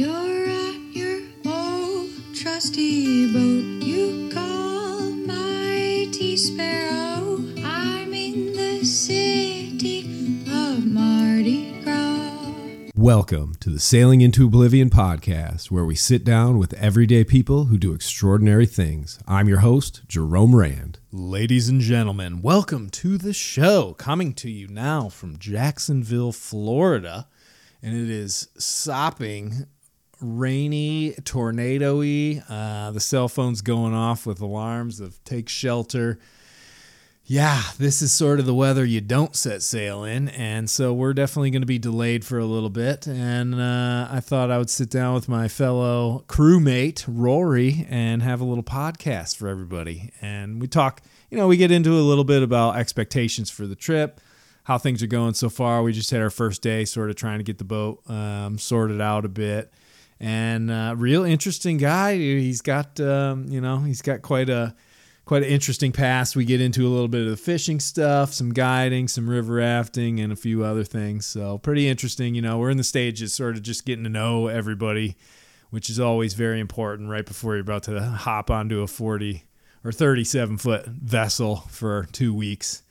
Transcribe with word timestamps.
You're 0.00 0.48
at 0.48 0.80
your 0.96 1.20
old 1.44 2.08
trusty 2.34 3.30
boat. 3.30 3.84
You 3.84 4.30
call 4.32 5.10
mighty 5.10 6.38
sparrow. 6.38 7.36
I'm 7.62 8.14
in 8.14 8.54
the 8.54 8.82
city 8.82 10.40
of 10.50 10.86
Mardi 10.86 11.82
Gras. 11.82 12.90
Welcome 12.94 13.56
to 13.60 13.68
the 13.68 13.78
Sailing 13.78 14.22
into 14.22 14.46
Oblivion 14.46 14.88
podcast, 14.88 15.70
where 15.70 15.84
we 15.84 15.96
sit 15.96 16.24
down 16.24 16.56
with 16.56 16.72
everyday 16.72 17.22
people 17.22 17.66
who 17.66 17.76
do 17.76 17.92
extraordinary 17.92 18.64
things. 18.64 19.18
I'm 19.28 19.50
your 19.50 19.58
host, 19.58 20.00
Jerome 20.08 20.56
Rand. 20.56 20.98
Ladies 21.12 21.68
and 21.68 21.82
gentlemen, 21.82 22.40
welcome 22.40 22.88
to 22.88 23.18
the 23.18 23.34
show. 23.34 23.92
Coming 23.98 24.32
to 24.36 24.50
you 24.50 24.66
now 24.66 25.10
from 25.10 25.38
Jacksonville, 25.38 26.32
Florida. 26.32 27.28
And 27.82 27.94
it 27.94 28.08
is 28.08 28.48
sopping, 28.58 29.66
rainy, 30.20 31.14
tornado 31.24 31.98
y. 31.98 32.42
Uh, 32.48 32.90
the 32.90 33.00
cell 33.00 33.28
phone's 33.28 33.62
going 33.62 33.94
off 33.94 34.26
with 34.26 34.40
alarms 34.40 35.00
of 35.00 35.22
take 35.24 35.48
shelter. 35.48 36.18
Yeah, 37.24 37.62
this 37.78 38.02
is 38.02 38.10
sort 38.12 38.40
of 38.40 38.46
the 38.46 38.54
weather 38.54 38.84
you 38.84 39.00
don't 39.00 39.36
set 39.36 39.62
sail 39.62 40.02
in. 40.02 40.30
And 40.30 40.68
so 40.68 40.92
we're 40.92 41.14
definitely 41.14 41.52
going 41.52 41.62
to 41.62 41.66
be 41.66 41.78
delayed 41.78 42.24
for 42.24 42.40
a 42.40 42.44
little 42.44 42.70
bit. 42.70 43.06
And 43.06 43.54
uh, 43.54 44.08
I 44.10 44.18
thought 44.18 44.50
I 44.50 44.58
would 44.58 44.68
sit 44.68 44.90
down 44.90 45.14
with 45.14 45.28
my 45.28 45.46
fellow 45.46 46.24
crewmate, 46.26 47.04
Rory, 47.06 47.86
and 47.88 48.20
have 48.22 48.40
a 48.40 48.44
little 48.44 48.64
podcast 48.64 49.36
for 49.36 49.46
everybody. 49.46 50.10
And 50.20 50.60
we 50.60 50.66
talk, 50.66 51.02
you 51.30 51.36
know, 51.36 51.46
we 51.46 51.56
get 51.56 51.70
into 51.70 51.92
a 51.92 52.02
little 52.02 52.24
bit 52.24 52.42
about 52.42 52.76
expectations 52.76 53.48
for 53.48 53.64
the 53.64 53.76
trip, 53.76 54.20
how 54.64 54.78
things 54.78 55.00
are 55.00 55.06
going 55.06 55.34
so 55.34 55.48
far. 55.48 55.84
We 55.84 55.92
just 55.92 56.10
had 56.10 56.20
our 56.22 56.30
first 56.30 56.62
day, 56.62 56.84
sort 56.84 57.10
of 57.10 57.16
trying 57.16 57.38
to 57.38 57.44
get 57.44 57.58
the 57.58 57.64
boat 57.64 58.02
um, 58.10 58.58
sorted 58.58 59.00
out 59.00 59.24
a 59.24 59.28
bit. 59.28 59.72
And 60.20 60.70
uh, 60.70 60.94
real 60.96 61.24
interesting 61.24 61.78
guy. 61.78 62.16
He's 62.16 62.60
got, 62.60 63.00
um, 63.00 63.46
you 63.48 63.60
know, 63.60 63.78
he's 63.78 64.02
got 64.02 64.20
quite 64.20 64.50
a 64.50 64.74
quite 65.24 65.42
an 65.42 65.48
interesting 65.48 65.92
past. 65.92 66.36
We 66.36 66.44
get 66.44 66.60
into 66.60 66.86
a 66.86 66.90
little 66.90 67.08
bit 67.08 67.22
of 67.22 67.30
the 67.30 67.36
fishing 67.36 67.80
stuff, 67.80 68.34
some 68.34 68.52
guiding, 68.52 69.08
some 69.08 69.30
river 69.30 69.54
rafting, 69.54 70.20
and 70.20 70.32
a 70.32 70.36
few 70.36 70.64
other 70.64 70.84
things. 70.84 71.24
So 71.24 71.58
pretty 71.58 71.88
interesting. 71.88 72.34
You 72.34 72.42
know, 72.42 72.58
we're 72.58 72.70
in 72.70 72.76
the 72.76 72.84
stages, 72.84 73.32
sort 73.32 73.56
of 73.56 73.62
just 73.62 73.86
getting 73.86 74.04
to 74.04 74.10
know 74.10 74.48
everybody, 74.48 75.16
which 75.70 75.88
is 75.88 76.00
always 76.00 76.34
very 76.34 76.60
important 76.60 77.08
right 77.08 77.24
before 77.24 77.54
you're 77.54 77.62
about 77.62 77.84
to 77.84 78.00
hop 78.02 78.50
onto 78.50 78.82
a 78.82 78.86
40 78.86 79.44
or 79.84 79.92
37 79.92 80.58
foot 80.58 80.86
vessel 80.86 81.64
for 81.68 82.06
two 82.12 82.34
weeks 82.34 82.82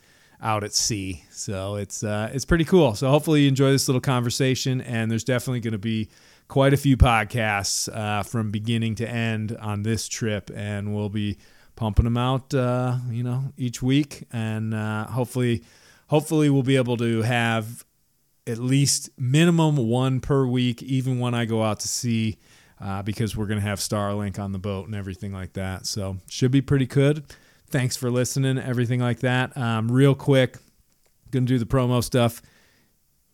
out 0.42 0.64
at 0.64 0.74
sea. 0.74 1.26
So 1.32 1.76
it's 1.76 2.04
uh, 2.04 2.32
it's 2.34 2.46
pretty 2.46 2.66
cool. 2.66 2.96
So 2.96 3.10
hopefully 3.10 3.42
you 3.42 3.50
enjoy 3.50 3.72
this 3.72 3.88
little 3.88 4.02
conversation, 4.02 4.82
and 4.82 5.12
there's 5.12 5.24
definitely 5.24 5.60
going 5.60 5.74
to 5.74 5.78
be 5.78 6.10
quite 6.50 6.74
a 6.74 6.78
few 6.78 6.98
podcasts 6.98 7.88
uh, 7.96 8.24
from 8.24 8.52
beginning 8.52 8.96
to 8.96 9.08
end 9.08 9.56
on 9.62 9.84
this 9.84 10.10
trip, 10.10 10.52
and 10.54 10.94
we'll 10.94 11.08
be 11.08 11.38
pumping 11.78 12.04
them 12.04 12.18
out, 12.18 12.54
uh, 12.54 12.98
you 13.10 13.24
know, 13.24 13.54
each 13.56 13.82
week, 13.82 14.26
and 14.34 14.74
uh, 14.74 15.06
hopefully, 15.06 15.64
hopefully 16.08 16.50
we'll 16.50 16.64
be 16.64 16.76
able 16.76 16.98
to 16.98 17.22
have 17.22 17.86
at 18.48 18.58
least 18.58 19.12
minimum 19.18 19.78
one 19.78 20.20
per 20.20 20.46
week, 20.46 20.82
even 20.82 21.20
when 21.20 21.36
I 21.36 21.46
go 21.46 21.64
out 21.64 21.80
to 21.82 21.88
sea, 21.88 22.40
uh, 22.82 23.04
because 23.04 23.38
we're 23.38 23.46
gonna 23.46 23.62
have 23.62 23.80
Starlink 23.80 24.40
on 24.40 24.52
the 24.52 24.60
boat 24.60 24.88
and 24.88 24.96
everything 24.96 25.32
like 25.32 25.54
that. 25.54 25.86
So 25.86 26.18
should 26.28 26.52
be 26.52 26.62
pretty 26.62 26.88
good. 26.88 27.24
Thanks 27.70 27.96
for 27.96 28.10
listening, 28.10 28.58
everything 28.58 29.00
like 29.00 29.20
that. 29.20 29.56
Um, 29.56 29.92
real 29.92 30.16
quick, 30.16 30.58
gonna 31.30 31.46
do 31.46 31.60
the 31.60 31.66
promo 31.66 32.04
stuff 32.04 32.42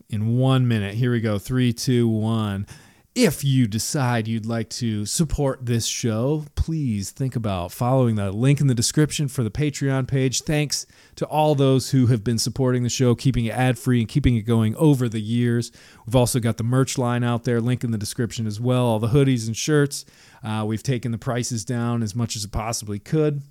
in 0.09 0.37
one 0.37 0.67
minute. 0.67 0.95
Here 0.95 1.11
we 1.11 1.21
go. 1.21 1.39
Three, 1.39 1.71
two, 1.71 2.09
one. 2.09 2.67
If 3.15 3.45
you 3.45 3.65
decide 3.65 4.27
you'd 4.27 4.45
like 4.45 4.67
to 4.71 5.05
support 5.05 5.65
this 5.65 5.85
show, 5.85 6.43
please 6.55 7.11
think 7.11 7.37
about 7.37 7.71
following 7.71 8.15
the 8.15 8.29
link 8.29 8.59
in 8.59 8.67
the 8.67 8.75
description 8.75 9.29
for 9.29 9.41
the 9.41 9.49
Patreon 9.49 10.05
page. 10.05 10.41
Thanks 10.41 10.85
to 11.15 11.25
all 11.25 11.55
those 11.55 11.91
who 11.91 12.07
have 12.07 12.25
been 12.25 12.37
supporting 12.37 12.83
the 12.83 12.89
show, 12.89 13.15
keeping 13.15 13.45
it 13.45 13.51
ad 13.51 13.79
free 13.79 14.01
and 14.01 14.09
keeping 14.09 14.35
it 14.35 14.41
going 14.41 14.75
over 14.75 15.07
the 15.07 15.21
years. 15.21 15.71
We've 16.05 16.17
also 16.17 16.41
got 16.41 16.57
the 16.57 16.65
merch 16.65 16.97
line 16.97 17.23
out 17.23 17.45
there, 17.45 17.61
link 17.61 17.85
in 17.85 17.91
the 17.91 17.97
description 17.97 18.45
as 18.45 18.59
well. 18.59 18.83
All 18.85 18.99
the 18.99 19.07
hoodies 19.07 19.47
and 19.47 19.55
shirts. 19.55 20.03
Uh, 20.43 20.65
we've 20.67 20.83
taken 20.83 21.13
the 21.13 21.17
prices 21.17 21.63
down 21.63 22.03
as 22.03 22.17
much 22.17 22.35
as 22.35 22.43
it 22.43 22.51
possibly 22.51 22.99
could 22.99 23.43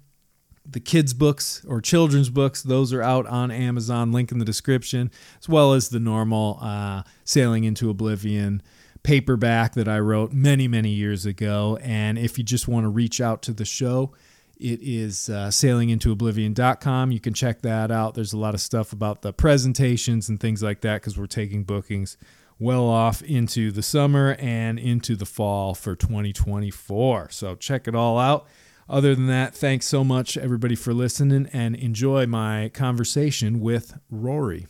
the 0.66 0.80
kids 0.80 1.12
books 1.12 1.62
or 1.68 1.78
children's 1.78 2.30
books 2.30 2.62
those 2.62 2.90
are 2.90 3.02
out 3.02 3.26
on 3.26 3.50
amazon 3.50 4.12
link 4.12 4.32
in 4.32 4.38
the 4.38 4.46
description 4.46 5.10
as 5.38 5.46
well 5.46 5.74
as 5.74 5.90
the 5.90 6.00
normal 6.00 6.58
uh, 6.62 7.02
sailing 7.22 7.64
into 7.64 7.90
oblivion 7.90 8.62
paperback 9.04 9.74
that 9.74 9.86
i 9.86 9.98
wrote 9.98 10.32
many 10.32 10.66
many 10.66 10.90
years 10.90 11.24
ago. 11.24 11.78
And 11.82 12.18
if 12.18 12.36
you 12.38 12.42
just 12.42 12.66
want 12.66 12.84
to 12.84 12.88
reach 12.88 13.20
out 13.20 13.42
to 13.42 13.52
the 13.52 13.64
show 13.64 14.12
it 14.56 14.80
is 14.82 15.28
uh, 15.28 15.48
sailingintooblivion.com 15.48 17.12
you 17.12 17.20
can 17.20 17.34
check 17.34 17.62
that 17.62 17.90
out. 17.92 18.14
There's 18.14 18.32
a 18.32 18.38
lot 18.38 18.54
of 18.54 18.60
stuff 18.60 18.92
about 18.92 19.22
the 19.22 19.32
presentations 19.32 20.28
and 20.28 20.40
things 20.40 20.62
like 20.62 20.80
that 20.80 21.02
because 21.02 21.16
we're 21.16 21.26
taking 21.26 21.64
bookings 21.64 22.16
well 22.58 22.88
off 22.88 23.20
into 23.22 23.70
the 23.70 23.82
summer 23.82 24.36
and 24.38 24.78
into 24.78 25.16
the 25.16 25.26
fall 25.26 25.74
for 25.74 25.94
2024 25.94 27.28
so 27.30 27.54
check 27.54 27.86
it 27.86 27.94
all 27.94 28.18
out. 28.18 28.46
Other 28.88 29.14
than 29.14 29.28
that, 29.28 29.54
thanks 29.54 29.86
so 29.86 30.04
much, 30.04 30.36
everybody, 30.36 30.74
for 30.74 30.92
listening 30.92 31.48
and 31.54 31.74
enjoy 31.74 32.26
my 32.26 32.70
conversation 32.74 33.60
with 33.60 33.98
Rory. 34.10 34.66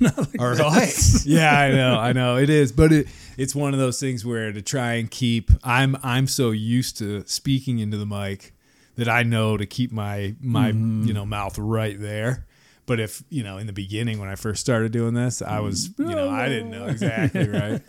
All 0.38 0.54
right. 0.54 0.94
yeah, 1.24 1.58
I 1.58 1.70
know, 1.70 1.98
I 1.98 2.12
know 2.12 2.36
it 2.36 2.50
is, 2.50 2.72
but 2.72 2.92
it 2.92 3.08
it's 3.36 3.54
one 3.54 3.72
of 3.72 3.80
those 3.80 3.98
things 3.98 4.24
where 4.24 4.52
to 4.52 4.62
try 4.62 4.94
and 4.94 5.10
keep 5.10 5.50
I'm 5.62 5.96
I'm 6.02 6.26
so 6.26 6.50
used 6.50 6.98
to 6.98 7.26
speaking 7.26 7.78
into 7.78 7.96
the 7.96 8.06
mic 8.06 8.52
that 8.96 9.08
I 9.08 9.22
know 9.22 9.56
to 9.56 9.66
keep 9.66 9.92
my 9.92 10.34
my 10.40 10.72
mm-hmm. 10.72 11.04
you 11.04 11.14
know 11.14 11.26
mouth 11.26 11.58
right 11.58 11.98
there. 11.98 12.46
But 12.86 13.00
if 13.00 13.22
you 13.30 13.42
know 13.42 13.58
in 13.58 13.66
the 13.66 13.72
beginning 13.72 14.18
when 14.18 14.28
I 14.28 14.34
first 14.34 14.60
started 14.60 14.92
doing 14.92 15.14
this, 15.14 15.42
I 15.42 15.60
was 15.60 15.90
you 15.98 16.04
know 16.04 16.28
I 16.28 16.48
didn't 16.48 16.70
know 16.70 16.82
mm-hmm. 16.82 16.90
exactly 16.90 17.48
right. 17.48 17.80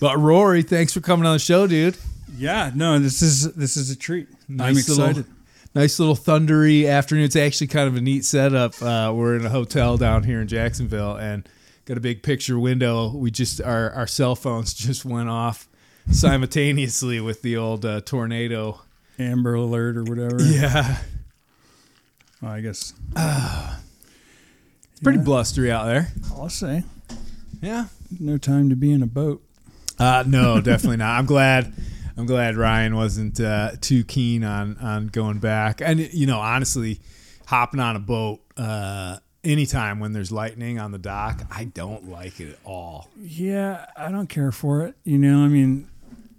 But 0.00 0.18
Rory, 0.18 0.62
thanks 0.62 0.92
for 0.92 1.00
coming 1.00 1.26
on 1.26 1.34
the 1.34 1.38
show, 1.38 1.66
dude. 1.66 1.96
Yeah, 2.36 2.70
no, 2.74 2.98
this 2.98 3.22
is 3.22 3.54
this 3.54 3.76
is 3.76 3.90
a 3.90 3.96
treat. 3.96 4.28
I'm 4.48 4.76
excited. 4.76 5.16
Little, 5.16 5.32
nice 5.76 5.98
little 5.98 6.16
thundery 6.16 6.88
afternoon. 6.88 7.24
It's 7.24 7.36
actually 7.36 7.66
kind 7.66 7.86
of 7.86 7.96
a 7.96 8.00
neat 8.00 8.24
setup. 8.24 8.80
Uh, 8.82 9.12
we're 9.14 9.36
in 9.36 9.44
a 9.44 9.50
hotel 9.50 9.96
down 9.98 10.22
here 10.24 10.40
in 10.40 10.48
Jacksonville 10.48 11.16
and 11.16 11.46
got 11.84 11.98
a 11.98 12.00
big 12.00 12.22
picture 12.22 12.58
window. 12.58 13.10
We 13.14 13.30
just 13.30 13.60
our 13.60 13.90
our 13.92 14.06
cell 14.06 14.34
phones 14.34 14.72
just 14.86 15.04
went 15.04 15.28
off 15.28 15.68
simultaneously 16.10 17.20
with 17.20 17.42
the 17.42 17.56
old 17.56 17.84
uh, 17.84 18.00
tornado. 18.00 18.80
Amber 19.18 19.54
Alert 19.54 19.96
or 19.96 20.04
whatever. 20.04 20.42
Yeah, 20.42 20.98
Well, 22.42 22.52
I 22.52 22.60
guess 22.60 22.92
it's 23.16 25.00
pretty 25.02 25.18
Yeah. 25.18 25.24
blustery 25.24 25.70
out 25.70 25.86
there. 25.86 26.08
I'll 26.32 26.48
say 26.50 26.84
Yeah. 27.62 27.86
no 28.20 28.36
time 28.38 28.68
to 28.70 28.76
be 28.76 28.92
in 28.92 29.02
a 29.02 29.06
boat. 29.06 29.42
Uh, 29.98 30.22
no, 30.26 30.60
definitely 30.60 30.98
not. 30.98 31.18
I'm 31.18 31.24
glad. 31.26 31.72
I'm 32.16 32.26
glad 32.26 32.56
Ryan 32.56 32.96
wasn't 32.96 33.40
uh, 33.40 33.72
too 33.80 34.04
keen 34.04 34.42
on 34.44 34.78
on 34.78 35.08
going 35.08 35.38
back. 35.38 35.80
And 35.80 36.00
you 36.12 36.26
know, 36.26 36.38
honestly, 36.40 37.00
hopping 37.46 37.80
on 37.80 37.94
a 37.96 38.00
boat 38.00 38.40
uh, 38.56 39.18
anytime 39.44 40.00
when 40.00 40.12
there's 40.12 40.32
lightning 40.32 40.78
on 40.78 40.92
the 40.92 40.98
dock, 40.98 41.42
I 41.50 41.64
don't 41.64 42.08
like 42.08 42.40
it 42.40 42.50
at 42.52 42.58
all. 42.64 43.08
Yeah, 43.20 43.86
I 43.96 44.10
don't 44.10 44.28
care 44.28 44.50
for 44.52 44.82
it. 44.86 44.94
You 45.04 45.18
know, 45.18 45.44
I 45.44 45.48
mean, 45.48 45.88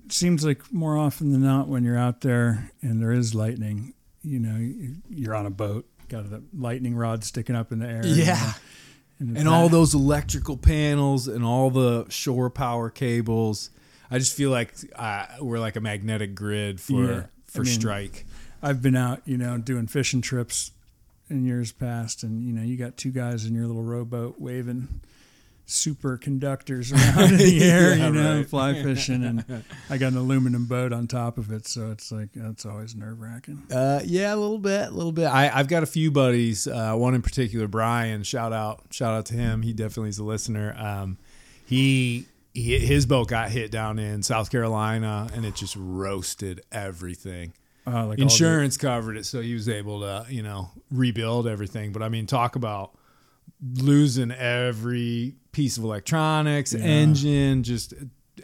it 0.05 0.11
seems 0.13 0.43
like 0.43 0.71
more 0.73 0.97
often 0.97 1.31
than 1.31 1.41
not 1.43 1.67
when 1.67 1.83
you're 1.83 1.97
out 1.97 2.21
there 2.21 2.71
and 2.81 3.01
there 3.01 3.11
is 3.11 3.35
lightning, 3.35 3.94
you 4.23 4.39
know, 4.39 4.57
you- 4.57 4.95
you're 5.09 5.35
on 5.35 5.45
a 5.45 5.49
boat, 5.51 5.85
got 6.09 6.29
the 6.29 6.41
lightning 6.57 6.95
rod 6.95 7.23
sticking 7.23 7.55
up 7.55 7.71
in 7.71 7.79
the 7.79 7.88
air. 7.88 8.01
Yeah. 8.05 8.53
and, 9.19 9.31
it's 9.31 9.39
And 9.39 9.47
all 9.47 9.69
those 9.69 9.94
electrical 9.94 10.57
panels 10.57 11.27
and 11.27 11.44
all 11.45 11.69
the 11.69 12.06
shore 12.09 12.50
power 12.50 12.89
cables. 12.89 13.69
I 14.12 14.19
just 14.19 14.36
feel 14.36 14.50
like 14.51 14.74
uh, 14.95 15.25
we're 15.42 15.59
like 15.59 15.75
a 15.75 15.81
magnetic 15.81 16.33
grid 16.36 16.80
for 16.80 17.04
Yeah, 17.06 17.24
for 17.45 17.62
I 17.62 17.63
mean- 17.65 17.74
strike. 17.74 18.25
I've 18.62 18.81
been 18.81 18.95
out, 18.95 19.21
you 19.25 19.38
know, 19.38 19.57
doing 19.59 19.86
fishing 19.88 20.21
trips 20.21 20.71
in 21.30 21.45
years 21.45 21.71
past, 21.71 22.24
and 22.24 22.42
you 22.42 22.51
know, 22.54 22.63
you 22.63 22.75
got 22.77 22.98
two 22.98 23.12
guys 23.12 23.45
in 23.45 23.54
your 23.54 23.68
little 23.68 23.83
rowboat 23.83 24.39
waving 24.39 25.01
superconductors 25.68 26.92
around 27.18 27.31
in 27.33 27.38
the 27.38 27.63
air, 27.69 27.95
Yeah, 27.95 28.07
you 28.07 28.13
know, 28.13 28.38
right. 28.38 28.48
fly 28.50 28.74
fishing, 28.83 29.24
and 29.24 29.63
I 29.89 29.98
got 29.98 30.12
an 30.13 30.18
aluminum 30.18 30.65
boat 30.65 30.94
on 30.94 31.07
top 31.07 31.38
of 31.38 31.51
it, 31.51 31.68
so 31.68 31.92
it's 31.92 32.12
like 32.12 32.30
that's 32.33 32.65
always 32.65 32.95
nerve 32.95 33.19
wracking. 33.19 33.63
Uh, 33.71 34.00
yeah, 34.06 34.33
a 34.33 34.38
little 34.38 34.60
bit, 34.60 34.88
a 34.88 34.92
little 34.92 35.12
bit. 35.12 35.25
I, 35.25 35.50
I've 35.53 35.68
got 35.68 35.83
a 35.83 35.88
few 35.88 36.10
buddies. 36.12 36.68
Uh, 36.68 36.94
one 36.95 37.13
in 37.15 37.21
particular, 37.21 37.68
Brian. 37.68 38.24
Shout 38.24 38.53
out, 38.53 38.86
shout 38.92 39.13
out 39.13 39.25
to 39.27 39.33
him. 39.36 39.62
He 39.62 39.74
definitely 39.74 40.10
is 40.10 40.19
a 40.19 40.24
listener. 40.24 40.75
Um, 40.77 41.18
he, 41.65 42.25
he 42.62 42.80
his 42.80 43.06
boat 43.06 43.27
got 43.27 43.50
hit 43.51 43.71
down 43.71 44.00
in 44.00 44.24
South 44.24 44.50
Carolina, 44.50 45.27
and 45.33 45.45
it 45.45 45.56
just 45.56 45.75
roasted 45.77 46.62
everything. 46.71 47.54
Uh, 47.86 48.07
like 48.07 48.19
Insurance 48.19 48.75
covered 48.77 49.15
it, 49.15 49.25
so 49.25 49.39
he 49.42 49.54
was 49.54 49.69
able 49.69 50.01
to, 50.01 50.25
you 50.30 50.44
know, 50.44 50.69
rebuild 50.92 51.48
everything. 51.48 51.92
But 51.94 52.04
I 52.04 52.09
mean, 52.09 52.25
talk 52.25 52.56
about 52.57 52.92
losing 53.75 54.31
every 54.31 55.36
piece 55.51 55.77
of 55.77 55.83
electronics, 55.83 56.74
Yeah. 56.74 56.81
engine, 56.81 57.63
just 57.63 57.94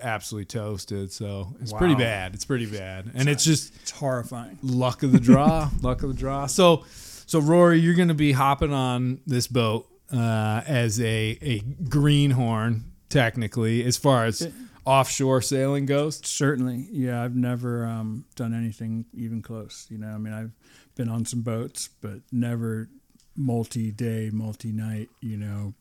absolutely 0.01 0.45
toasted. 0.45 1.12
So 1.12 1.56
it's 1.62 1.74
pretty 1.74 1.95
bad. 1.95 2.33
It's 2.33 2.45
pretty 2.45 2.66
bad, 2.68 3.12
and 3.13 3.27
it's 3.27 3.44
just 3.44 3.75
It's 3.81 3.92
horrifying. 3.92 4.57
luck 4.62 5.04
of 5.04 5.12
the 5.12 5.19
draw. 5.19 5.69
luck 5.81 6.04
of 6.04 6.09
the 6.09 6.16
draw. 6.16 6.45
So, 6.48 6.86
so 7.25 7.39
Rory, 7.39 7.80
you're 7.80 7.94
going 7.95 8.07
to 8.07 8.13
be 8.13 8.31
hopping 8.31 8.74
on 8.74 9.19
this 9.27 9.48
boat 9.48 9.88
uh, 10.12 10.62
as 10.66 11.00
a 11.01 11.38
a 11.42 11.59
greenhorn, 11.89 12.86
technically, 13.13 13.83
as 13.83 13.95
far 13.95 14.25
as 14.25 14.51
offshore 14.86 15.42
sailing 15.42 15.86
goes. 15.86 16.19
Certainly, 16.25 16.88
yeah. 16.92 17.24
I've 17.24 17.36
never 17.36 17.86
um, 17.86 18.25
done 18.36 18.54
anything 18.54 19.06
even 19.13 19.42
close. 19.42 19.88
You 19.89 20.00
know, 20.00 20.10
I 20.10 20.18
mean, 20.18 20.33
I've 20.33 20.51
been 20.95 21.10
on 21.10 21.25
some 21.25 21.42
boats, 21.42 21.89
but 22.01 22.19
never 22.31 22.89
multi-day, 23.36 24.30
multi-night. 24.33 25.10
You 25.21 25.38
know, 25.38 25.74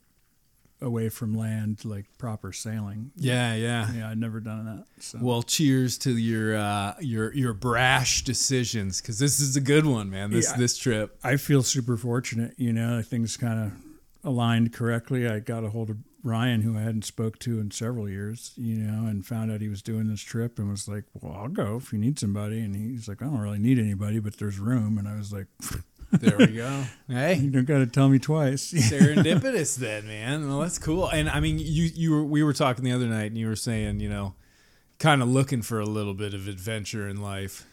away 0.81 1.09
from 1.09 1.35
land 1.37 1.85
like 1.85 2.07
proper 2.19 2.53
sailing. 2.53 3.13
Yeah, 3.17 3.55
yeah. 3.55 3.93
Yeah, 3.93 4.11
I'd 4.11 4.19
never 4.19 4.41
done 4.41 4.65
that. 4.67 4.85
So. 5.03 5.19
Well, 5.21 5.43
cheers 5.43 5.99
to 5.99 6.17
your 6.17 6.57
uh, 6.57 6.95
your 7.01 7.33
your 7.35 7.55
brash 7.55 8.25
decisions 8.25 9.01
because 9.01 9.19
this 9.19 9.41
is 9.41 9.57
a 9.57 9.61
good 9.61 9.87
one, 9.87 10.11
man. 10.11 10.31
This 10.31 10.51
Yeah. 10.51 10.59
this 10.59 10.77
trip. 10.77 11.19
I 11.25 11.37
feel 11.37 11.63
super 11.63 11.97
fortunate. 11.97 12.55
You 12.57 12.73
know, 12.73 13.03
things 13.03 13.37
kind 13.37 13.59
of 13.61 13.73
aligned 14.25 14.73
correctly. 14.73 15.29
I 15.29 15.41
got 15.41 15.65
a 15.65 15.71
hold 15.71 15.91
of 15.91 15.97
Ryan, 16.23 16.63
who 16.63 16.77
I 16.77 16.83
hadn't 16.83 17.05
spoke 17.05 17.39
to 17.41 17.59
in 17.59 17.71
several 17.71 18.09
years. 18.09 18.53
You 18.57 18.77
know, 18.77 19.07
and 19.07 19.27
found 19.27 19.51
out 19.51 19.61
he 19.61 19.69
was 19.69 19.83
doing 19.83 20.09
this 20.09 20.23
trip, 20.23 20.59
and 20.59 20.71
was 20.71 20.89
like, 20.89 21.05
"Well, 21.15 21.35
I'll 21.35 21.49
go 21.49 21.77
if 21.77 21.93
you 21.93 21.99
need 21.99 22.19
somebody." 22.19 22.61
And 22.61 22.75
he's 22.75 23.09
like, 23.09 23.23
"I 23.23 23.27
don't 23.27 23.39
really 23.41 23.59
need 23.59 23.79
anybody, 23.79 24.19
but 24.19 24.39
there's 24.39 24.59
room." 24.59 24.99
And 24.99 25.09
I 25.09 25.17
was 25.17 25.33
like, 25.33 25.47
There 26.13 26.37
we 26.37 26.49
go. 26.49 26.85
Hey, 27.09 27.37
"You 27.37 27.51
don't 27.51 27.65
got 27.65 27.79
to 27.79 27.87
tell 27.87 28.09
me 28.09 28.19
twice." 28.19 28.73
serendipitous 28.73 29.77
then, 29.77 30.07
man. 30.07 30.47
Well, 30.47 30.61
that's 30.61 30.79
cool. 30.79 31.09
And 31.09 31.29
I 31.29 31.41
mean, 31.41 31.59
you 31.59 31.85
you 31.95 32.11
were 32.11 32.25
we 32.25 32.43
were 32.43 32.53
talking 32.53 32.85
the 32.85 32.93
other 32.93 33.07
night, 33.07 33.27
and 33.27 33.39
you 33.39 33.49
were 33.49 33.57
saying, 33.57 34.01
you 34.01 34.11
know, 34.11 34.35
kind 34.99 35.23
of 35.23 35.29
looking 35.29 35.63
for 35.63 35.81
a 35.81 35.87
little 35.87 36.13
bit 36.15 36.35
of 36.35 36.49
adventure 36.49 37.09
in 37.09 37.23
life. 37.23 37.67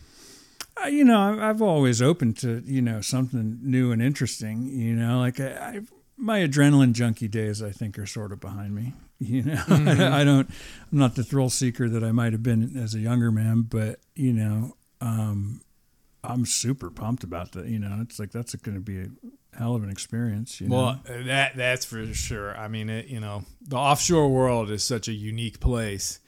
Uh, 0.81 0.87
you 0.87 1.03
know, 1.03 1.37
I've 1.41 1.61
always 1.61 2.01
open 2.01 2.33
to 2.35 2.63
you 2.65 2.81
know 2.81 3.01
something 3.01 3.59
new 3.61 3.91
and 3.91 4.01
interesting. 4.01 4.65
You 4.67 4.95
know, 4.95 5.19
like 5.19 5.41
I, 5.41 5.49
I 5.49 5.81
my 6.19 6.39
adrenaline 6.39 6.93
junkie 6.93 7.27
days, 7.27 7.63
I 7.63 7.71
think, 7.71 7.97
are 7.97 8.05
sort 8.05 8.31
of 8.31 8.39
behind 8.39 8.75
me. 8.75 8.93
You 9.21 9.43
know, 9.43 9.61
I 9.67 10.23
don't. 10.23 10.49
I'm 10.93 10.97
not 10.97 11.15
the 11.15 11.25
thrill 11.25 11.49
seeker 11.49 11.89
that 11.89 12.05
I 12.05 12.13
might 12.13 12.31
have 12.31 12.41
been 12.41 12.77
as 12.77 12.95
a 12.95 12.99
younger 12.99 13.33
man, 13.33 13.63
but 13.63 13.99
you 14.15 14.31
know, 14.31 14.77
um, 15.01 15.59
I'm 16.23 16.45
super 16.45 16.89
pumped 16.89 17.25
about 17.25 17.51
that. 17.51 17.65
You 17.65 17.79
know, 17.79 17.99
it's 18.01 18.17
like 18.17 18.31
that's 18.31 18.55
going 18.55 18.75
to 18.75 18.81
be 18.81 19.01
a 19.01 19.09
hell 19.57 19.75
of 19.75 19.83
an 19.83 19.89
experience. 19.89 20.61
You 20.61 20.69
know? 20.69 20.75
Well, 20.75 21.01
that 21.25 21.57
that's 21.57 21.83
for 21.83 22.05
sure. 22.13 22.57
I 22.57 22.69
mean, 22.69 22.89
it, 22.89 23.07
you 23.07 23.19
know, 23.19 23.43
the 23.67 23.75
offshore 23.75 24.29
world 24.29 24.71
is 24.71 24.85
such 24.85 25.09
a 25.09 25.13
unique 25.13 25.59
place. 25.59 26.19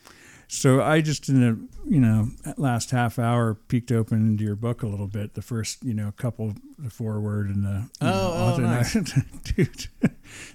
So 0.54 0.82
I 0.82 1.00
just 1.00 1.30
in 1.30 1.40
the 1.40 1.58
you 1.90 2.02
know 2.02 2.28
last 2.58 2.92
half 2.92 3.18
hour 3.18 3.54
peeked 3.54 3.90
open 3.90 4.28
into 4.28 4.44
your 4.44 4.58
book 4.58 4.84
a 4.84 4.86
little 4.88 5.08
bit. 5.08 5.34
The 5.34 5.42
first 5.42 5.82
you 5.82 5.94
know 5.94 6.12
couple, 6.18 6.54
the 6.78 6.90
foreword 6.90 7.48
and 7.48 7.64
the 7.64 7.90
you 8.02 8.08
know, 8.08 8.14
Oh, 8.14 8.54
oh, 8.56 8.62
nice. 8.62 8.92
dude, 9.56 9.88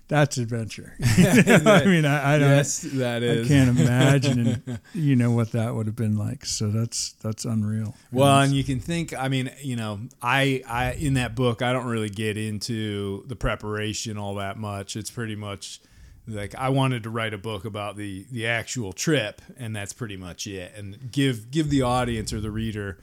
that's 0.07 0.37
adventure. 0.37 0.95
You 1.17 1.43
know, 1.43 1.61
I 1.65 1.85
mean, 1.87 2.05
I, 2.05 2.35
I 2.35 2.39
don't. 2.39 2.51
yes, 2.51 2.81
that 2.81 3.23
I 3.25 3.49
can't 3.49 3.81
imagine, 3.81 4.81
you 4.93 5.17
know, 5.17 5.31
what 5.31 5.53
that 5.53 5.75
would 5.75 5.87
have 5.87 5.97
been 5.97 6.19
like. 6.19 6.45
So 6.45 6.69
that's 6.69 7.13
that's 7.23 7.47
unreal. 7.47 7.95
Well, 8.13 8.41
and 8.41 8.53
you 8.53 8.65
can 8.65 8.81
think. 8.81 9.19
I 9.19 9.29
mean, 9.29 9.51
you 9.63 9.77
know, 9.77 10.01
I, 10.21 10.63
I 10.69 10.93
in 10.93 11.15
that 11.15 11.35
book, 11.35 11.63
I 11.63 11.73
don't 11.73 11.87
really 11.87 12.11
get 12.11 12.37
into 12.37 13.25
the 13.29 13.37
preparation 13.37 14.19
all 14.19 14.35
that 14.35 14.59
much. 14.59 14.95
It's 14.95 15.11
pretty 15.11 15.37
much 15.37 15.81
like 16.27 16.55
I 16.55 16.69
wanted 16.71 17.03
to 17.05 17.11
write 17.11 17.35
a 17.35 17.39
book 17.39 17.65
about 17.65 17.97
the 17.97 18.27
the 18.31 18.47
actual 18.47 18.93
trip, 18.93 19.41
and 19.57 19.75
that's 19.75 19.93
pretty 19.93 20.17
much 20.17 20.47
it. 20.47 20.73
And 20.77 21.11
give 21.11 21.51
give 21.51 21.71
the 21.71 21.83
audience 21.83 22.33
or 22.33 22.41
the 22.41 22.51
reader 22.51 22.99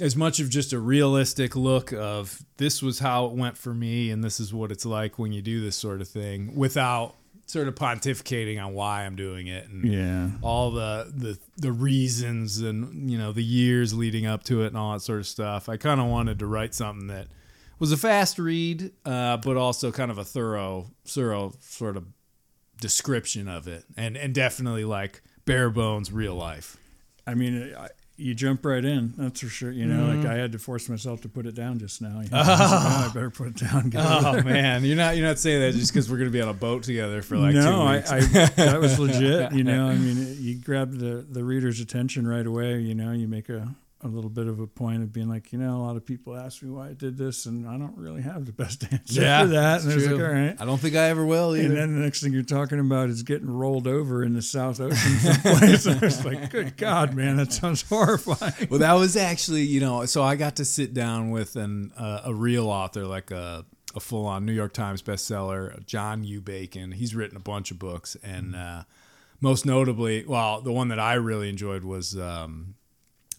as 0.00 0.16
much 0.16 0.40
of 0.40 0.48
just 0.48 0.72
a 0.72 0.78
realistic 0.78 1.54
look 1.54 1.92
of 1.92 2.42
this 2.56 2.82
was 2.82 3.00
how 3.00 3.26
it 3.26 3.32
went 3.32 3.58
for 3.58 3.74
me, 3.74 4.10
and 4.10 4.24
this 4.24 4.40
is 4.40 4.52
what 4.52 4.72
it's 4.72 4.86
like 4.86 5.18
when 5.18 5.32
you 5.32 5.42
do 5.42 5.60
this 5.60 5.76
sort 5.76 6.00
of 6.00 6.08
thing, 6.08 6.54
without 6.54 7.14
sort 7.46 7.66
of 7.66 7.74
pontificating 7.74 8.64
on 8.64 8.72
why 8.74 9.04
I'm 9.04 9.16
doing 9.16 9.48
it 9.48 9.68
and 9.68 9.84
yeah, 9.84 10.28
all 10.40 10.70
the 10.70 11.12
the 11.14 11.38
the 11.56 11.72
reasons 11.72 12.60
and 12.60 13.10
you 13.10 13.18
know 13.18 13.32
the 13.32 13.42
years 13.42 13.92
leading 13.92 14.24
up 14.24 14.44
to 14.44 14.62
it 14.62 14.68
and 14.68 14.76
all 14.76 14.92
that 14.92 15.00
sort 15.00 15.18
of 15.18 15.26
stuff. 15.26 15.68
I 15.68 15.76
kind 15.76 16.00
of 16.00 16.06
wanted 16.06 16.38
to 16.38 16.46
write 16.46 16.74
something 16.74 17.08
that 17.08 17.26
was 17.80 17.92
a 17.92 17.96
fast 17.96 18.38
read, 18.38 18.92
uh, 19.04 19.38
but 19.38 19.56
also 19.56 19.90
kind 19.90 20.10
of 20.10 20.18
a 20.18 20.24
thorough, 20.24 20.90
thorough 21.04 21.54
sort 21.60 21.96
of 21.96 22.04
description 22.80 23.48
of 23.48 23.68
it, 23.68 23.84
and 23.96 24.16
and 24.16 24.34
definitely 24.34 24.84
like 24.84 25.22
bare 25.44 25.70
bones 25.70 26.12
real 26.12 26.34
life. 26.34 26.76
I 27.26 27.34
mean, 27.34 27.74
I, 27.78 27.88
you 28.20 28.34
jump 28.34 28.64
right 28.66 28.84
in. 28.84 29.14
That's 29.16 29.40
for 29.40 29.48
sure. 29.48 29.72
You 29.72 29.86
know, 29.86 30.06
like 30.06 30.18
mm-hmm. 30.18 30.30
I 30.30 30.34
had 30.34 30.52
to 30.52 30.58
force 30.58 30.88
myself 30.88 31.22
to 31.22 31.28
put 31.28 31.46
it 31.46 31.54
down 31.54 31.78
just 31.78 32.02
now. 32.02 32.20
You 32.20 32.28
know, 32.30 32.38
I, 32.38 32.44
"Oh, 32.48 33.08
I 33.08 33.14
better 33.14 33.30
put 33.30 33.48
it 33.48 33.56
down. 33.56 33.90
Oh 33.96 34.42
man, 34.42 34.84
you're 34.84 34.96
not 34.96 35.16
you're 35.16 35.26
not 35.26 35.38
saying 35.38 35.60
that 35.60 35.72
just 35.72 35.92
because 35.92 36.10
we're 36.10 36.18
gonna 36.18 36.30
be 36.30 36.42
on 36.42 36.48
a 36.48 36.54
boat 36.54 36.82
together 36.82 37.22
for 37.22 37.38
like 37.38 37.54
no, 37.54 37.62
two 37.62 37.68
I, 37.68 37.96
weeks. 37.96 38.12
I 38.12 38.20
that 38.20 38.80
was 38.80 38.98
legit. 38.98 39.52
You 39.52 39.64
know, 39.64 39.88
I 39.88 39.94
mean, 39.94 40.36
you 40.38 40.56
grab 40.56 40.92
the 40.92 41.26
the 41.28 41.42
reader's 41.42 41.80
attention 41.80 42.26
right 42.26 42.46
away. 42.46 42.80
You 42.80 42.94
know, 42.94 43.12
you 43.12 43.26
make 43.26 43.48
a 43.48 43.74
a 44.02 44.08
little 44.08 44.30
bit 44.30 44.46
of 44.46 44.60
a 44.60 44.66
point 44.66 45.02
of 45.02 45.12
being 45.12 45.28
like, 45.28 45.52
you 45.52 45.58
know, 45.58 45.76
a 45.76 45.82
lot 45.82 45.96
of 45.96 46.06
people 46.06 46.36
ask 46.36 46.62
me 46.62 46.70
why 46.70 46.88
I 46.88 46.92
did 46.94 47.18
this, 47.18 47.44
and 47.46 47.68
I 47.68 47.76
don't 47.76 47.96
really 47.96 48.22
have 48.22 48.46
the 48.46 48.52
best 48.52 48.84
answer 48.90 49.20
yeah, 49.20 49.42
for 49.42 49.48
that. 49.48 49.82
And 49.82 49.92
it's 49.92 50.02
it's 50.02 50.12
like, 50.12 50.20
all 50.20 50.32
right. 50.32 50.56
I 50.58 50.64
don't 50.64 50.78
think 50.78 50.96
I 50.96 51.08
ever 51.08 51.24
will 51.24 51.54
either. 51.54 51.66
And 51.66 51.76
then 51.76 51.94
the 51.94 52.04
next 52.04 52.22
thing 52.22 52.32
you're 52.32 52.42
talking 52.42 52.80
about 52.80 53.10
is 53.10 53.22
getting 53.22 53.50
rolled 53.50 53.86
over 53.86 54.24
in 54.24 54.32
the 54.32 54.42
South 54.42 54.80
Ocean 54.80 55.18
someplace. 55.18 55.86
I 55.86 55.98
was 55.98 56.24
like, 56.24 56.50
good 56.50 56.76
God, 56.76 57.14
man, 57.14 57.36
that 57.36 57.52
sounds 57.52 57.82
horrifying. 57.82 58.68
Well, 58.70 58.80
that 58.80 58.94
was 58.94 59.16
actually, 59.16 59.62
you 59.62 59.80
know, 59.80 60.06
so 60.06 60.22
I 60.22 60.36
got 60.36 60.56
to 60.56 60.64
sit 60.64 60.94
down 60.94 61.30
with 61.30 61.56
an 61.56 61.92
uh, 61.96 62.22
a 62.24 62.34
real 62.34 62.68
author, 62.68 63.04
like 63.04 63.30
a, 63.30 63.66
a 63.94 64.00
full 64.00 64.26
on 64.26 64.46
New 64.46 64.52
York 64.52 64.72
Times 64.72 65.02
bestseller, 65.02 65.84
John 65.84 66.24
U. 66.24 66.40
Bacon. 66.40 66.92
He's 66.92 67.14
written 67.14 67.36
a 67.36 67.40
bunch 67.40 67.70
of 67.70 67.78
books, 67.78 68.16
and 68.22 68.56
uh, 68.56 68.84
most 69.40 69.66
notably, 69.66 70.24
well, 70.26 70.60
the 70.60 70.72
one 70.72 70.88
that 70.88 71.00
I 71.00 71.14
really 71.14 71.48
enjoyed 71.48 71.84
was 71.84 72.18
um, 72.18 72.74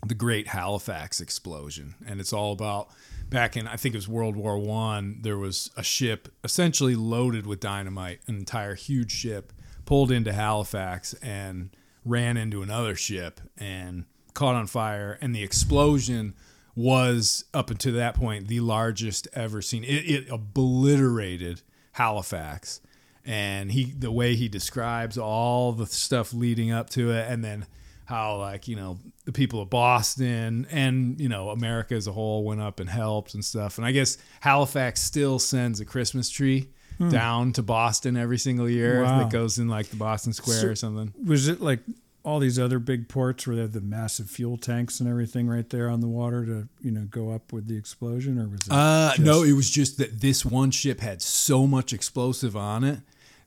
the 0.06 0.16
Great 0.16 0.48
Halifax 0.48 1.22
Explosion, 1.22 1.96
and 2.06 2.20
it's 2.20 2.34
all 2.34 2.52
about 2.52 2.90
back 3.30 3.56
in 3.56 3.68
I 3.68 3.76
think 3.76 3.94
it 3.96 3.98
was 3.98 4.08
World 4.08 4.36
War 4.36 4.58
One. 4.58 5.20
There 5.22 5.38
was 5.38 5.72
a 5.78 5.84
ship 5.84 6.30
essentially 6.44 6.96
loaded 6.96 7.46
with 7.46 7.60
dynamite, 7.60 8.22
an 8.28 8.36
entire 8.36 8.76
huge 8.76 9.12
ship 9.12 9.54
pulled 9.86 10.12
into 10.12 10.34
Halifax 10.34 11.14
and 11.22 11.70
ran 12.04 12.38
into 12.38 12.62
another 12.62 12.96
ship 12.96 13.42
and 13.58 14.06
caught 14.34 14.56
on 14.56 14.68
fire, 14.68 15.18
and 15.22 15.36
the 15.36 15.44
explosion 15.44 16.34
was 16.76 17.46
up 17.54 17.70
until 17.70 17.94
that 17.94 18.16
point 18.16 18.48
the 18.48 18.60
largest 18.60 19.28
ever 19.34 19.62
seen. 19.62 19.84
It, 19.84 20.10
it 20.10 20.30
obliterated 20.30 21.62
Halifax, 21.94 22.82
and 23.26 23.72
he 23.72 23.92
the 23.92 24.12
way 24.12 24.36
he 24.36 24.48
describes 24.48 25.18
all 25.18 25.74
the 25.74 25.86
stuff 25.86 26.34
leading 26.34 26.72
up 26.72 26.90
to 26.92 27.12
it, 27.12 27.30
and 27.30 27.44
then 27.44 27.66
how 28.12 28.38
like 28.38 28.68
you 28.68 28.76
know 28.76 29.00
the 29.26 29.32
people 29.32 29.62
of 29.62 29.70
Boston 29.70 30.68
and 30.70 31.20
you 31.20 31.30
know 31.30 31.50
America 31.50 31.96
as 31.96 32.06
a 32.08 32.12
whole 32.12 32.44
went 32.44 32.62
up 32.62 32.80
and 32.80 32.90
helped 32.90 33.34
and 33.34 33.44
stuff. 33.44 33.78
And 33.78 33.88
I 33.88 33.92
guess 33.92 34.18
Halifax 34.42 35.02
still 35.02 35.40
sends 35.40 35.80
a 35.80 35.86
Christmas 35.86 36.30
tree 36.30 36.70
down 37.10 37.52
to 37.54 37.64
Boston 37.64 38.16
every 38.16 38.38
single 38.38 38.70
year 38.70 39.02
Wow. 39.04 39.20
that 39.24 39.32
goes 39.32 39.58
in 39.58 39.68
like 39.68 39.88
the 39.88 39.96
Boston 39.96 40.34
Square 40.34 40.62
So- 40.62 40.68
or 40.68 40.76
something. 40.76 41.12
Was 41.26 41.48
it 41.48 41.60
like 41.60 41.80
all 42.24 42.38
these 42.40 42.60
other 42.60 42.78
big 42.78 43.10
ports 43.10 43.48
where 43.48 43.56
they 43.56 43.64
have 43.64 43.72
the 43.72 43.82
massive 43.82 44.30
fuel 44.30 44.56
tanks 44.56 45.00
and 45.00 45.10
everything 45.10 45.48
right 45.48 45.68
there 45.72 45.90
on 45.90 46.02
the 46.02 46.08
water 46.08 46.46
to, 46.46 46.68
you 46.80 46.92
know, 46.92 47.08
go 47.10 47.32
up 47.32 47.52
with 47.52 47.68
the 47.68 47.76
explosion? 47.76 48.38
Or 48.38 48.48
was 48.48 48.60
it? 48.68 48.72
Uh, 48.72 49.10
just- 49.16 49.20
no, 49.22 49.42
it 49.42 49.54
was 49.54 49.72
just 49.72 49.98
that 49.98 50.22
this 50.22 50.46
one 50.46 50.70
ship 50.70 51.00
had 51.00 51.24
so 51.24 51.66
much 51.66 51.92
explosive 51.92 52.56
on 52.56 52.84
it 52.84 53.00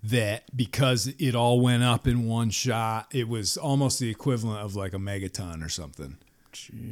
that 0.04 0.54
because 0.54 1.06
it 1.18 1.34
all 1.34 1.61
went 1.61 1.82
up 1.82 2.06
in 2.06 2.26
one 2.26 2.50
shot, 2.50 3.08
it 3.11 3.26
was 3.28 3.56
almost 3.56 3.99
the 3.99 4.11
equivalent 4.11 4.61
of 4.61 4.76
like 4.76 4.92
a 4.92 4.99
megaton 4.99 5.64
or 5.64 5.68
something. 5.68 6.18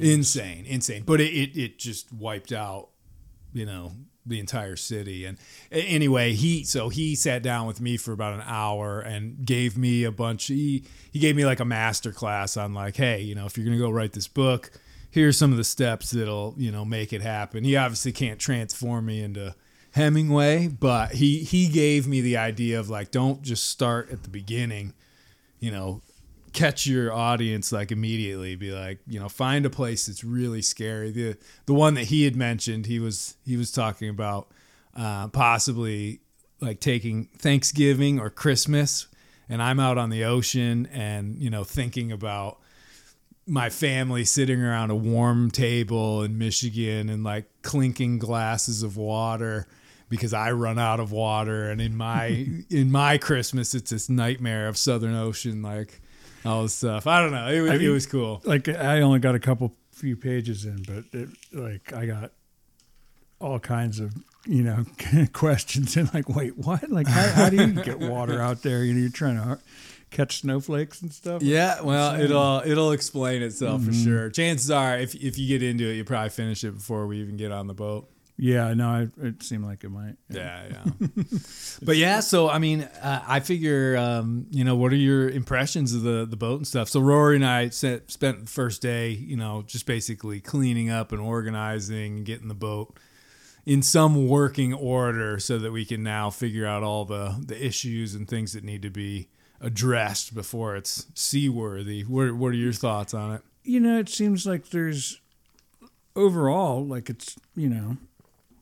Insane, 0.00 0.64
insane. 0.66 1.04
But 1.04 1.20
it, 1.20 1.32
it, 1.32 1.56
it 1.56 1.78
just 1.78 2.12
wiped 2.12 2.52
out, 2.52 2.88
you 3.52 3.66
know, 3.66 3.92
the 4.24 4.40
entire 4.40 4.76
city. 4.76 5.26
And 5.26 5.36
anyway, 5.70 6.32
he 6.32 6.64
so 6.64 6.88
he 6.88 7.14
sat 7.14 7.42
down 7.42 7.66
with 7.66 7.80
me 7.80 7.96
for 7.96 8.12
about 8.12 8.34
an 8.34 8.44
hour 8.46 9.00
and 9.00 9.44
gave 9.44 9.76
me 9.76 10.04
a 10.04 10.12
bunch. 10.12 10.46
He 10.46 10.84
he 11.12 11.18
gave 11.18 11.36
me 11.36 11.44
like 11.44 11.60
a 11.60 11.64
master 11.64 12.12
class 12.12 12.56
on 12.56 12.72
like, 12.72 12.96
hey, 12.96 13.20
you 13.20 13.34
know, 13.34 13.44
if 13.44 13.58
you're 13.58 13.66
gonna 13.66 13.78
go 13.78 13.90
write 13.90 14.12
this 14.12 14.28
book, 14.28 14.72
here's 15.10 15.36
some 15.36 15.52
of 15.52 15.58
the 15.58 15.64
steps 15.64 16.12
that'll 16.12 16.54
you 16.56 16.72
know 16.72 16.84
make 16.84 17.12
it 17.12 17.20
happen. 17.20 17.62
He 17.62 17.76
obviously 17.76 18.12
can't 18.12 18.40
transform 18.40 19.06
me 19.06 19.22
into 19.22 19.54
Hemingway, 19.92 20.68
but 20.68 21.12
he 21.12 21.38
he 21.38 21.68
gave 21.68 22.06
me 22.06 22.20
the 22.20 22.36
idea 22.36 22.78
of 22.80 22.88
like, 22.88 23.10
don't 23.10 23.42
just 23.42 23.68
start 23.68 24.10
at 24.10 24.22
the 24.22 24.28
beginning, 24.28 24.94
you 25.60 25.70
know, 25.70 26.02
catch 26.52 26.86
your 26.86 27.12
audience 27.12 27.72
like 27.72 27.92
immediately. 27.92 28.56
Be 28.56 28.72
like 28.72 28.98
you 29.06 29.20
know 29.20 29.28
find 29.28 29.64
a 29.66 29.70
place 29.70 30.06
that's 30.06 30.24
really 30.24 30.62
scary. 30.62 31.10
The 31.10 31.36
the 31.66 31.74
one 31.74 31.94
that 31.94 32.04
he 32.04 32.24
had 32.24 32.36
mentioned 32.36 32.86
he 32.86 32.98
was 32.98 33.36
he 33.44 33.56
was 33.56 33.70
talking 33.70 34.08
about 34.08 34.48
uh, 34.96 35.28
possibly 35.28 36.20
like 36.60 36.80
taking 36.80 37.24
thanksgiving 37.38 38.20
or 38.20 38.30
christmas 38.30 39.08
and 39.48 39.62
I'm 39.62 39.78
out 39.78 39.98
on 39.98 40.08
the 40.08 40.24
ocean 40.24 40.88
and 40.92 41.38
you 41.38 41.50
know 41.50 41.62
thinking 41.62 42.10
about 42.10 42.58
my 43.46 43.68
family 43.68 44.24
sitting 44.24 44.62
around 44.62 44.90
a 44.90 44.94
warm 44.94 45.50
table 45.50 46.22
in 46.22 46.38
Michigan 46.38 47.08
and 47.08 47.22
like 47.22 47.44
clinking 47.62 48.18
glasses 48.18 48.82
of 48.82 48.96
water 48.96 49.66
because 50.12 50.32
I 50.32 50.52
run 50.52 50.78
out 50.78 51.00
of 51.00 51.10
water 51.10 51.68
and 51.70 51.80
in 51.80 51.96
my 51.96 52.46
in 52.70 52.92
my 52.92 53.18
Christmas 53.18 53.74
it's 53.74 53.90
this 53.90 54.08
nightmare 54.08 54.68
of 54.68 54.76
Southern 54.76 55.14
Ocean 55.16 55.62
like 55.62 56.00
all 56.44 56.62
this 56.62 56.74
stuff. 56.74 57.06
I 57.08 57.20
don't 57.20 57.32
know. 57.32 57.48
It, 57.48 57.60
was- 57.62 57.70
I 57.72 57.74
it 57.76 57.88
was 57.88 58.06
cool. 58.06 58.40
like 58.44 58.68
I 58.68 59.00
only 59.00 59.18
got 59.18 59.34
a 59.34 59.40
couple 59.40 59.74
few 59.90 60.16
pages 60.16 60.64
in, 60.64 60.82
but 60.84 61.04
it, 61.18 61.28
like 61.52 61.92
I 61.92 62.06
got 62.06 62.30
all 63.40 63.58
kinds 63.58 63.98
of 64.00 64.12
you 64.46 64.62
know 64.62 64.84
questions 65.32 65.96
and 65.96 66.12
like, 66.14 66.28
wait, 66.28 66.56
what? 66.58 66.88
Like, 66.90 67.06
how, 67.06 67.28
how 67.32 67.48
do 67.50 67.56
you 67.56 67.72
get 67.82 67.98
water 67.98 68.40
out 68.40 68.62
there? 68.62 68.84
You 68.84 68.94
know, 68.94 69.00
you're 69.00 69.10
trying 69.10 69.36
to 69.36 69.58
catch 70.10 70.40
snowflakes 70.40 71.00
and 71.00 71.12
stuff. 71.12 71.42
Yeah, 71.42 71.80
well, 71.80 72.20
it'll 72.20 72.62
it'll 72.64 72.92
explain 72.92 73.42
itself 73.42 73.82
for 73.84 73.90
Mm-hmm. 73.92 74.04
sure. 74.04 74.30
Chances 74.30 74.70
are, 74.70 74.98
if 74.98 75.14
if 75.14 75.38
you 75.38 75.46
get 75.48 75.62
into 75.62 75.88
it, 75.88 75.94
you 75.94 76.04
probably 76.04 76.30
finish 76.30 76.64
it 76.64 76.72
before 76.74 77.06
we 77.06 77.18
even 77.20 77.36
get 77.36 77.52
on 77.52 77.66
the 77.66 77.74
boat. 77.74 78.08
Yeah. 78.36 78.72
No, 78.74 78.88
I, 78.88 79.08
it 79.26 79.42
seemed 79.42 79.64
like 79.64 79.84
it 79.84 79.90
might. 79.90 80.16
Yeah, 80.28 80.64
yeah. 80.70 81.06
but 81.82 81.96
yeah, 81.96 82.20
so 82.20 82.48
I 82.48 82.58
mean, 82.58 82.82
uh, 82.82 83.22
I 83.26 83.40
figure, 83.40 83.96
um, 83.96 84.46
you 84.50 84.64
know, 84.64 84.74
what 84.76 84.92
are 84.92 84.96
your 84.96 85.28
impressions 85.28 85.94
of 85.94 86.02
the 86.02 86.26
the 86.28 86.36
boat 86.36 86.58
and 86.58 86.66
stuff? 86.66 86.88
So 86.88 87.00
Rory 87.00 87.36
and 87.36 87.46
I 87.46 87.68
set, 87.68 88.10
spent 88.10 88.40
the 88.44 88.50
first 88.50 88.82
day, 88.82 89.10
you 89.10 89.36
know, 89.36 89.62
just 89.66 89.86
basically 89.86 90.40
cleaning 90.40 90.90
up 90.90 91.12
and 91.12 91.20
organizing 91.20 92.16
and 92.16 92.26
getting 92.26 92.48
the 92.48 92.54
boat 92.54 92.98
in 93.64 93.80
some 93.80 94.26
working 94.26 94.74
order, 94.74 95.38
so 95.38 95.58
that 95.58 95.70
we 95.70 95.84
can 95.84 96.02
now 96.02 96.30
figure 96.30 96.66
out 96.66 96.82
all 96.82 97.04
the 97.04 97.42
the 97.46 97.64
issues 97.64 98.14
and 98.14 98.28
things 98.28 98.52
that 98.54 98.64
need 98.64 98.82
to 98.82 98.90
be 98.90 99.28
addressed 99.60 100.34
before 100.34 100.74
it's 100.74 101.06
seaworthy. 101.14 102.02
What 102.02 102.32
what 102.34 102.48
are 102.48 102.56
your 102.56 102.72
thoughts 102.72 103.14
on 103.14 103.34
it? 103.34 103.42
You 103.62 103.78
know, 103.78 103.98
it 103.98 104.08
seems 104.08 104.44
like 104.44 104.70
there's 104.70 105.20
overall 106.14 106.84
like 106.84 107.08
it's 107.08 107.36
you 107.54 107.68
know 107.68 107.96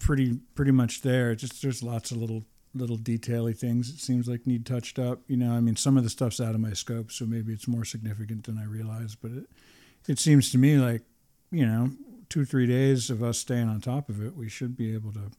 pretty 0.01 0.39
pretty 0.55 0.73
much 0.73 1.03
there. 1.03 1.31
It's 1.31 1.43
just 1.43 1.63
there's 1.63 1.83
lots 1.83 2.11
of 2.11 2.17
little 2.17 2.45
little 2.73 2.99
detaily 2.99 3.57
things 3.57 3.91
it 3.91 3.99
seems 3.99 4.29
like 4.29 4.47
need 4.47 4.65
touched 4.65 4.99
up. 4.99 5.21
You 5.29 5.37
know, 5.37 5.53
I 5.53 5.61
mean 5.61 5.77
some 5.77 5.97
of 5.97 6.05
the 6.05 6.11
stuff's 6.11 6.41
out 6.41 6.55
of 6.55 6.61
my 6.61 6.73
scope, 6.73 7.13
so 7.13 7.27
maybe 7.27 7.53
it's 7.53 7.69
more 7.69 7.85
significant 7.85 8.45
than 8.45 8.59
I 8.59 8.65
realize. 8.65 9.15
But 9.15 9.31
it 9.33 9.45
it 10.09 10.19
seems 10.19 10.51
to 10.53 10.59
me 10.59 10.77
like 10.79 11.03
you 11.53 11.67
know 11.67 11.91
two 12.29 12.45
three 12.45 12.67
days 12.67 13.11
of 13.11 13.23
us 13.23 13.39
staying 13.39 13.69
on 13.69 13.81
top 13.81 14.09
of 14.09 14.25
it, 14.25 14.37
we 14.37 14.49
should 14.49 14.77
be 14.77 14.95
able 14.95 15.13
to 15.13 15.31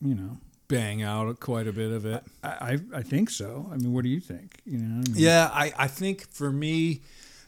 you 0.00 0.14
know. 0.14 0.38
Bang 0.68 1.02
out 1.02 1.40
quite 1.40 1.66
a 1.66 1.72
bit 1.72 1.90
of 1.90 2.04
it. 2.04 2.22
I, 2.44 2.48
I 2.48 2.98
I 2.98 3.02
think 3.02 3.30
so. 3.30 3.70
I 3.72 3.76
mean, 3.78 3.90
what 3.90 4.02
do 4.04 4.10
you 4.10 4.20
think? 4.20 4.60
You 4.66 4.76
know, 4.76 4.96
I 4.96 4.98
mean, 4.98 5.14
Yeah, 5.14 5.50
I, 5.50 5.72
I 5.78 5.86
think 5.86 6.30
for 6.30 6.52
me, 6.52 7.00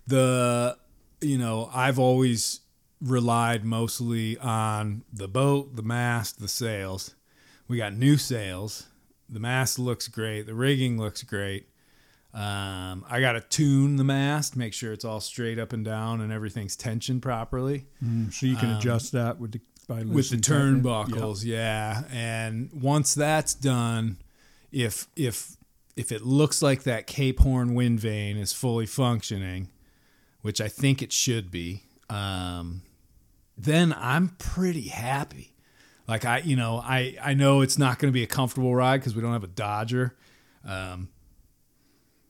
the 0.06 0.78
you 1.20 1.36
know 1.36 1.68
I've 1.74 1.98
always 1.98 2.60
relied 3.00 3.64
mostly 3.64 4.36
on 4.38 5.02
the 5.12 5.28
boat, 5.28 5.76
the 5.76 5.82
mast, 5.82 6.40
the 6.40 6.48
sails. 6.48 7.14
We 7.68 7.76
got 7.76 7.94
new 7.94 8.16
sails. 8.16 8.86
The 9.28 9.40
mast 9.40 9.78
looks 9.78 10.08
great. 10.08 10.42
The 10.46 10.54
rigging 10.54 10.98
looks 10.98 11.22
great. 11.22 11.68
Um, 12.32 13.04
I 13.08 13.20
got 13.20 13.32
to 13.32 13.40
tune 13.40 13.96
the 13.96 14.04
mast, 14.04 14.54
make 14.54 14.72
sure 14.72 14.92
it's 14.92 15.04
all 15.04 15.20
straight 15.20 15.58
up 15.58 15.72
and 15.72 15.84
down 15.84 16.20
and 16.20 16.32
everything's 16.32 16.76
tensioned 16.76 17.22
properly 17.22 17.86
Mm, 18.04 18.32
so 18.32 18.46
you 18.46 18.54
can 18.54 18.70
adjust 18.76 19.12
that 19.12 19.40
with 19.40 19.52
the 19.52 19.60
by 19.88 20.04
with 20.04 20.30
the 20.30 20.36
turnbuckles, 20.36 21.44
yeah. 21.44 22.04
And 22.12 22.70
once 22.72 23.14
that's 23.14 23.52
done, 23.54 24.18
if 24.70 25.08
if 25.16 25.56
if 25.96 26.12
it 26.12 26.22
looks 26.22 26.62
like 26.62 26.84
that 26.84 27.08
Cape 27.08 27.40
Horn 27.40 27.74
wind 27.74 27.98
vane 27.98 28.36
is 28.36 28.52
fully 28.52 28.86
functioning, 28.86 29.68
which 30.42 30.60
I 30.60 30.68
think 30.68 31.02
it 31.02 31.12
should 31.12 31.50
be, 31.50 31.82
um, 32.08 32.82
then 33.64 33.94
I'm 33.96 34.28
pretty 34.38 34.88
happy. 34.88 35.54
Like 36.08 36.24
I, 36.24 36.38
you 36.38 36.56
know, 36.56 36.82
I 36.84 37.16
I 37.22 37.34
know 37.34 37.60
it's 37.60 37.78
not 37.78 37.98
going 37.98 38.10
to 38.10 38.14
be 38.14 38.22
a 38.22 38.26
comfortable 38.26 38.74
ride 38.74 38.98
because 38.98 39.14
we 39.14 39.22
don't 39.22 39.32
have 39.32 39.44
a 39.44 39.48
Dodger. 39.48 40.16
Um, 40.64 41.08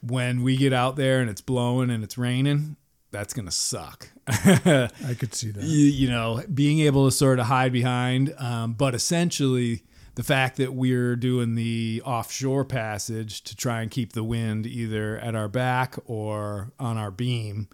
when 0.03 0.43
we 0.43 0.57
get 0.57 0.73
out 0.73 0.97
there 0.97 1.21
and 1.21 1.31
it's 1.31 1.41
blowing 1.41 1.91
and 1.91 2.03
it's 2.03 2.17
raining, 2.17 2.77
that's 3.11 3.35
gonna 3.35 3.51
suck. 3.51 4.09
I 4.27 4.89
could 5.19 5.35
see 5.35 5.51
that. 5.51 5.65
you, 5.65 5.87
you 5.87 6.09
know, 6.09 6.43
being 6.53 6.81
able 6.81 7.07
to 7.07 7.11
sort 7.11 7.39
of 7.39 7.47
hide 7.47 7.73
behind. 7.73 8.35
Um, 8.39 8.75
but 8.75 8.95
essentially, 8.95 9.83
the 10.15 10.23
fact 10.23 10.57
that 10.59 10.75
we're 10.75 11.17
doing 11.17 11.55
the 11.55 12.03
offshore 12.05 12.65
passage 12.65 13.43
to 13.45 13.57
try 13.57 13.83
and 13.83 13.91
keep 13.91 14.13
the 14.13 14.25
wind 14.25 14.67
either 14.67 15.19
at 15.19 15.35
our 15.35 15.49
back 15.49 15.97
or 16.07 16.73
on 16.79 16.97
our 16.97 17.11
beam, 17.11 17.69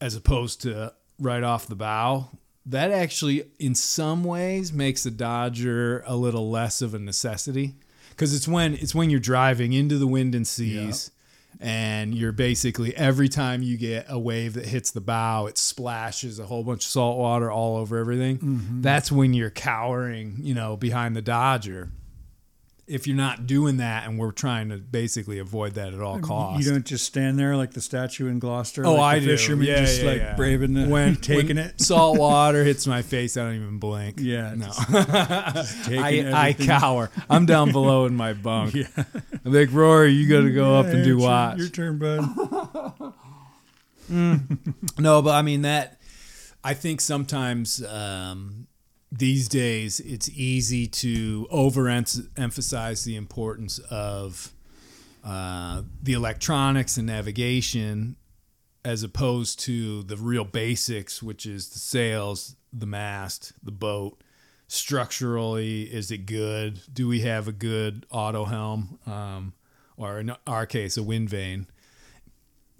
as 0.00 0.14
opposed 0.14 0.62
to 0.62 0.92
right 1.18 1.42
off 1.42 1.66
the 1.66 1.76
bow, 1.76 2.30
that 2.66 2.90
actually, 2.90 3.44
in 3.58 3.74
some 3.74 4.24
ways, 4.24 4.72
makes 4.72 5.04
the 5.04 5.10
Dodger 5.10 6.02
a 6.06 6.16
little 6.16 6.50
less 6.50 6.82
of 6.82 6.94
a 6.94 6.98
necessity. 6.98 7.76
Because 8.10 8.34
it's 8.34 8.48
when 8.48 8.74
it's 8.74 8.94
when 8.94 9.10
you're 9.10 9.20
driving 9.20 9.72
into 9.72 9.98
the 9.98 10.06
wind 10.06 10.34
and 10.34 10.46
seas 10.46 11.10
and 11.60 12.14
you're 12.14 12.32
basically 12.32 12.94
every 12.96 13.28
time 13.28 13.62
you 13.62 13.76
get 13.76 14.06
a 14.08 14.18
wave 14.18 14.54
that 14.54 14.66
hits 14.66 14.90
the 14.90 15.00
bow 15.00 15.46
it 15.46 15.56
splashes 15.56 16.38
a 16.38 16.46
whole 16.46 16.62
bunch 16.62 16.84
of 16.84 16.90
salt 16.90 17.18
water 17.18 17.50
all 17.50 17.76
over 17.76 17.98
everything. 17.98 18.38
Mm-hmm. 18.38 18.80
That's 18.82 19.12
when 19.12 19.34
you're 19.34 19.50
cowering 19.50 20.36
you 20.40 20.54
know 20.54 20.76
behind 20.76 21.14
the 21.14 21.22
dodger 21.22 21.90
if 22.88 23.06
you're 23.08 23.16
not 23.16 23.46
doing 23.48 23.78
that 23.78 24.06
and 24.06 24.16
we're 24.18 24.30
trying 24.30 24.68
to 24.68 24.76
basically 24.76 25.38
avoid 25.40 25.74
that 25.74 25.92
at 25.92 26.00
all 26.00 26.20
costs 26.20 26.64
You 26.64 26.72
don't 26.72 26.86
just 26.86 27.04
stand 27.04 27.36
there 27.38 27.56
like 27.56 27.72
the 27.72 27.80
statue 27.80 28.28
in 28.28 28.38
Gloucester. 28.38 28.86
Oh, 28.86 28.94
like 28.94 29.16
I 29.16 29.18
the 29.18 29.26
do. 29.26 29.30
Fisherman 29.32 29.66
Yeah, 29.66 29.80
just 29.80 30.02
yeah, 30.02 30.08
like 30.10 30.18
yeah. 30.20 30.36
braving 30.36 30.74
the 30.74 30.86
when 30.88 31.16
taking 31.20 31.56
when 31.56 31.58
it. 31.58 31.80
salt 31.80 32.16
water 32.20 32.62
hits 32.62 32.86
my 32.86 33.02
face, 33.02 33.36
I 33.36 33.42
don't 33.44 33.56
even 33.56 33.78
blink. 33.78 34.18
Yeah, 34.20 34.54
no, 34.54 34.66
taking 35.84 36.32
I, 36.32 36.48
I 36.48 36.52
cower. 36.52 37.10
I'm 37.28 37.44
down 37.46 37.72
below 37.72 38.06
in 38.06 38.14
my 38.14 38.34
bunk. 38.34 38.76
I'm 38.96 39.52
like 39.52 39.72
Rory, 39.72 40.12
you 40.12 40.28
got 40.28 40.42
to 40.42 40.52
go 40.52 40.76
up 40.76 40.86
and 40.86 40.94
do 40.94 40.98
it's 41.00 41.06
your- 41.08 41.18
watch. 41.18 41.58
Your 41.58 41.68
turn, 41.68 41.98
bud. 41.98 43.12
No, 44.98 45.22
but 45.22 45.30
I 45.34 45.42
mean 45.42 45.62
that. 45.62 46.00
I 46.62 46.74
think 46.74 47.00
sometimes 47.00 47.84
um, 47.84 48.65
these 49.18 49.48
days 49.48 50.00
it's 50.00 50.28
easy 50.30 50.86
to 50.86 51.46
overemphasize 51.52 53.04
the 53.04 53.16
importance 53.16 53.78
of 53.90 54.52
uh, 55.24 55.82
the 56.02 56.12
electronics 56.12 56.96
and 56.96 57.06
navigation 57.06 58.16
as 58.84 59.02
opposed 59.02 59.58
to 59.58 60.04
the 60.04 60.16
real 60.16 60.44
basics, 60.44 61.20
which 61.20 61.44
is 61.44 61.70
the 61.70 61.78
sails, 61.78 62.54
the 62.72 62.86
mast, 62.86 63.52
the 63.62 63.72
boat. 63.72 64.22
Structurally, 64.68 65.82
is 65.82 66.10
it 66.10 66.26
good? 66.26 66.80
Do 66.92 67.08
we 67.08 67.20
have 67.20 67.48
a 67.48 67.52
good 67.52 68.06
auto 68.10 68.44
helm, 68.44 68.98
um, 69.06 69.54
or 69.96 70.20
in 70.20 70.32
our 70.46 70.66
case, 70.66 70.96
a 70.96 71.02
wind 71.02 71.28
vane? 71.30 71.66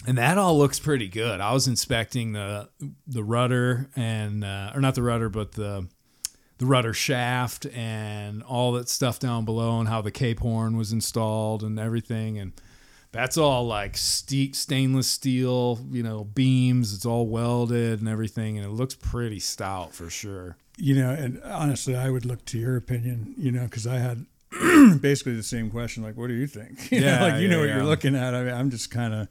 and 0.06 0.18
that 0.18 0.38
all 0.38 0.56
looks 0.58 0.78
pretty 0.78 1.08
good. 1.08 1.40
I 1.40 1.52
was 1.52 1.66
inspecting 1.66 2.32
the 2.32 2.68
the 3.06 3.24
rudder 3.24 3.88
and 3.96 4.44
uh, 4.44 4.72
or 4.74 4.80
not 4.80 4.94
the 4.94 5.02
rudder, 5.02 5.28
but 5.28 5.52
the 5.52 5.88
the 6.58 6.66
rudder 6.66 6.92
shaft 6.94 7.66
and 7.66 8.42
all 8.42 8.72
that 8.72 8.88
stuff 8.88 9.18
down 9.18 9.44
below, 9.44 9.78
and 9.78 9.88
how 9.88 10.00
the 10.00 10.10
Cape 10.10 10.40
Horn 10.40 10.76
was 10.76 10.92
installed 10.92 11.62
and 11.62 11.78
everything, 11.78 12.38
and 12.38 12.52
that's 13.12 13.36
all 13.36 13.66
like 13.66 13.96
ste- 13.96 14.54
stainless 14.54 15.06
steel, 15.08 15.80
you 15.90 16.02
know, 16.02 16.24
beams. 16.24 16.92
It's 16.94 17.06
all 17.06 17.26
welded 17.26 18.00
and 18.00 18.08
everything, 18.08 18.56
and 18.58 18.66
it 18.66 18.70
looks 18.70 18.94
pretty 18.94 19.38
stout 19.40 19.94
for 19.94 20.10
sure. 20.10 20.56
You 20.78 20.94
know, 20.94 21.10
and 21.10 21.42
honestly, 21.44 21.96
I 21.96 22.10
would 22.10 22.24
look 22.26 22.44
to 22.46 22.58
your 22.58 22.76
opinion. 22.76 23.34
You 23.38 23.50
know, 23.52 23.64
because 23.64 23.86
I 23.86 23.96
had 23.98 24.26
basically 25.00 25.34
the 25.34 25.42
same 25.42 25.70
question. 25.70 26.02
Like, 26.02 26.16
what 26.16 26.28
do 26.28 26.34
you 26.34 26.46
think? 26.46 26.90
You 26.92 27.00
know, 27.00 27.06
Yeah, 27.06 27.22
like 27.24 27.40
you 27.42 27.48
know 27.48 27.60
what 27.60 27.68
yeah. 27.68 27.76
you're 27.76 27.84
looking 27.84 28.14
at. 28.14 28.34
I 28.34 28.42
mean, 28.44 28.54
I'm 28.54 28.70
just 28.70 28.90
kind 28.90 29.14
of 29.14 29.28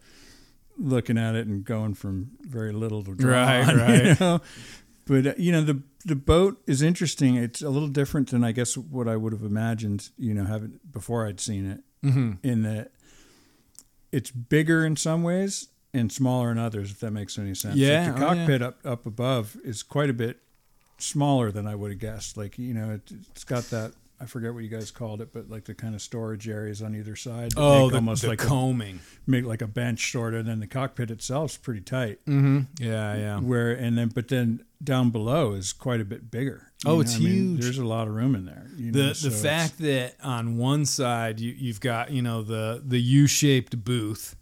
looking 0.77 1.17
at 1.17 1.35
it 1.35 1.47
and 1.47 1.63
going 1.63 1.93
from 1.93 2.31
very 2.41 2.73
little 2.73 3.03
to 3.03 3.13
draw 3.15 3.31
Right, 3.31 3.69
on, 3.69 3.77
right. 3.77 4.03
You 4.05 4.15
know? 4.19 4.41
But 5.05 5.27
uh, 5.27 5.33
you 5.37 5.51
know, 5.51 5.61
the 5.61 5.81
the 6.03 6.15
boat 6.15 6.61
is 6.67 6.81
interesting. 6.81 7.35
It's 7.35 7.61
a 7.61 7.69
little 7.69 7.87
different 7.87 8.29
than 8.31 8.43
I 8.43 8.51
guess 8.51 8.77
what 8.77 9.07
I 9.07 9.15
would 9.15 9.33
have 9.33 9.43
imagined. 9.43 10.09
You 10.17 10.33
know, 10.33 10.45
having 10.45 10.79
before 10.91 11.27
I'd 11.27 11.39
seen 11.39 11.69
it. 11.69 11.81
Mm-hmm. 12.03 12.33
In 12.43 12.61
that 12.63 12.91
it's 14.11 14.29
bigger 14.31 14.85
in 14.85 14.95
some 14.95 15.23
ways 15.23 15.69
and 15.93 16.11
smaller 16.11 16.51
in 16.51 16.57
others. 16.57 16.91
If 16.91 16.99
that 16.99 17.11
makes 17.11 17.37
any 17.37 17.55
sense. 17.55 17.75
Like, 17.75 17.81
Yeah, 17.81 18.11
the 18.11 18.17
oh, 18.17 18.19
yeah. 18.19 18.35
cockpit 18.35 18.61
up 18.61 18.77
up 18.85 19.05
above 19.05 19.57
is 19.63 19.83
quite 19.83 20.09
a 20.09 20.13
bit 20.13 20.39
smaller 20.97 21.51
than 21.51 21.67
I 21.67 21.75
would 21.75 21.91
have 21.91 21.99
guessed. 21.99 22.37
Like 22.37 22.57
you 22.57 22.73
know, 22.73 22.91
it, 22.91 23.11
it's 23.31 23.43
got 23.43 23.65
that. 23.65 23.93
I 24.19 24.25
forget 24.25 24.53
what 24.53 24.63
you 24.63 24.69
guys 24.69 24.91
called 24.91 25.21
it, 25.21 25.33
but 25.33 25.49
like 25.49 25.65
the 25.65 25.73
kind 25.75 25.93
of 25.95 26.01
storage 26.01 26.47
areas 26.47 26.81
on 26.81 26.95
either 26.95 27.15
side. 27.15 27.53
Oh, 27.57 27.83
make 27.83 27.91
the, 27.91 27.95
almost 27.97 28.21
the 28.21 28.29
like 28.29 28.43
a 28.43 28.47
combing. 28.47 28.99
make 29.27 29.45
like 29.45 29.61
a 29.61 29.67
bench 29.67 30.11
sort 30.11 30.33
of. 30.33 30.41
And 30.41 30.49
then 30.49 30.59
the 30.61 30.67
cockpit 30.67 31.11
itself's 31.11 31.57
pretty 31.57 31.81
tight. 31.81 32.19
Mm-hmm. 32.25 32.61
Yeah, 32.83 33.15
yeah. 33.15 33.39
Where 33.39 33.71
and 33.71 33.97
then 33.97 34.09
but 34.09 34.27
then 34.29 34.63
down 34.83 35.09
below 35.09 35.53
is 35.53 35.73
quite 35.73 35.99
a 36.01 36.05
bit 36.05 36.29
bigger. 36.31 36.71
Oh, 36.85 36.99
it's 37.01 37.15
I 37.15 37.19
mean, 37.19 37.27
huge. 37.55 37.61
there's 37.61 37.77
a 37.77 37.85
lot 37.85 38.07
of 38.07 38.13
room 38.13 38.35
in 38.35 38.45
there. 38.45 38.67
You 38.77 38.91
know, 38.91 39.07
The 39.09 39.15
so 39.15 39.29
the 39.29 39.35
fact 39.35 39.79
that 39.79 40.15
on 40.23 40.57
one 40.57 40.85
side 40.85 41.39
you 41.39 41.51
you've 41.57 41.81
got 41.81 42.11
you 42.11 42.21
know 42.21 42.41
the 42.41 42.81
the 42.85 42.99
U 43.01 43.27
shaped 43.27 43.83
booth, 43.83 44.35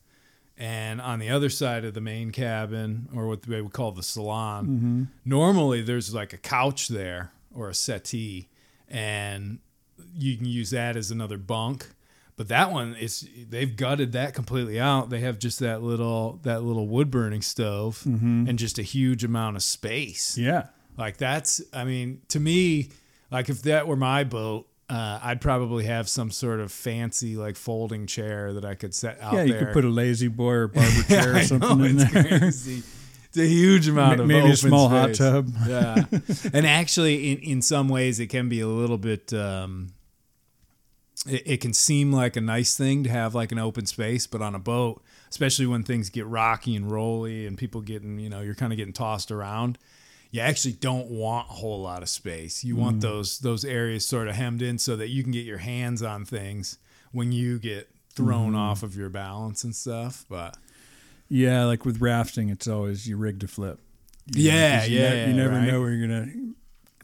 and 0.58 1.02
on 1.02 1.20
the 1.20 1.30
other 1.30 1.50
side 1.50 1.84
of 1.86 1.94
the 1.94 2.02
main 2.02 2.32
cabin 2.32 3.08
or 3.16 3.28
what 3.28 3.44
they 3.44 3.62
would 3.62 3.74
call 3.74 3.92
the 3.92 4.04
salon, 4.04 4.66
Mm-hmm. 4.68 5.04
normally 5.26 5.82
there's 5.82 6.14
like 6.14 6.32
a 6.34 6.38
couch 6.38 6.90
there 6.90 7.32
or 7.56 7.70
a 7.70 7.74
settee, 7.74 8.50
and 8.94 9.60
you 10.16 10.38
can 10.38 10.46
use 10.46 10.70
that 10.70 10.96
as 10.96 11.12
another 11.12 11.38
bunk. 11.38 11.88
But 12.36 12.48
that 12.48 12.72
one 12.72 12.96
is 12.96 13.28
they've 13.50 13.76
gutted 13.76 14.14
that 14.14 14.34
completely 14.34 14.80
out. 14.80 15.10
They 15.10 15.20
have 15.20 15.38
just 15.38 15.60
that 15.60 15.84
little 15.84 16.40
that 16.44 16.64
little 16.64 16.88
wood 16.88 17.12
burning 17.12 17.42
stove 17.42 18.02
and 18.06 18.58
just 18.58 18.80
a 18.80 18.84
huge 18.84 19.24
amount 19.24 19.56
of 19.58 19.64
space. 19.64 20.38
yeah. 20.38 20.68
Like 20.96 21.18
that's, 21.18 21.60
I 21.74 21.86
mean, 21.86 22.22
to 22.30 22.40
me, 22.40 22.90
like 23.32 23.50
if 23.50 23.64
that 23.64 23.88
were 23.88 23.96
my 23.96 24.24
boat, 24.24 24.68
uh, 24.90 25.20
I'd 25.24 25.42
probably 25.42 25.86
have 25.86 26.08
some 26.08 26.30
sort 26.30 26.60
of 26.60 26.72
fancy 26.72 27.36
like 27.36 27.56
folding 27.56 28.06
chair 28.06 28.54
that 28.54 28.64
I 28.66 28.76
could 28.76 28.94
set 28.94 29.20
out 29.20 29.34
there. 29.34 29.42
Yeah, 29.42 29.48
you 29.48 29.54
there. 29.54 29.66
could 29.66 29.74
put 29.74 29.86
a 29.86 29.90
lazy 29.90 30.28
boy 30.28 30.52
or 30.54 30.68
barber 30.68 31.04
chair 31.08 31.36
or 31.38 31.42
something 31.42 31.78
know, 31.80 31.84
in 31.86 31.98
there. 31.98 32.40
crazy. 32.40 32.84
It's 33.36 33.40
a 33.40 33.48
huge 33.48 33.88
amount 33.88 34.20
of 34.20 34.28
Maybe 34.28 34.52
a 34.52 34.56
small 34.56 34.90
hot 34.90 35.16
tub. 35.16 35.50
Yeah, 35.68 36.06
and 36.54 36.68
actually, 36.68 37.32
in 37.32 37.38
in 37.40 37.62
some 37.64 37.90
ways, 37.90 38.20
it 38.20 38.28
can 38.28 38.48
be 38.48 38.60
a 38.62 38.68
little 38.68 39.00
bit. 39.00 39.34
Um, 39.34 39.94
it, 41.28 41.42
it 41.46 41.62
can 41.62 41.74
seem 41.74 42.12
like 42.12 42.36
a 42.36 42.42
nice 42.42 42.78
thing 42.78 43.04
to 43.06 43.10
have 43.10 43.34
like 43.34 43.52
an 43.52 43.58
open 43.60 43.86
space, 43.88 44.28
but 44.28 44.42
on 44.44 44.54
a 44.54 44.60
boat, 44.60 45.02
especially 45.32 45.66
when 45.66 45.84
things 45.84 46.10
get 46.12 46.28
rocky 46.28 46.76
and 46.76 46.92
rolly 46.92 47.48
and 47.48 47.58
people 47.58 47.82
getting, 47.82 48.20
you 48.20 48.30
know, 48.30 48.42
you're 48.42 48.56
kind 48.56 48.72
of 48.74 48.78
getting 48.78 48.94
tossed 48.94 49.32
around. 49.32 49.78
You 50.32 50.42
actually 50.42 50.74
don't 50.74 51.10
want 51.10 51.50
a 51.50 51.54
whole 51.54 51.82
lot 51.82 52.02
of 52.04 52.10
space. 52.10 52.64
You 52.64 52.76
Mm. 52.76 52.80
want 52.80 53.02
those 53.02 53.40
those 53.40 53.66
areas 53.66 54.06
sort 54.06 54.28
of 54.28 54.36
hemmed 54.36 54.62
in 54.62 54.78
so 54.78 54.96
that 54.96 55.10
you 55.10 55.24
can 55.24 55.32
get 55.32 55.46
your 55.46 55.60
hands 55.60 56.04
on 56.04 56.26
things 56.26 56.78
when 57.12 57.32
you 57.32 57.58
get 57.58 57.90
thrown 58.14 58.50
Mm-hmm. 58.50 58.56
off 58.58 58.84
of 58.84 58.96
your 58.96 59.10
balance 59.10 59.64
and 59.64 59.76
stuff. 59.76 60.24
But 60.30 60.56
Yeah, 61.30 61.66
like 61.66 61.86
with 61.86 62.02
rafting, 62.02 62.50
it's 62.50 62.68
always 62.68 63.08
you 63.08 63.18
rig 63.18 63.40
to 63.42 63.48
flip. 63.48 63.80
You 64.34 64.52
know, 64.52 64.56
Yeah, 64.58 64.86
you 64.86 65.00
yeah, 65.00 65.10
ne- 65.10 65.28
you 65.30 65.34
never 65.34 65.56
right. 65.56 65.68
know 65.68 65.82
where 65.82 65.92
you're 65.92 66.08
gonna 66.08 66.32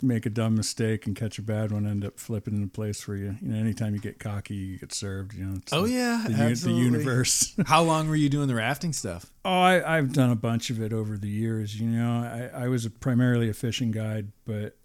make 0.01 0.25
a 0.25 0.29
dumb 0.29 0.55
mistake 0.55 1.05
and 1.07 1.15
catch 1.15 1.37
a 1.39 1.41
bad 1.41 1.71
one, 1.73 1.85
end 1.85 2.05
up 2.05 2.17
flipping 2.19 2.55
in 2.55 2.63
a 2.63 2.67
place 2.67 3.05
where 3.05 3.17
you, 3.17 3.35
you 3.41 3.49
know, 3.49 3.57
anytime 3.59 3.93
you 3.93 3.99
get 3.99 4.17
cocky, 4.19 4.55
you 4.55 4.77
get 4.77 4.93
served. 4.93 5.33
You 5.33 5.45
know. 5.45 5.57
Oh, 5.73 5.83
yeah, 5.85 6.23
the, 6.27 6.31
uni- 6.33 6.53
the 6.53 6.71
universe. 6.71 7.53
how 7.65 7.81
long 7.83 8.07
were 8.07 8.15
you 8.15 8.29
doing 8.29 8.47
the 8.47 8.55
rafting 8.55 8.93
stuff? 8.93 9.25
Oh, 9.43 9.49
I, 9.59 9.97
I've 9.97 10.13
done 10.13 10.29
a 10.29 10.35
bunch 10.35 10.69
of 10.69 10.81
it 10.81 10.93
over 10.93 11.17
the 11.17 11.27
years. 11.27 11.79
You 11.79 11.87
know, 11.87 12.49
I, 12.53 12.63
I 12.65 12.67
was 12.69 12.85
a, 12.85 12.89
primarily 12.89 13.49
a 13.49 13.53
fishing 13.53 13.91
guide, 13.91 14.31
but 14.45 14.77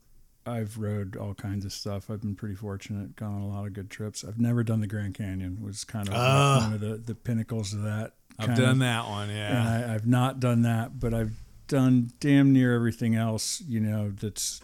I've 0.46 0.76
rode 0.78 1.16
all 1.16 1.34
kinds 1.34 1.64
of 1.64 1.72
stuff. 1.72 2.10
I've 2.10 2.20
been 2.20 2.34
pretty 2.34 2.56
fortunate, 2.56 3.14
gone 3.14 3.34
on 3.34 3.40
a 3.42 3.48
lot 3.48 3.66
of 3.66 3.72
good 3.72 3.90
trips. 3.90 4.24
I've 4.24 4.40
never 4.40 4.64
done 4.64 4.80
the 4.80 4.86
Grand 4.88 5.14
Canyon. 5.14 5.58
Was 5.62 5.84
kind 5.84 6.08
of 6.08 6.14
Ah. 6.14 6.58
one 6.64 6.72
of 6.74 6.80
the, 6.80 6.96
the 6.96 7.14
pinnacles 7.14 7.72
of 7.72 7.82
that. 7.82 8.14
I've 8.38 8.56
done 8.56 8.70
of. 8.70 8.78
that 8.80 9.08
one, 9.08 9.28
yeah. 9.30 9.48
and 9.58 9.90
I, 9.90 9.94
I've 9.94 10.06
not 10.06 10.40
done 10.40 10.62
that, 10.62 10.98
but 10.98 11.14
I've 11.14 11.32
done 11.68 12.10
damn 12.20 12.52
near 12.52 12.74
everything 12.74 13.14
else. 13.14 13.62
You 13.66 13.80
know, 13.80 14.10
that's 14.10 14.60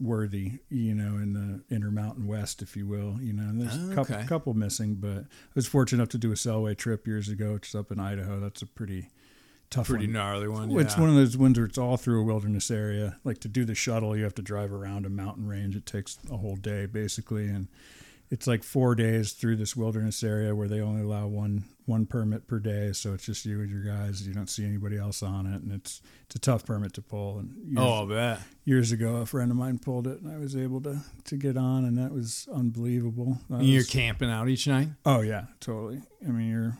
worthy. 0.00 0.60
You 0.70 0.94
know, 0.94 1.16
in 1.16 1.32
the 1.32 1.74
Intermountain 1.74 2.26
West, 2.26 2.62
if 2.62 2.76
you 2.76 2.86
will. 2.86 3.18
You 3.20 3.32
know, 3.32 3.42
and 3.42 3.60
there's 3.60 3.76
a 3.90 3.94
couple, 3.94 4.14
Okay. 4.16 4.26
couple 4.26 4.54
missing, 4.54 4.94
but 4.94 5.18
I 5.18 5.24
was 5.54 5.66
fortunate 5.66 6.00
enough 6.00 6.10
to 6.10 6.18
do 6.18 6.30
a 6.30 6.34
Selway 6.34 6.76
trip 6.76 7.06
years 7.06 7.28
ago, 7.28 7.54
which 7.54 7.68
is 7.68 7.74
up 7.74 7.90
in 7.92 7.98
Idaho. 8.00 8.40
That's 8.40 8.62
a 8.62 8.66
pretty 8.66 9.08
tough 9.70 9.88
Pretty 9.88 10.06
one. 10.06 10.12
gnarly 10.14 10.48
one. 10.48 10.70
It's 10.80 10.94
yeah. 10.94 11.00
one 11.00 11.10
of 11.10 11.16
those 11.16 11.36
ones 11.36 11.58
where 11.58 11.66
it's 11.66 11.76
all 11.78 11.96
through 11.98 12.22
a 12.22 12.24
wilderness 12.24 12.70
area. 12.70 13.18
Like 13.24 13.38
to 13.40 13.48
do 13.48 13.64
the 13.66 13.74
shuttle, 13.74 14.16
you 14.16 14.24
have 14.24 14.34
to 14.36 14.42
drive 14.42 14.72
around 14.72 15.04
a 15.04 15.10
mountain 15.10 15.46
range. 15.46 15.76
It 15.76 15.84
takes 15.84 16.18
a 16.30 16.38
whole 16.38 16.56
day 16.56 16.86
basically, 16.86 17.48
and 17.48 17.68
it's 18.30 18.46
like 18.46 18.62
four 18.62 18.94
days 18.94 19.32
through 19.32 19.56
this 19.56 19.74
wilderness 19.76 20.22
area 20.22 20.54
where 20.54 20.68
they 20.68 20.80
only 20.80 21.02
allow 21.02 21.26
one 21.26 21.64
one 21.86 22.04
permit 22.04 22.46
per 22.46 22.58
day. 22.58 22.92
So 22.92 23.14
it's 23.14 23.24
just 23.24 23.46
you 23.46 23.60
and 23.60 23.70
your 23.70 23.82
guys. 23.82 24.26
You 24.26 24.34
don't 24.34 24.50
see 24.50 24.64
anybody 24.64 24.98
else 24.98 25.22
on 25.22 25.46
it, 25.46 25.62
and 25.62 25.72
it's 25.72 26.02
it's 26.26 26.34
a 26.36 26.38
tough 26.38 26.66
permit 26.66 26.92
to 26.94 27.02
pull. 27.02 27.38
And 27.38 27.54
years, 27.64 27.78
Oh, 27.78 28.04
I 28.04 28.08
bet. 28.08 28.40
years 28.64 28.92
ago, 28.92 29.16
a 29.16 29.26
friend 29.26 29.50
of 29.50 29.56
mine 29.56 29.78
pulled 29.78 30.06
it, 30.06 30.20
and 30.20 30.30
I 30.30 30.38
was 30.38 30.54
able 30.56 30.80
to 30.82 30.98
to 31.24 31.36
get 31.36 31.56
on, 31.56 31.84
and 31.84 31.96
that 31.98 32.12
was 32.12 32.46
unbelievable. 32.52 33.38
That 33.48 33.56
And 33.60 33.66
you're 33.68 33.84
camping 33.84 34.30
out 34.30 34.48
each 34.48 34.66
night? 34.68 34.88
Oh 35.06 35.20
yeah, 35.22 35.44
totally. 35.60 36.02
I 36.26 36.30
mean, 36.30 36.50
you're 36.50 36.78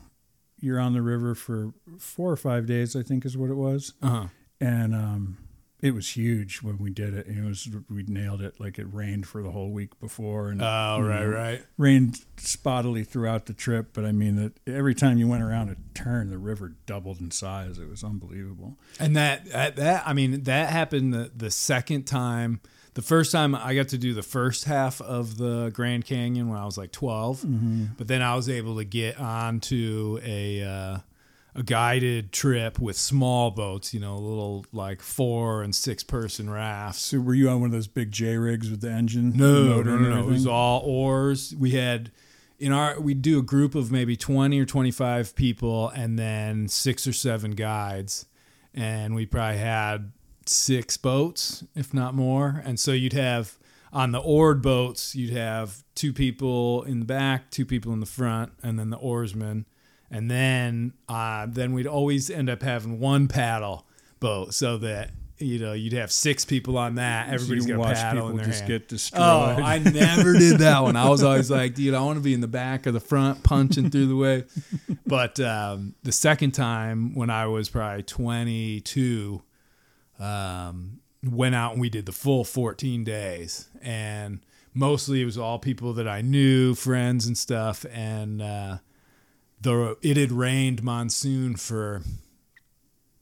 you're 0.61 0.81
on 0.81 0.93
the 0.93 1.03
river 1.03 1.35
for 1.35 1.73
four 1.99 2.31
or 2.31 2.37
five 2.37 2.67
days, 2.67 2.95
I 2.97 3.03
think 3.03 3.25
is 3.25 3.37
what 3.39 3.49
it 3.49 3.55
was 3.55 3.93
Uh 4.03 4.09
huh. 4.09 4.27
and 4.61 4.95
um, 4.95 5.39
it 5.81 5.95
was 5.95 6.17
huge 6.17 6.59
when 6.63 6.79
we 6.79 6.91
did 6.91 7.15
it. 7.15 7.27
And 7.27 7.39
It 7.45 7.49
was 7.49 7.69
we 7.89 8.03
nailed 8.05 8.43
it. 8.43 8.59
Like 8.59 8.79
it 8.79 8.87
rained 8.93 9.27
for 9.29 9.43
the 9.43 9.51
whole 9.51 9.71
week 9.71 9.99
before, 10.01 10.49
and 10.51 10.61
Oh, 10.61 11.01
right, 11.01 11.21
know, 11.23 11.27
right. 11.29 11.65
rained 11.77 12.21
spottily 12.37 13.07
throughout 13.07 13.47
the 13.47 13.53
trip. 13.53 13.91
But 13.93 14.05
I 14.05 14.13
mean 14.13 14.37
that 14.37 14.53
every 14.67 14.95
time 14.95 15.19
you 15.19 15.29
went 15.29 15.43
around 15.43 15.69
a 15.71 15.77
turn, 15.97 16.31
the 16.31 16.39
river 16.39 16.75
doubled 16.87 17.21
in 17.21 17.31
size. 17.31 17.79
It 17.79 17.89
was 17.89 18.03
unbelievable. 18.03 18.77
And 18.99 19.17
that, 19.17 19.47
that, 19.47 19.77
that 19.77 20.03
I 20.07 20.13
mean, 20.15 20.43
that 20.45 20.71
happened 20.71 21.15
the, 21.15 21.31
the 21.37 21.51
second 21.51 22.05
time. 22.05 22.61
The 22.95 23.03
first 23.03 23.31
time 23.31 23.55
I 23.55 23.77
got 23.77 23.89
to 23.89 23.99
do 23.99 24.13
the 24.13 24.25
first 24.25 24.65
half 24.65 25.01
of 25.01 25.37
the 25.37 25.71
Grand 25.73 26.05
Canyon 26.05 26.49
when 26.49 26.59
I 26.59 26.65
was 26.65 26.77
like 26.77 26.91
12, 26.91 27.97
but 27.97 28.09
then 28.09 28.23
I 28.23 28.35
was 28.35 28.49
able 28.49 28.77
to 28.79 28.85
get 28.85 29.21
onto 29.21 30.19
a 30.25 30.63
uh, 30.65 30.99
a 31.59 31.63
guided 31.65 32.33
trip 32.33 32.79
with 32.79 32.97
small 32.97 33.51
boats, 33.51 33.93
you 33.93 33.99
know, 33.99 34.17
little 34.17 34.65
like 34.73 35.03
four 35.03 35.63
and 35.63 35.75
six 35.75 36.05
person 36.05 36.49
rafts. 36.49 37.01
So 37.01 37.19
were 37.19 37.35
you 37.35 37.49
on 37.49 37.61
one 37.61 37.67
of 37.67 37.73
those 37.73 37.89
big 37.89 38.13
J 38.13 38.37
rigs 38.37 38.71
with 38.71 38.81
the 38.81 38.91
engine? 38.91 39.33
No, 39.37 39.65
motor 39.65 39.99
no, 39.99 39.99
no, 39.99 40.15
no. 40.17 40.29
It 40.29 40.31
was 40.31 40.47
all 40.47 40.83
oars. 40.85 41.55
We 41.59 41.73
had 41.73 42.13
in 42.61 42.73
our 42.73 43.01
we 43.01 43.13
do 43.15 43.41
a 43.41 43.43
group 43.43 43.75
of 43.75 43.91
maybe 43.91 44.17
twenty 44.17 44.61
or 44.61 44.65
twenty 44.65 44.93
five 44.93 45.35
people, 45.35 45.89
and 45.89 46.17
then 46.17 46.69
six 46.69 47.07
or 47.07 47.13
seven 47.13 47.51
guides, 47.53 48.27
and 48.73 49.17
we 49.17 49.27
probably 49.27 49.59
had 49.59 50.13
six 50.47 50.97
boats, 50.97 51.65
if 51.75 51.93
not 51.93 52.15
more. 52.15 52.63
And 52.65 52.79
so 52.79 52.93
you'd 52.93 53.13
have 53.15 53.59
on 53.93 54.13
the 54.13 54.21
oared 54.21 54.63
boats, 54.63 55.17
you'd 55.17 55.33
have 55.33 55.83
two 55.97 56.13
people 56.13 56.85
in 56.85 57.01
the 57.01 57.07
back, 57.07 57.51
two 57.51 57.67
people 57.67 57.93
in 57.93 58.01
the 58.01 58.07
front, 58.07 58.53
and 58.63 58.79
then 58.79 58.91
the 58.91 58.99
oarsman. 58.99 59.67
And 60.11 60.31
then 60.31 60.95
uh, 61.09 61.47
then 61.49 61.73
we'd 61.73 61.87
always 61.87 62.31
end 62.31 62.49
up 62.49 62.63
having 62.63 62.99
one 62.99 63.29
paddle 63.29 63.87
boat, 64.21 64.55
so 64.55 64.79
that 64.79 65.11
you 65.37 65.59
know 65.59 65.73
you'd 65.75 65.93
have 65.93 66.11
six 66.11 66.45
people 66.45 66.79
on 66.79 66.95
that. 66.95 67.29
Everybody's 67.29 67.67
you 67.67 67.77
got 67.77 67.91
a 67.91 67.95
paddle 67.95 68.29
in 68.29 68.33
people 68.33 68.37
their 68.39 68.47
just 68.47 68.61
hand. 68.61 68.69
get 68.69 68.89
destroyed. 68.89 69.23
Oh, 69.23 69.63
I 69.63 69.79
never 69.79 70.33
did 70.33 70.59
that 70.61 70.83
one. 70.83 70.97
I 70.97 71.09
was 71.09 71.23
always 71.23 71.51
like, 71.59 71.75
dude, 71.75 71.95
I 71.95 72.01
want 72.01 72.17
to 72.17 72.23
be 72.23 72.33
in 72.33 72.41
the 72.41 72.49
back 72.49 72.87
or 72.87 72.93
the 72.93 73.01
front, 73.01 73.43
punching 73.43 73.91
through 73.91 74.07
the 74.07 74.17
wave. 74.17 74.51
But 75.07 75.39
um, 75.41 75.95
the 76.03 76.13
second 76.13 76.53
time, 76.53 77.15
when 77.15 77.29
I 77.31 77.47
was 77.47 77.69
probably 77.69 78.03
22, 78.03 79.43
um, 80.19 81.01
went 81.23 81.55
out 81.55 81.73
and 81.73 81.81
we 81.81 81.91
did 81.91 82.07
the 82.07 82.13
full 82.13 82.45
14 82.45 83.05
days, 83.05 83.69
and 83.83 84.41
mostly 84.75 85.23
it 85.23 85.25
was 85.25 85.39
all 85.39 85.59
people 85.59 85.93
that 85.95 86.09
I 86.09 86.21
knew, 86.23 86.75
friends 86.75 87.27
and 87.27 87.37
stuff, 87.37 87.85
and 87.93 88.41
uh, 88.43 88.79
the 89.61 89.97
it 90.03 90.17
had 90.17 90.33
rained 90.33 90.83
monsoon 90.83 91.57
for 91.57 92.03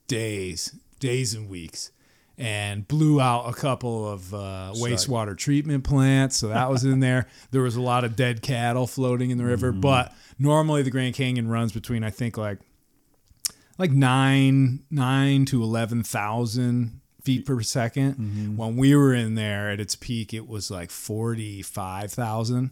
days, 0.06 0.74
days 1.00 1.34
and 1.34 1.48
weeks, 1.48 1.90
and 2.38 2.86
blew 2.86 3.20
out 3.20 3.48
a 3.48 3.54
couple 3.54 4.08
of 4.08 4.34
uh, 4.34 4.72
wastewater 4.74 5.36
treatment 5.36 5.84
plants. 5.84 6.36
So 6.36 6.48
that 6.48 6.68
was 6.70 6.84
in 6.84 7.00
there. 7.00 7.26
There 7.50 7.62
was 7.62 7.76
a 7.76 7.80
lot 7.82 8.04
of 8.04 8.16
dead 8.16 8.42
cattle 8.42 8.86
floating 8.86 9.30
in 9.30 9.38
the 9.38 9.44
river. 9.44 9.72
But 9.72 10.12
normally 10.38 10.82
the 10.82 10.90
Grand 10.90 11.14
Canyon 11.14 11.48
runs 11.48 11.72
between 11.72 12.04
I 12.04 12.10
think 12.10 12.36
like 12.36 12.58
like 13.78 13.90
nine 13.90 14.84
nine 14.90 15.44
to 15.46 15.62
eleven 15.62 16.02
thousand 16.02 17.00
feet 17.22 17.44
per 17.44 17.56
2nd 17.56 18.56
When 18.56 18.76
we 18.76 18.94
were 18.94 19.12
in 19.12 19.34
there 19.34 19.70
at 19.70 19.80
its 19.80 19.96
peak, 19.96 20.32
it 20.32 20.46
was 20.46 20.70
like 20.70 20.90
forty 20.90 21.62
five 21.62 22.12
thousand. 22.12 22.70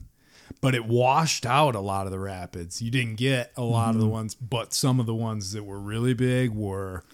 But 0.65 0.75
it 0.75 0.87
washed 0.87 1.47
out 1.47 1.75
a 1.77 1.81
lot 1.81 2.07
of 2.07 2.11
the 2.13 2.19
rapids. 2.19 2.83
You 2.83 2.91
didn't 2.91 3.17
get 3.17 3.53
a 3.57 3.63
lot 3.63 3.95
of 3.95 4.01
the 4.01 4.09
ones, 4.09 4.35
but 4.35 4.73
some 4.75 4.99
of 4.99 5.07
the 5.07 5.15
ones 5.15 5.53
that 5.53 5.63
were 5.65 5.79
really 5.79 6.15
big 6.15 6.51
were 6.51 7.05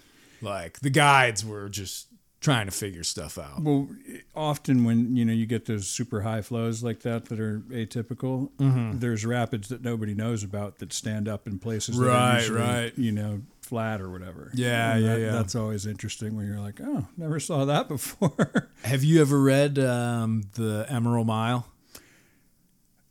like 0.41 0.79
the 0.79 0.89
guides 0.89 1.45
were 1.45 1.69
just 1.69 2.07
trying 2.39 2.65
to 2.65 2.71
figure 2.71 3.03
stuff 3.03 3.37
out. 3.37 3.61
Well, 3.61 3.87
often 4.35 4.83
when 4.83 5.15
you 5.15 5.23
know 5.25 5.33
you 5.33 5.45
get 5.45 5.65
those 5.65 5.87
super 5.87 6.21
high 6.21 6.41
flows 6.41 6.81
like 6.81 7.01
that 7.01 7.25
that 7.25 7.39
are 7.39 7.59
atypical, 7.69 8.49
Mm-hmm. 8.57 8.97
there's 8.99 9.25
rapids 9.25 9.67
that 9.69 9.83
nobody 9.83 10.15
knows 10.15 10.43
about 10.43 10.79
that 10.79 10.91
stand 10.93 11.27
up 11.27 11.45
in 11.45 11.59
places 11.59 11.97
that 11.99 12.05
Right, 12.07 12.35
are 12.37 12.39
usually, 12.39 12.59
right. 12.59 12.97
you 12.97 13.11
know, 13.11 13.41
flat 13.61 14.01
or 14.01 14.09
whatever. 14.09 14.49
Yeah, 14.55 14.95
yeah, 14.97 15.07
that- 15.13 15.19
yeah. 15.19 15.31
That's 15.33 15.53
always 15.55 15.85
interesting 15.85 16.35
when 16.35 16.47
you're 16.47 16.59
like, 16.59 16.79
oh, 16.83 17.05
never 17.17 17.39
saw 17.39 17.65
that 17.65 17.87
before. 17.95 18.69
Have 18.83 19.03
you 19.03 19.21
ever 19.21 19.39
read 19.39 19.77
um, 19.77 20.43
the 20.55 20.87
Emerald 20.89 21.27
Mile? 21.27 21.67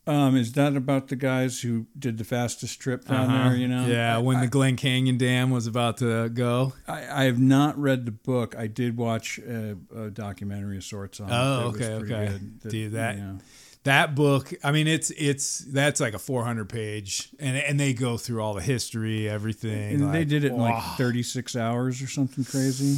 Um, 0.07 0.35
is 0.35 0.53
that 0.53 0.75
about 0.75 1.09
the 1.09 1.15
guys 1.15 1.61
who 1.61 1.85
did 1.97 2.17
the 2.17 2.23
fastest 2.23 2.79
trip 2.79 3.05
down 3.05 3.29
Uh-huh. 3.29 3.49
there? 3.49 3.57
You 3.57 3.67
know, 3.67 3.85
yeah, 3.85 4.17
when 4.17 4.37
I, 4.37 4.41
the 4.41 4.47
Glen 4.47 4.75
Canyon 4.75 5.17
Dam 5.17 5.51
was 5.51 5.67
about 5.67 5.97
to 5.97 6.27
go. 6.29 6.73
I, 6.87 7.21
I 7.21 7.23
have 7.25 7.39
not 7.39 7.77
read 7.79 8.05
the 8.05 8.11
book. 8.11 8.55
I 8.57 8.65
did 8.67 8.97
watch 8.97 9.37
a, 9.39 9.77
a 9.95 10.09
documentary 10.09 10.77
of 10.77 10.83
sorts 10.83 11.19
on. 11.19 11.29
it 11.29 11.33
Oh, 11.33 11.71
that 11.71 11.77
was 11.77 11.81
okay, 11.81 12.13
okay. 12.13 12.31
good. 12.63 12.69
Dude, 12.71 12.91
that- 12.93 13.15
you 13.17 13.21
know, 13.23 13.37
That 13.83 14.13
book, 14.15 14.53
I 14.63 14.71
mean, 14.71 14.87
it's 14.87 15.09
it's 15.11 15.59
that's 15.59 15.99
like 15.99 16.13
a 16.15 16.19
400 16.19 16.67
page, 16.69 17.29
and 17.39 17.57
and 17.57 17.79
they 17.79 17.93
go 17.93 18.15
through 18.17 18.41
all 18.41 18.53
the 18.53 18.61
history, 18.61 19.27
everything. 19.29 20.01
and 20.01 20.13
they 20.13 20.23
did 20.25 20.43
it 20.43 20.51
in 20.51 20.57
like 20.57 20.81
36 20.97 21.55
hours 21.55 21.99
or 22.01 22.07
something 22.07 22.43
crazy. 22.43 22.97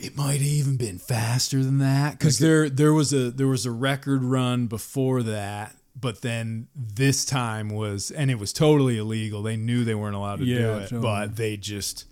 It 0.00 0.16
might 0.16 0.34
have 0.34 0.42
even 0.42 0.76
been 0.76 0.98
faster 0.98 1.62
than 1.64 1.78
that 1.78 2.18
because 2.18 2.38
there 2.38 2.70
there 2.70 2.92
was 2.92 3.12
a 3.12 3.30
there 3.32 3.48
was 3.48 3.66
a 3.66 3.72
record 3.72 4.22
run 4.22 4.68
before 4.68 5.24
that, 5.24 5.74
but 5.98 6.20
then 6.22 6.68
this 6.74 7.24
time 7.24 7.68
was 7.70 8.10
and 8.10 8.30
it 8.30 8.38
was 8.38 8.52
totally 8.52 8.98
illegal. 8.98 9.42
They 9.42 9.56
knew 9.56 9.84
they 9.84 9.94
weren't 9.94 10.16
allowed 10.16 10.40
to 10.40 10.44
do 10.44 10.72
it, 10.74 10.80
totally. 10.90 11.00
but 11.02 11.36
they 11.36 11.56
just 11.56 12.04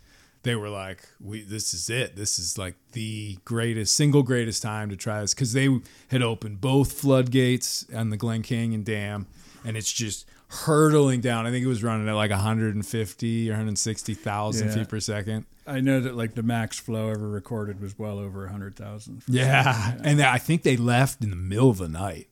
they 0.43 0.55
were 0.55 0.69
like, 0.69 1.03
"We 1.21 1.43
this 1.43 1.73
is 1.75 1.89
it. 1.91 2.17
This 2.17 2.39
is 2.39 2.57
like 2.59 2.75
the 2.93 3.39
greatest 3.45 3.95
single 3.97 4.23
greatest 4.23 4.63
time 4.63 4.91
to 4.91 4.97
try 4.97 5.21
this 5.21 5.35
because 5.35 5.53
they 5.53 5.69
had 6.09 6.23
opened 6.23 6.61
both 6.61 6.93
floodgates 6.93 7.87
on 7.95 8.11
the 8.11 8.17
Glen 8.17 8.43
Canyon 8.43 8.83
Dam, 8.83 9.27
and 9.65 9.77
it's 9.77 9.93
just." 9.93 10.27
Hurtling 10.67 11.21
down, 11.21 11.47
I 11.47 11.51
think 11.51 11.65
it 11.65 11.69
was 11.69 11.83
running 11.83 12.09
at 12.09 12.13
like 12.15 12.31
150 12.31 13.49
or 13.51 13.53
160,000 13.55 14.69
Yeah. 14.69 14.75
feet 14.75 14.89
per 14.89 15.01
second. 15.01 15.47
I 15.67 15.81
know 15.81 15.99
that 16.01 16.15
like 16.17 16.35
the 16.35 16.45
max 16.45 16.79
flow 16.79 17.09
ever 17.09 17.29
recorded 17.29 17.81
was 17.81 17.99
well 17.99 18.21
over 18.21 18.45
100,000. 18.45 19.23
Yeah, 19.27 19.95
and 20.05 20.21
I 20.23 20.39
think 20.39 20.63
they 20.63 20.77
left 20.77 21.23
in 21.25 21.31
the 21.31 21.37
middle 21.37 21.71
of 21.71 21.79
the 21.79 21.89
night 21.89 22.29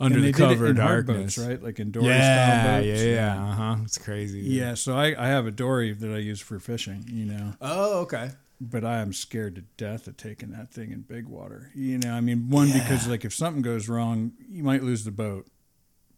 under 0.00 0.16
the 0.20 0.26
they 0.26 0.32
did 0.32 0.50
it 0.52 0.54
cover 0.54 0.72
darkness, 0.72 1.36
boats, 1.36 1.48
right? 1.48 1.62
Like 1.62 1.78
in 1.80 1.90
dory 1.90 2.06
Yeah, 2.06 2.62
style 2.70 2.84
yeah, 2.84 2.92
boats. 2.94 3.02
yeah. 3.04 3.42
Uh 3.42 3.52
huh. 3.54 3.76
It's 3.84 3.98
crazy. 3.98 4.42
dude. 4.42 4.52
Yeah, 4.52 4.74
so 4.74 4.94
I, 4.96 5.14
I 5.18 5.28
have 5.28 5.46
a 5.46 5.50
dory 5.50 5.92
that 5.92 6.10
I 6.12 6.18
use 6.18 6.40
for 6.40 6.58
fishing, 6.60 7.04
you 7.08 7.24
know, 7.26 7.54
Oh, 7.60 8.00
okay. 8.00 8.30
but 8.60 8.84
I 8.84 8.98
am 8.98 9.12
scared 9.12 9.56
to 9.56 9.62
death 9.76 10.06
of 10.06 10.16
taking 10.16 10.50
that 10.52 10.72
thing 10.72 10.92
in 10.92 11.00
big 11.02 11.26
water. 11.26 11.70
You 11.74 11.98
know, 11.98 12.12
I 12.12 12.20
mean, 12.20 12.48
one, 12.50 12.72
because 12.72 13.08
like 13.08 13.24
if 13.24 13.34
something 13.34 13.62
goes 13.62 13.88
wrong, 13.88 14.32
you 14.48 14.62
might 14.62 14.82
lose 14.82 15.04
the 15.04 15.10
boat, 15.10 15.46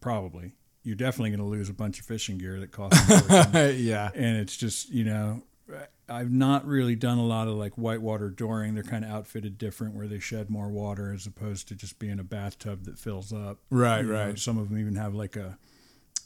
probably. 0.00 0.52
You're 0.82 0.96
definitely 0.96 1.30
going 1.30 1.40
to 1.40 1.44
lose 1.46 1.68
a 1.68 1.74
bunch 1.74 2.00
of 2.00 2.06
fishing 2.06 2.38
gear 2.38 2.58
that 2.60 2.72
costs 2.72 2.98
yeah. 3.78 4.10
and 4.14 4.36
it's 4.38 4.56
just 4.56 4.88
you 4.90 5.04
know 5.04 5.42
i've 6.10 6.30
not 6.30 6.66
really 6.66 6.94
done 6.96 7.18
a 7.18 7.24
lot 7.24 7.46
of 7.48 7.54
like 7.54 7.72
whitewater 7.74 8.30
dooring 8.30 8.74
they're 8.74 8.82
kind 8.82 9.04
of 9.04 9.10
outfitted 9.10 9.56
different 9.58 9.94
where 9.94 10.06
they 10.08 10.18
shed 10.18 10.50
more 10.50 10.68
water 10.68 11.12
as 11.12 11.26
opposed 11.26 11.68
to 11.68 11.74
just 11.74 11.98
being 11.98 12.18
a 12.18 12.24
bathtub 12.24 12.84
that 12.84 12.98
fills 12.98 13.32
up 13.32 13.58
Right, 13.70 14.00
You 14.04 14.12
know, 14.12 14.26
right. 14.26 14.38
some 14.38 14.58
of 14.58 14.68
them 14.68 14.78
even 14.78 14.96
have 14.96 15.14
like 15.14 15.36
a 15.36 15.58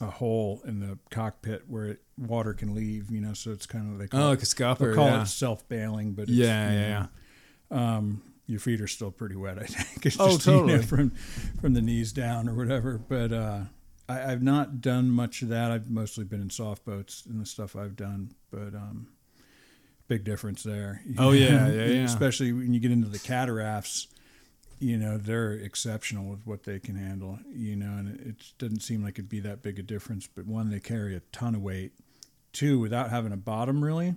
a 0.00 0.06
hole 0.06 0.60
in 0.66 0.80
the 0.80 0.98
cockpit 1.10 1.62
where 1.68 1.86
it, 1.86 2.02
water 2.18 2.52
can 2.52 2.74
leave 2.74 3.10
you 3.10 3.20
know 3.20 3.32
so 3.32 3.52
it's 3.52 3.66
kind 3.66 4.00
of 4.00 4.10
call, 4.10 4.22
Oh, 4.22 4.28
like 4.30 4.42
a 4.42 4.46
scupper. 4.46 4.90
they 4.90 4.94
call 4.96 5.06
yeah. 5.06 5.22
it 5.22 5.26
self-bailing 5.26 6.14
but 6.14 6.22
it's, 6.22 6.32
Yeah, 6.32 6.72
you 6.72 6.78
yeah, 6.78 7.06
um 7.70 8.22
your 8.46 8.58
feet 8.60 8.80
are 8.80 8.88
still 8.88 9.10
pretty 9.10 9.36
wet 9.36 9.58
i 9.58 9.62
think 9.66 10.04
it's 10.04 10.16
Oh, 10.18 10.30
just, 10.32 10.46
you 10.46 10.52
know, 10.52 10.60
totally. 10.78 10.82
from 10.82 11.10
from 11.60 11.74
the 11.74 11.80
knees 11.82 12.12
down 12.12 12.48
or 12.48 12.54
whatever 12.54 12.98
but 12.98 13.32
uh 13.32 13.60
I, 14.08 14.32
I've 14.32 14.42
not 14.42 14.82
done 14.82 15.08
much 15.10 15.40
of 15.40 15.48
that. 15.48 15.70
I've 15.70 15.88
mostly 15.90 16.24
been 16.24 16.42
in 16.42 16.50
soft 16.50 16.84
boats 16.84 17.24
and 17.26 17.40
the 17.40 17.46
stuff 17.46 17.74
I've 17.74 17.96
done, 17.96 18.32
but 18.50 18.74
um, 18.74 19.08
big 20.08 20.24
difference 20.24 20.62
there. 20.62 21.02
Oh, 21.18 21.32
yeah, 21.32 21.68
yeah, 21.68 21.86
yeah. 21.86 22.04
Especially 22.04 22.52
when 22.52 22.74
you 22.74 22.80
get 22.80 22.90
into 22.90 23.08
the 23.08 23.18
cataracts, 23.18 24.08
you 24.80 24.98
know 24.98 25.16
they're 25.16 25.52
exceptional 25.52 26.28
with 26.28 26.46
what 26.46 26.64
they 26.64 26.78
can 26.78 26.96
handle. 26.96 27.38
You 27.52 27.76
know, 27.76 27.92
and 27.98 28.20
it, 28.20 28.26
it 28.26 28.52
doesn't 28.58 28.80
seem 28.80 29.02
like 29.02 29.14
it'd 29.14 29.28
be 29.28 29.40
that 29.40 29.62
big 29.62 29.78
a 29.78 29.82
difference. 29.82 30.26
But 30.26 30.46
one, 30.46 30.70
they 30.70 30.80
carry 30.80 31.14
a 31.16 31.20
ton 31.32 31.54
of 31.54 31.62
weight. 31.62 31.92
Two, 32.52 32.78
without 32.78 33.10
having 33.10 33.32
a 33.32 33.36
bottom 33.36 33.82
really. 33.82 34.14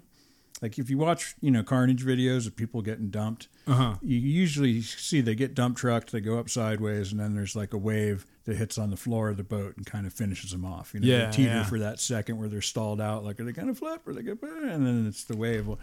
Like 0.62 0.80
if 0.80 0.90
you 0.90 0.98
watch, 0.98 1.36
you 1.40 1.52
know, 1.52 1.62
carnage 1.62 2.04
videos 2.04 2.48
of 2.48 2.56
people 2.56 2.82
getting 2.82 3.10
dumped, 3.10 3.48
Uh 3.68 3.74
huh. 3.74 3.96
you 4.02 4.18
usually 4.18 4.82
see 4.82 5.22
they 5.22 5.36
get 5.36 5.54
dump 5.54 5.78
trucked, 5.78 6.12
they 6.12 6.20
go 6.22 6.40
up 6.40 6.50
sideways, 6.50 7.12
and 7.12 7.20
then 7.20 7.36
there's 7.36 7.56
like 7.56 7.74
a 7.74 7.78
wave 7.78 8.26
that 8.46 8.56
hits 8.56 8.78
on 8.78 8.90
the 8.90 8.98
floor 8.98 9.30
of 9.30 9.38
the 9.38 9.44
boat 9.44 9.76
and 9.78 9.86
kind 9.86 10.08
of 10.08 10.14
finishes 10.14 10.52
them 10.52 10.66
off. 10.66 10.94
You 10.94 11.02
know, 11.02 11.08
Yeah, 11.08 11.26
they 11.28 11.32
teeter 11.38 11.50
yeah. 11.50 11.64
for 11.66 11.78
that 11.80 12.00
second 12.00 12.38
where 12.40 12.48
they're 12.50 12.62
stalled 12.62 13.00
out, 13.00 13.24
like 13.24 13.40
are 13.40 13.44
they 13.44 13.52
going 13.52 13.68
to 13.68 13.76
flip 13.76 14.08
or 14.08 14.14
they 14.14 14.22
going 14.24 14.40
and 14.70 14.86
then 14.88 15.06
it's 15.08 15.26
the 15.26 15.38
wave. 15.38 15.68
Well, 15.68 15.80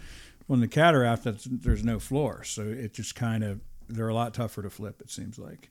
when 0.47 0.61
the 0.61 0.69
cataract, 0.69 1.25
that's, 1.25 1.45
there's 1.45 1.85
no 1.85 1.99
floor, 2.01 2.43
so 2.45 2.63
it 2.63 2.93
just 2.95 3.15
kind 3.15 3.45
of 3.45 3.61
they're 3.89 4.09
a 4.09 4.15
lot 4.15 4.35
tougher 4.35 4.63
to 4.63 4.71
flip. 4.71 5.01
It 5.03 5.11
seems 5.11 5.39
like 5.39 5.71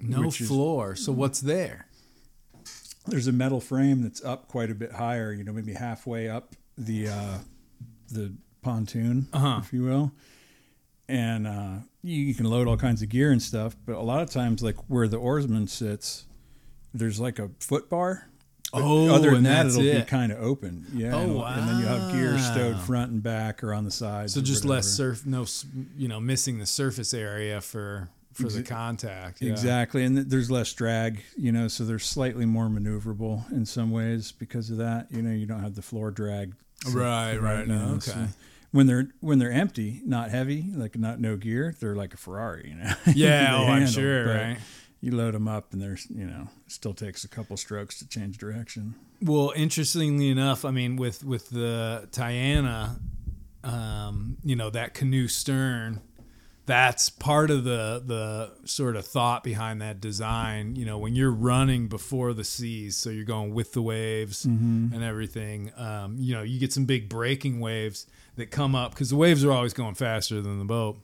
No 0.00 0.20
Which 0.22 0.40
is- 0.40 0.48
floor. 0.48 0.94
So 0.96 1.12
what's 1.12 1.40
there? 1.40 1.86
there's 3.06 3.26
a 3.26 3.32
metal 3.32 3.60
frame 3.60 4.02
that's 4.02 4.22
up 4.24 4.46
quite 4.48 4.70
a 4.70 4.74
bit 4.74 4.92
higher. 4.92 5.32
You 5.32 5.42
know, 5.44 5.52
maybe 5.52 5.72
halfway 5.72 6.28
up 6.28 6.54
the 6.78 7.08
uh, 7.08 7.38
the 8.12 8.32
pontoon, 8.62 9.28
Uh-huh. 9.32 9.60
if 9.62 9.72
you 9.72 9.82
will. 9.84 10.12
And 11.08 11.46
uh, 11.46 11.74
you, 12.02 12.16
you 12.22 12.34
can 12.34 12.46
load 12.46 12.68
all 12.68 12.76
kinds 12.76 13.02
of 13.02 13.08
gear 13.08 13.32
and 13.32 13.42
stuff, 13.42 13.76
but 13.84 13.96
a 13.96 14.00
lot 14.02 14.22
of 14.22 14.30
times, 14.30 14.62
like 14.62 14.76
where 14.88 15.08
the 15.08 15.18
oarsman 15.18 15.66
sits, 15.68 16.24
there's 16.94 17.20
like 17.20 17.38
a 17.38 17.50
foot 17.58 17.90
bar. 17.90 18.28
But 18.72 18.80
Oh, 18.82 19.12
other 19.14 19.32
than 19.32 19.42
that, 19.42 19.66
it'll 19.66 19.82
be 19.82 20.00
kind 20.04 20.32
of 20.32 20.40
open. 20.42 20.86
Yeah. 20.94 21.14
Oh, 21.14 21.42
and, 21.42 21.60
and 21.60 21.68
then 21.68 21.80
you 21.80 21.86
have 21.86 22.12
gear 22.12 22.38
stowed 22.38 22.78
front 22.80 23.10
and 23.12 23.22
back 23.22 23.62
or 23.62 23.74
on 23.74 23.84
the 23.84 23.90
sides. 23.90 24.32
So 24.32 24.40
just 24.40 24.64
less 24.64 24.86
surf, 24.88 25.26
no, 25.26 25.44
you 25.94 26.08
know, 26.08 26.20
missing 26.20 26.58
the 26.58 26.64
surface 26.64 27.12
area 27.12 27.60
for 27.60 28.08
for 28.32 28.44
the 28.48 28.62
contact. 28.62 29.42
Yeah. 29.42 29.50
Exactly, 29.50 30.04
and 30.04 30.16
th- 30.16 30.28
there's 30.28 30.50
less 30.50 30.72
drag, 30.72 31.22
you 31.36 31.52
know, 31.52 31.68
so 31.68 31.84
they're 31.84 31.98
slightly 31.98 32.46
more 32.46 32.68
maneuverable 32.68 33.50
in 33.52 33.66
some 33.66 33.90
ways 33.90 34.32
because 34.32 34.70
of 34.70 34.78
that. 34.78 35.08
You 35.10 35.20
know, 35.20 35.32
you 35.32 35.44
don't 35.44 35.60
have 35.60 35.74
the 35.74 35.82
floor 35.82 36.10
drag. 36.10 36.54
Right, 36.90 37.36
right. 37.36 37.66
you 37.66 37.72
know, 37.72 37.94
okay. 37.96 38.10
so 38.10 38.28
when 38.72 38.86
they're 38.86 39.08
when 39.20 39.38
they're 39.38 39.52
empty, 39.52 40.00
not 40.04 40.30
heavy, 40.30 40.64
like 40.74 40.98
not 40.98 41.20
no 41.20 41.36
gear, 41.36 41.74
they're 41.78 41.94
like 41.94 42.14
a 42.14 42.16
Ferrari, 42.16 42.70
you 42.70 42.74
know. 42.74 42.92
Yeah, 43.14 43.56
oh, 43.56 43.66
I'm 43.66 43.86
sure, 43.86 44.26
right? 44.26 44.58
You 45.00 45.12
load 45.16 45.34
them 45.34 45.48
up, 45.48 45.72
and 45.72 45.82
there's 45.82 46.06
you 46.10 46.24
know, 46.24 46.48
still 46.68 46.94
takes 46.94 47.24
a 47.24 47.28
couple 47.28 47.56
strokes 47.56 47.98
to 47.98 48.08
change 48.08 48.38
direction. 48.38 48.94
Well, 49.20 49.52
interestingly 49.54 50.30
enough, 50.30 50.64
I 50.64 50.70
mean, 50.70 50.96
with 50.96 51.22
with 51.24 51.50
the 51.50 52.08
Tayana, 52.12 52.98
um, 53.62 54.38
you 54.42 54.56
know, 54.56 54.70
that 54.70 54.94
canoe 54.94 55.28
stern, 55.28 56.00
that's 56.64 57.10
part 57.10 57.50
of 57.50 57.64
the 57.64 58.02
the 58.04 58.52
sort 58.66 58.94
of 58.94 59.04
thought 59.04 59.42
behind 59.42 59.82
that 59.82 60.00
design. 60.00 60.76
You 60.76 60.86
know, 60.86 60.98
when 60.98 61.16
you're 61.16 61.32
running 61.32 61.88
before 61.88 62.32
the 62.32 62.44
seas, 62.44 62.96
so 62.96 63.10
you're 63.10 63.24
going 63.24 63.52
with 63.52 63.72
the 63.72 63.82
waves 63.82 64.44
and 64.94 65.02
everything. 65.02 65.72
Um, 65.76 66.16
you 66.18 66.34
know, 66.34 66.42
you 66.42 66.60
get 66.60 66.72
some 66.72 66.84
big 66.84 67.08
breaking 67.08 67.58
waves 67.60 68.06
that 68.36 68.50
come 68.50 68.74
up 68.74 68.92
because 68.92 69.10
the 69.10 69.16
waves 69.16 69.44
are 69.44 69.52
always 69.52 69.72
going 69.72 69.94
faster 69.94 70.40
than 70.40 70.58
the 70.58 70.64
boat, 70.64 70.98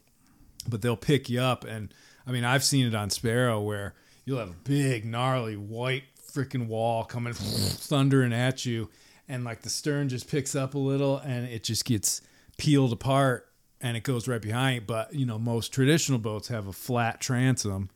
but 0.69 0.81
they'll 0.81 0.97
pick 0.97 1.29
you 1.29 1.41
up. 1.41 1.65
And 1.65 1.93
I 2.27 2.31
mean, 2.31 2.45
I've 2.45 2.65
seen 2.65 2.87
it 2.87 2.95
on 2.95 3.11
Sparrow 3.11 3.61
where 3.61 3.95
you'll 4.25 4.39
have 4.39 4.51
a 4.51 4.57
big, 4.65 5.05
gnarly 5.05 5.57
white 5.57 6.05
freaking 6.33 6.69
wall 6.69 7.05
coming 7.05 7.33
thundering 7.35 8.33
at 8.33 8.65
you, 8.65 8.91
and 9.29 9.43
like 9.43 9.63
the 9.63 9.71
stern 9.71 10.09
just 10.09 10.31
picks 10.31 10.55
up 10.55 10.75
a 10.75 10.79
little 10.79 11.19
and 11.19 11.49
it 11.49 11.65
just 11.65 11.85
gets 11.85 12.23
peeled 12.59 12.93
apart 12.93 13.48
and 13.81 13.97
it 13.97 14.03
goes 14.03 14.29
right 14.29 14.43
behind. 14.43 14.87
But 14.87 15.15
you 15.15 15.27
know, 15.27 15.39
most 15.39 15.73
traditional 15.73 16.19
boats 16.19 16.49
have 16.49 16.67
a 16.67 16.73
flat 16.73 17.21
transom. 17.21 17.91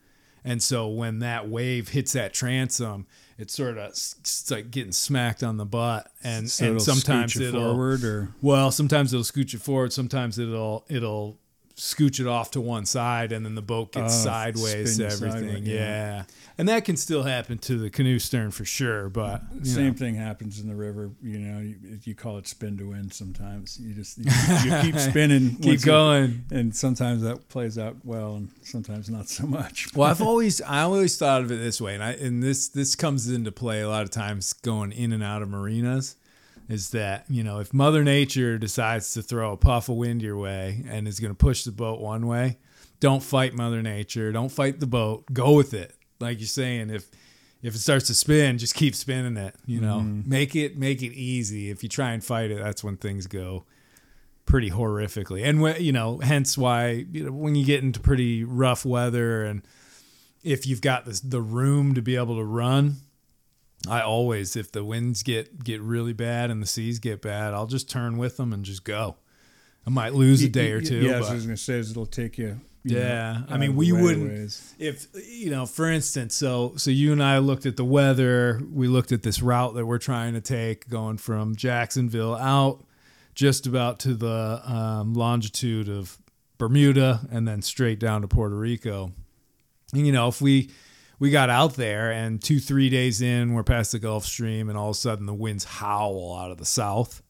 And 0.45 0.61
so 0.63 0.89
when 0.89 1.21
that 1.21 1.49
wave 1.49 1.91
hits 1.91 2.15
that 2.15 2.35
transom, 2.35 3.07
it's 3.39 3.55
sort 3.55 3.79
of 3.79 3.89
it's 3.89 4.51
like 4.51 4.71
getting 4.71 4.93
smacked 4.93 5.43
on 5.43 5.57
the 5.57 5.65
butt, 5.65 6.11
and 6.23 6.51
So 6.51 6.65
and 6.65 6.77
it'll 6.77 6.85
sometimes 6.85 7.37
it'll 7.37 7.61
forward 7.61 8.05
or 8.05 8.29
well, 8.43 8.71
sometimes 8.71 9.13
it'll 9.13 9.25
scooch 9.25 9.55
it 9.55 9.61
forward. 9.61 9.93
Sometimes 9.93 10.39
it'll 10.39 10.85
it'll 10.89 11.39
scooch 11.83 12.21
it 12.21 12.29
off 12.29 12.53
to 12.53 12.61
one 12.61 12.87
side, 12.87 13.33
and 13.33 13.45
then 13.45 13.57
the 13.57 13.63
boat 13.63 13.91
gets 13.93 14.15
Oh, 14.21 14.25
sideways 14.25 14.99
to 14.99 15.07
everything. 15.07 15.33
sideways, 15.43 15.63
yeah. 15.69 15.75
yeah. 16.19 16.23
and 16.57 16.69
that 16.69 16.85
can 16.85 16.97
still 16.97 17.25
happen 17.25 17.59
to 17.59 17.77
the 17.77 17.91
canoe 17.91 18.21
stern 18.21 18.53
for 18.53 18.65
sure. 18.65 19.09
But 19.09 19.43
Same 19.65 19.89
know. 19.89 19.93
thing 19.95 20.15
happens 20.15 20.61
in 20.61 20.69
the 20.69 20.77
river. 20.77 21.11
You 21.21 21.39
know, 21.41 21.59
you, 21.61 21.77
you 22.05 22.15
call 22.15 22.39
it 22.39 22.47
spin 22.47 22.79
to 22.79 22.91
win. 22.91 23.11
Sometimes 23.11 23.81
you 23.81 23.95
just 23.95 24.17
you, 24.19 24.27
you 24.71 24.81
keep 24.81 24.97
spinning, 25.11 25.57
keep 25.57 25.81
it- 25.81 25.85
going. 25.85 26.45
and 26.53 26.75
sometimes 26.75 27.23
that 27.23 27.49
plays 27.49 27.79
out 27.79 27.97
well, 28.05 28.37
and 28.37 28.51
sometimes 28.63 29.11
not 29.11 29.29
so 29.29 29.45
much. 29.47 29.89
Well, 29.97 30.09
I've 30.09 30.23
always 30.23 30.61
I 30.63 30.83
always 30.83 31.17
thought 31.19 31.41
of 31.43 31.51
it 31.51 31.57
this 31.57 31.81
way, 31.81 31.95
and 31.95 32.03
I 32.05 32.13
and 32.13 32.43
this 32.43 32.69
this 32.69 32.95
comes 32.95 33.29
into 33.29 33.51
play 33.51 33.81
a 33.81 33.89
lot 33.89 34.03
of 34.05 34.11
times 34.11 34.53
going 34.53 34.93
in 34.93 35.13
and 35.13 35.23
out 35.25 35.43
of 35.43 35.49
marinas. 35.49 36.15
Is 36.69 36.91
that 36.91 37.25
you 37.29 37.43
know 37.43 37.59
if 37.59 37.75
Mother 37.75 38.05
Nature 38.05 38.59
decides 38.59 39.13
to 39.15 39.23
throw 39.23 39.53
a 39.53 39.57
puff 39.57 39.89
of 39.89 39.97
wind 39.97 40.23
your 40.23 40.37
way 40.37 40.85
and 40.89 41.07
is 41.07 41.21
going 41.21 41.33
to 41.33 41.37
push 41.37 41.65
the 41.65 41.73
boat 41.73 42.01
one 42.01 42.27
way, 42.27 42.59
don't 43.01 43.23
fight 43.23 43.55
Mother 43.55 43.83
Nature. 43.83 44.33
Don't 44.33 44.51
fight 44.51 44.81
the 44.81 44.87
boat. 44.87 45.25
Go 45.33 45.55
with 45.55 45.75
it. 45.75 45.95
Like 46.21 46.39
you're 46.39 46.47
saying, 46.47 46.91
if 46.91 47.11
if 47.63 47.75
it 47.75 47.79
starts 47.79 48.07
to 48.09 48.15
spin, 48.15 48.59
just 48.59 48.75
keep 48.75 48.95
spinning 48.95 49.37
it. 49.37 49.55
You 49.67 49.81
know, 49.81 49.99
mm-hmm. 49.99 50.29
make 50.29 50.55
it 50.57 50.79
make 50.79 51.03
it 51.03 51.13
easy. 51.13 51.71
If 51.71 51.83
you 51.83 51.89
try 51.89 52.13
and 52.13 52.25
fight 52.25 52.51
it, 52.51 52.59
that's 52.59 52.83
when 52.83 52.97
things 52.97 53.27
go 53.27 53.65
pretty 54.47 54.71
horrifically. 54.71 55.45
And 55.45 55.61
when, 55.61 55.83
you 55.83 55.93
know, 55.93 56.19
hence 56.19 56.59
why 56.59 57.07
you 57.11 57.25
know, 57.25 57.33
when 57.33 57.55
you 57.55 57.65
get 57.65 57.83
into 57.83 58.01
pretty 58.01 58.45
rough 58.45 58.85
weather 58.85 59.45
and 59.45 59.63
if 60.43 60.67
you've 60.67 60.81
got 60.81 61.05
this, 61.05 61.21
the 61.21 61.41
room 61.41 61.95
to 61.95 62.03
be 62.03 62.17
able 62.17 62.37
to 62.37 62.45
run, 62.45 62.97
I 63.89 64.01
always, 64.03 64.57
if 64.57 64.71
the 64.71 64.85
winds 64.85 65.23
get 65.23 65.65
get 65.65 65.81
really 65.81 66.13
bad 66.13 66.51
and 66.51 66.63
the 66.63 66.67
seas 66.67 66.99
get 66.99 67.21
bad, 67.21 67.53
I'll 67.55 67.67
just 67.67 67.91
turn 67.91 68.17
with 68.17 68.37
them 68.37 68.53
and 68.53 68.65
just 68.65 68.85
go. 68.85 69.17
I 69.87 69.91
might 69.91 70.15
lose 70.15 70.43
a 70.43 70.49
day 70.49 70.73
or 70.73 70.81
two. 70.81 71.01
Yeah, 71.01 71.19
but- 71.19 71.31
I 71.31 71.35
was 71.35 71.45
going 71.45 71.57
to 71.57 71.63
say 71.63 71.81
it'll 71.81 72.07
take 72.07 72.39
you. 72.39 72.61
you 72.85 72.99
yeah, 72.99 73.43
know, 73.49 73.55
I 73.55 73.59
mean, 73.59 73.75
we 73.75 73.91
wouldn't 73.91 74.31
ways. 74.31 74.75
if 74.79 75.09
you 75.29 75.51
know, 75.51 75.67
for 75.67 75.91
instance. 75.91 76.35
So, 76.37 76.75
so 76.77 76.91
you 76.91 77.13
and 77.13 77.23
I 77.23 77.39
looked 77.39 77.67
at 77.67 77.77
the 77.77 77.85
weather. 77.85 78.61
We 78.73 78.87
looked 78.87 79.11
at 79.11 79.23
this 79.25 79.43
route 79.43 79.75
that 79.75 79.87
we're 79.87 79.99
trying 79.99 80.35
to 80.35 80.41
take, 80.41 80.89
going 80.89 81.19
from 81.19 81.57
Jacksonville 81.57 82.37
out, 82.37 82.85
just 83.35 83.67
about 83.67 83.99
to 84.01 84.15
the 84.15 84.63
um, 84.65 85.15
longitude 85.15 85.89
of 85.89 86.19
Bermuda, 86.59 87.27
and 87.33 87.49
then 87.49 87.63
straight 87.63 87.99
down 87.99 88.23
to 88.23 88.29
Puerto 88.29 88.57
Rico. 88.57 89.11
And, 89.93 90.07
you 90.07 90.13
know, 90.13 90.29
if 90.29 90.41
we 90.41 90.71
we 91.23 91.31
got 91.31 91.49
out 91.49 91.75
there 91.75 92.11
and 92.11 92.43
two 92.43 92.59
three 92.59 92.91
days 92.91 93.23
in, 93.23 93.55
we're 93.55 93.63
past 93.63 93.93
the 93.93 93.99
Gulf 93.99 94.25
Stream, 94.25 94.69
and 94.69 94.77
all 94.77 94.91
of 94.91 94.97
a 94.97 94.99
sudden 94.99 95.27
the 95.27 95.35
winds 95.35 95.65
howl 95.65 96.37
out 96.39 96.51
of 96.51 96.59
the 96.59 96.65
south 96.65 97.23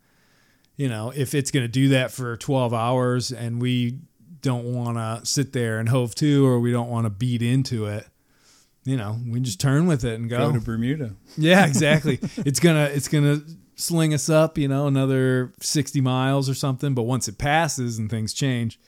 you 0.77 0.89
know, 0.89 1.13
if 1.15 1.35
it's 1.35 1.51
going 1.51 1.65
to 1.65 1.69
do 1.69 1.89
that 1.91 2.11
for 2.11 2.37
12 2.37 2.73
hours 2.73 3.31
and 3.31 3.61
we 3.61 3.99
don't 4.41 4.65
want 4.65 4.97
to 4.97 5.25
sit 5.25 5.53
there 5.53 5.79
and 5.79 5.89
hove 5.89 6.15
to, 6.17 6.47
or 6.47 6.59
we 6.61 6.73
don't 6.73 6.89
want 6.89 7.07
to 7.07 7.11
beat 7.11 7.43
into 7.43 7.87
it, 7.87 8.07
you 8.85 8.97
know, 8.97 9.19
we 9.29 9.39
just 9.41 9.61
turn 9.61 9.87
with 9.87 10.05
it 10.05 10.19
and 10.19 10.29
go. 10.29 10.51
Go 10.51 10.59
to 10.59 10.61
Bermuda. 10.61 11.15
yeah, 11.37 11.67
exactly. 11.67 12.19
it's 12.39 12.59
gonna 12.59 12.87
it's 12.87 13.07
gonna 13.07 13.43
sling 13.77 14.13
us 14.13 14.29
up, 14.29 14.59
you 14.59 14.67
know, 14.67 14.89
another 14.89 15.53
60 15.61 16.01
miles 16.01 16.51
or 16.51 16.55
something. 16.55 16.95
But 16.95 17.03
once 17.03 17.29
it 17.29 17.39
passes 17.39 17.99
and 17.99 18.11
things 18.11 18.35
change, 18.35 18.81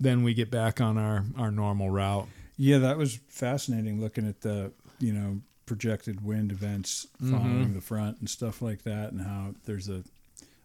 then 0.00 0.24
we 0.24 0.34
get 0.34 0.50
back 0.50 0.80
on 0.80 0.98
our 0.98 1.24
our 1.38 1.52
normal 1.52 1.88
route. 1.90 2.26
Yeah, 2.56 2.78
that 2.78 2.96
was 2.98 3.18
fascinating 3.28 4.00
looking 4.00 4.28
at 4.28 4.40
the, 4.42 4.72
you 4.98 5.12
know, 5.12 5.40
projected 5.66 6.24
wind 6.24 6.52
events 6.52 7.06
following 7.20 7.64
Mm-hmm. 7.64 7.74
the 7.74 7.80
front 7.80 8.18
and 8.20 8.28
stuff 8.28 8.60
like 8.60 8.82
that 8.82 9.12
and 9.12 9.22
how 9.22 9.54
there's 9.64 9.88
a 9.88 10.02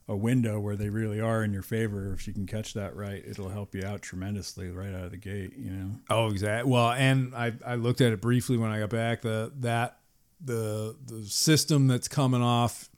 a 0.09 0.15
window 0.15 0.57
where 0.57 0.77
they 0.77 0.87
really 0.89 1.19
are 1.19 1.43
in 1.43 1.51
your 1.51 1.61
favor. 1.61 2.13
If 2.13 2.27
you 2.27 2.33
can 2.33 2.45
catch 2.47 2.73
that 2.75 2.95
right, 2.95 3.21
it'll 3.27 3.49
help 3.49 3.75
you 3.75 3.83
out 3.83 4.01
tremendously 4.01 4.69
right 4.69 4.93
out 4.93 5.03
of 5.03 5.11
the 5.11 5.17
gate, 5.17 5.51
you 5.57 5.69
know. 5.69 5.91
Oh, 6.09 6.27
exactly. 6.27 6.71
Well, 6.71 6.91
and 6.91 7.35
I, 7.35 7.51
I 7.65 7.75
looked 7.75 7.99
at 7.99 8.13
it 8.13 8.21
briefly 8.21 8.55
when 8.55 8.71
I 8.71 8.79
got 8.79 8.89
back. 8.89 9.21
The 9.21 9.51
that 9.59 9.97
the 10.39 10.95
the 11.05 11.25
system 11.25 11.87
that's 11.87 12.07
coming 12.07 12.41
off 12.41 12.89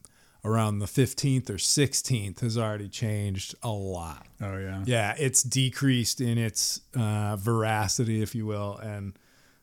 around 0.46 0.80
the 0.80 0.88
fifteenth 0.88 1.50
or 1.50 1.58
sixteenth 1.58 2.42
has 2.42 2.60
already 2.60 2.88
changed 2.88 3.56
a 3.64 3.70
lot. 3.72 4.28
Oh 4.42 4.58
yeah. 4.58 4.84
Yeah, 4.86 5.16
it's 5.18 5.44
decreased 5.44 6.22
in 6.22 6.38
its 6.38 6.82
uh, 6.98 7.36
veracity, 7.36 8.22
if 8.22 8.34
you 8.34 8.46
will, 8.46 8.78
and 8.78 9.18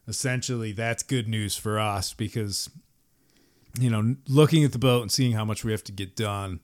essentially 0.08 0.72
that's 0.72 1.02
good 1.02 1.28
news 1.28 1.56
for 1.56 1.80
us 1.80 2.12
because 2.12 2.70
you 3.78 3.90
know 3.90 4.16
looking 4.28 4.64
at 4.64 4.72
the 4.72 4.78
boat 4.78 5.02
and 5.02 5.10
seeing 5.10 5.32
how 5.32 5.44
much 5.44 5.64
we 5.64 5.72
have 5.72 5.84
to 5.84 5.92
get 5.92 6.14
done, 6.14 6.60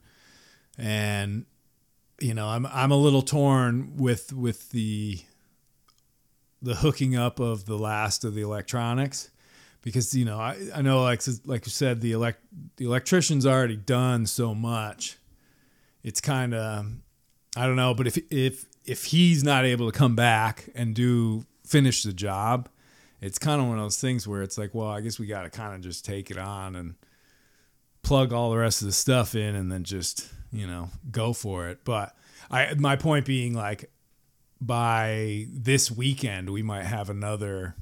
and 0.76 1.46
you 2.20 2.34
know 2.34 2.48
I'm 2.48 2.66
I'm 2.66 2.90
a 2.90 2.96
little 2.96 3.22
torn 3.22 3.96
with 3.96 4.32
with 4.32 4.70
the 4.70 5.20
the 6.60 6.76
hooking 6.76 7.16
up 7.16 7.40
of 7.40 7.66
the 7.66 7.76
last 7.76 8.24
of 8.24 8.34
the 8.34 8.42
electronics 8.42 9.30
because 9.82 10.14
you 10.14 10.24
know 10.24 10.38
I, 10.38 10.56
I 10.74 10.82
know 10.82 11.02
like 11.02 11.22
like 11.44 11.66
you 11.66 11.70
said 11.72 12.00
the 12.00 12.12
elect 12.12 12.40
the 12.76 12.84
electrician's 12.84 13.46
already 13.46 13.76
done 13.76 14.26
so 14.26 14.54
much 14.54 15.18
it's 16.04 16.20
kind 16.20 16.54
of 16.54 16.86
I 17.56 17.66
don't 17.66 17.76
know 17.76 17.94
but 17.94 18.06
if 18.06 18.18
if 18.30 18.66
if 18.84 19.04
he's 19.04 19.44
not 19.44 19.64
able 19.64 19.90
to 19.90 19.96
come 19.96 20.16
back 20.16 20.68
and 20.74 20.94
do 20.94 21.44
finish 21.64 22.02
the 22.02 22.12
job 22.12 22.68
it's 23.20 23.38
kind 23.38 23.60
of 23.60 23.68
one 23.68 23.78
of 23.78 23.84
those 23.84 24.00
things 24.00 24.26
where 24.26 24.42
it's 24.42 24.58
like 24.58 24.74
well 24.74 24.88
I 24.88 25.00
guess 25.00 25.18
we 25.18 25.26
got 25.26 25.42
to 25.42 25.50
kind 25.50 25.74
of 25.74 25.80
just 25.80 26.04
take 26.04 26.30
it 26.30 26.38
on 26.38 26.76
and 26.76 26.94
plug 28.02 28.32
all 28.32 28.50
the 28.50 28.58
rest 28.58 28.82
of 28.82 28.86
the 28.86 28.92
stuff 28.92 29.34
in 29.34 29.54
and 29.54 29.70
then 29.70 29.84
just 29.84 30.28
you 30.50 30.66
know 30.66 30.90
go 31.10 31.32
for 31.32 31.68
it 31.68 31.84
but 31.84 32.14
I 32.50 32.74
my 32.74 32.96
point 32.96 33.26
being 33.26 33.54
like 33.54 33.90
by 34.60 35.46
this 35.50 35.90
weekend 35.90 36.50
we 36.50 36.62
might 36.62 36.84
have 36.84 37.10
another 37.10 37.74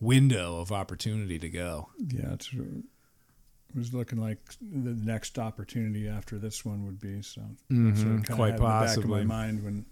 window 0.00 0.60
of 0.60 0.72
opportunity 0.72 1.38
to 1.38 1.48
go. 1.48 1.90
Yeah, 1.98 2.32
it 2.32 2.48
was 3.74 3.94
looking 3.94 4.18
like 4.20 4.38
the 4.60 4.94
next 4.94 5.38
opportunity 5.38 6.08
after 6.08 6.38
this 6.38 6.64
one 6.64 6.84
would 6.86 7.00
be. 7.00 7.22
So 7.22 7.42
Mhm, 7.70 7.94
kinda 8.02 8.22
quite 8.34 8.52
had 8.52 8.60
in 8.60 8.66
the 8.66 8.68
back 8.86 8.96
of 8.98 9.04
my 9.06 9.24
mind 9.28 9.62
when 9.64 9.86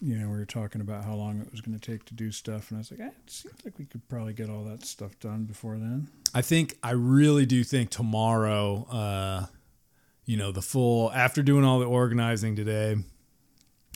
you 0.00 0.18
know 0.18 0.28
we 0.28 0.36
were 0.36 0.44
talking 0.46 0.80
about 0.80 1.04
how 1.04 1.14
long 1.14 1.40
it 1.40 1.50
was 1.50 1.60
going 1.60 1.78
to 1.78 1.90
take 1.90 2.04
to 2.06 2.14
do 2.14 2.32
stuff, 2.32 2.70
and 2.70 2.78
I 2.78 2.80
was 2.80 2.90
like, 2.90 3.00
eh, 3.00 3.06
it 3.08 3.30
seems 3.30 3.64
like 3.64 3.78
we 3.78 3.84
could 3.84 4.08
probably 4.08 4.32
get 4.32 4.50
all 4.50 4.64
that 4.64 4.84
stuff 4.84 5.18
done 5.20 5.44
before 5.44 5.76
then. 5.78 6.08
I 6.34 6.42
think 6.42 6.76
I 6.82 6.90
really 6.92 7.46
do 7.46 7.62
think 7.62 7.90
tomorrow, 7.90 8.84
uh, 8.90 9.46
you 10.24 10.36
know, 10.36 10.50
the 10.50 10.62
full 10.62 11.12
after 11.12 11.42
doing 11.42 11.64
all 11.64 11.78
the 11.78 11.86
organizing 11.86 12.56
today. 12.56 12.96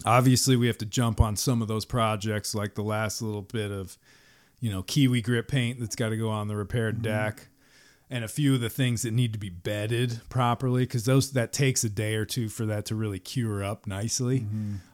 Obviously, 0.04 0.56
we 0.56 0.66
have 0.66 0.78
to 0.78 0.86
jump 0.86 1.20
on 1.20 1.36
some 1.36 1.62
of 1.62 1.68
those 1.68 1.84
projects, 1.84 2.54
like 2.54 2.74
the 2.74 2.82
last 2.82 3.22
little 3.22 3.42
bit 3.42 3.70
of, 3.72 3.96
you 4.60 4.70
know, 4.70 4.82
kiwi 4.82 5.22
grip 5.22 5.48
paint 5.48 5.80
that's 5.80 5.96
got 5.96 6.10
to 6.10 6.16
go 6.16 6.28
on 6.28 6.48
the 6.48 6.54
repaired 6.56 7.00
deck, 7.02 7.48
and 8.08 8.22
a 8.24 8.28
few 8.28 8.54
of 8.54 8.60
the 8.60 8.70
things 8.70 9.02
that 9.02 9.10
need 9.12 9.32
to 9.32 9.38
be 9.38 9.48
bedded 9.50 10.20
properly 10.28 10.82
because 10.84 11.04
those 11.06 11.32
that 11.32 11.52
takes 11.52 11.82
a 11.82 11.88
day 11.88 12.14
or 12.14 12.24
two 12.24 12.48
for 12.48 12.64
that 12.66 12.84
to 12.86 12.94
really 12.94 13.18
cure 13.18 13.64
up 13.64 13.86
nicely. 13.86 14.46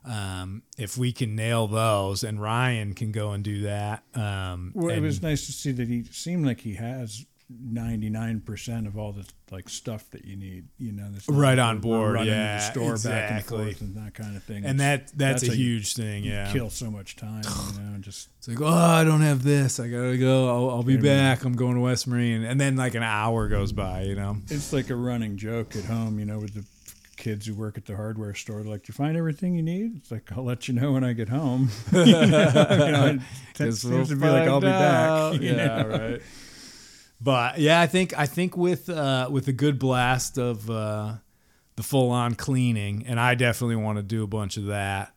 Um, 0.05 0.63
if 0.79 0.97
we 0.97 1.13
can 1.13 1.37
nail 1.37 1.67
those, 1.67 2.25
and 2.25 2.41
Ryan 2.41 2.95
can 2.95 3.13
go 3.13 3.33
and 3.33 3.45
do 3.45 3.63
that. 3.63 4.03
Um, 4.15 4.73
Well, 4.75 4.91
it 4.91 5.01
was 5.01 5.23
nice 5.23 5.47
to 5.47 5.53
see 5.53 5.73
that 5.73 5.89
he 5.89 6.05
seemed 6.05 6.47
like 6.47 6.61
he 6.61 6.75
has 6.75 7.27
ninety 7.61 8.11
nine 8.11 8.41
percent 8.41 8.87
of 8.87 8.97
all 8.97 9.13
the 9.13 9.27
like 9.51 9.69
stuff 9.69 10.09
that 10.11 10.25
you 10.25 10.37
need. 10.37 10.67
You 10.79 10.93
know, 10.93 11.09
that's 11.11 11.29
Right 11.29 11.59
on 11.59 11.81
board, 11.81 12.21
yeah, 12.25 12.57
the 12.59 12.61
store 12.73 12.95
back 13.11 13.31
and 13.31 13.39
exactly. 13.41 13.65
forth 13.65 13.81
and 13.81 13.97
that 13.97 14.15
kind 14.15 14.37
of 14.37 14.43
thing. 14.45 14.65
and 14.65 14.81
that 14.81 15.09
that's, 15.17 15.43
that's 15.43 15.49
a 15.49 15.57
huge 15.57 15.95
thing. 15.95 16.25
you 16.25 16.33
Yeah, 16.33 16.53
kill 16.53 16.71
so 16.71 16.91
much 16.91 17.17
time. 17.17 17.43
You 17.45 17.81
know, 17.81 17.95
and 17.95 18.03
just 18.05 18.29
It's 18.39 18.49
like, 18.49 18.61
oh, 18.61 18.67
I 18.67 19.05
don't 19.05 19.21
have 19.23 19.43
this. 19.43 19.79
I 19.81 19.89
gotta 19.89 20.17
go. 20.19 20.49
I'll, 20.49 20.71
I'll 20.77 20.83
be 20.83 20.97
back. 20.97 21.45
I'm 21.45 21.55
going 21.55 21.75
to 21.75 21.81
West 21.81 22.07
Marine, 22.07 22.45
and 22.45 22.61
then 22.61 22.77
like 22.77 22.95
an 22.95 23.03
hour 23.03 23.49
goes 23.49 23.73
by. 23.73 24.03
You 24.03 24.15
know. 24.17 24.37
It's 24.49 24.73
like 24.73 24.91
a 24.91 24.97
running 24.97 25.37
joke 25.37 25.77
at 25.77 25.85
home, 25.85 26.19
you 26.19 26.25
know, 26.25 26.39
with 26.39 26.55
the 26.55 26.65
kids 27.17 27.47
who 27.47 27.55
work 27.55 27.79
at 27.79 27.85
the 27.85 27.95
hardware 27.95 28.35
store. 28.35 28.63
Like, 28.65 28.89
you 28.89 28.95
find 28.95 29.17
everything 29.17 29.55
you 29.55 29.63
need? 29.63 29.97
It's 29.97 30.11
like, 30.11 30.33
I'll 30.37 30.43
let 30.43 30.67
you 30.67 30.75
know 30.75 30.91
when 30.91 31.05
I 31.05 31.13
get 31.13 31.29
home. 31.29 31.69
you 31.93 32.05
know, 32.05 33.19
it 33.61 33.73
seems 33.75 34.09
to 34.09 34.17
be 34.17 34.27
like, 34.29 34.49
I'll 34.49 34.61
be 34.61 34.67
out. 34.67 35.33
back. 35.35 35.41
you 35.41 35.51
Yeah, 35.51 35.83
know? 35.83 35.89
right. 35.89 36.23
But 37.23 37.59
yeah, 37.59 37.81
I 37.81 37.87
think 37.87 38.19
I 38.19 38.27
think 38.27 38.57
with 38.57 38.89
uh, 38.89 39.29
with 39.31 39.47
a 39.47 39.53
good 39.53 39.79
blast 39.79 40.39
of 40.39 40.69
uh, 40.69 41.15
the 41.77 41.83
full 41.85 42.11
on 42.11 42.35
cleaning, 42.35 43.05
and 43.07 43.21
I 43.21 43.37
definitely 43.37 43.77
want 43.77 43.99
to 43.99 44.03
do 44.03 44.25
a 44.25 44.27
bunch 44.27 44.57
of 44.57 44.67
that. 44.67 45.15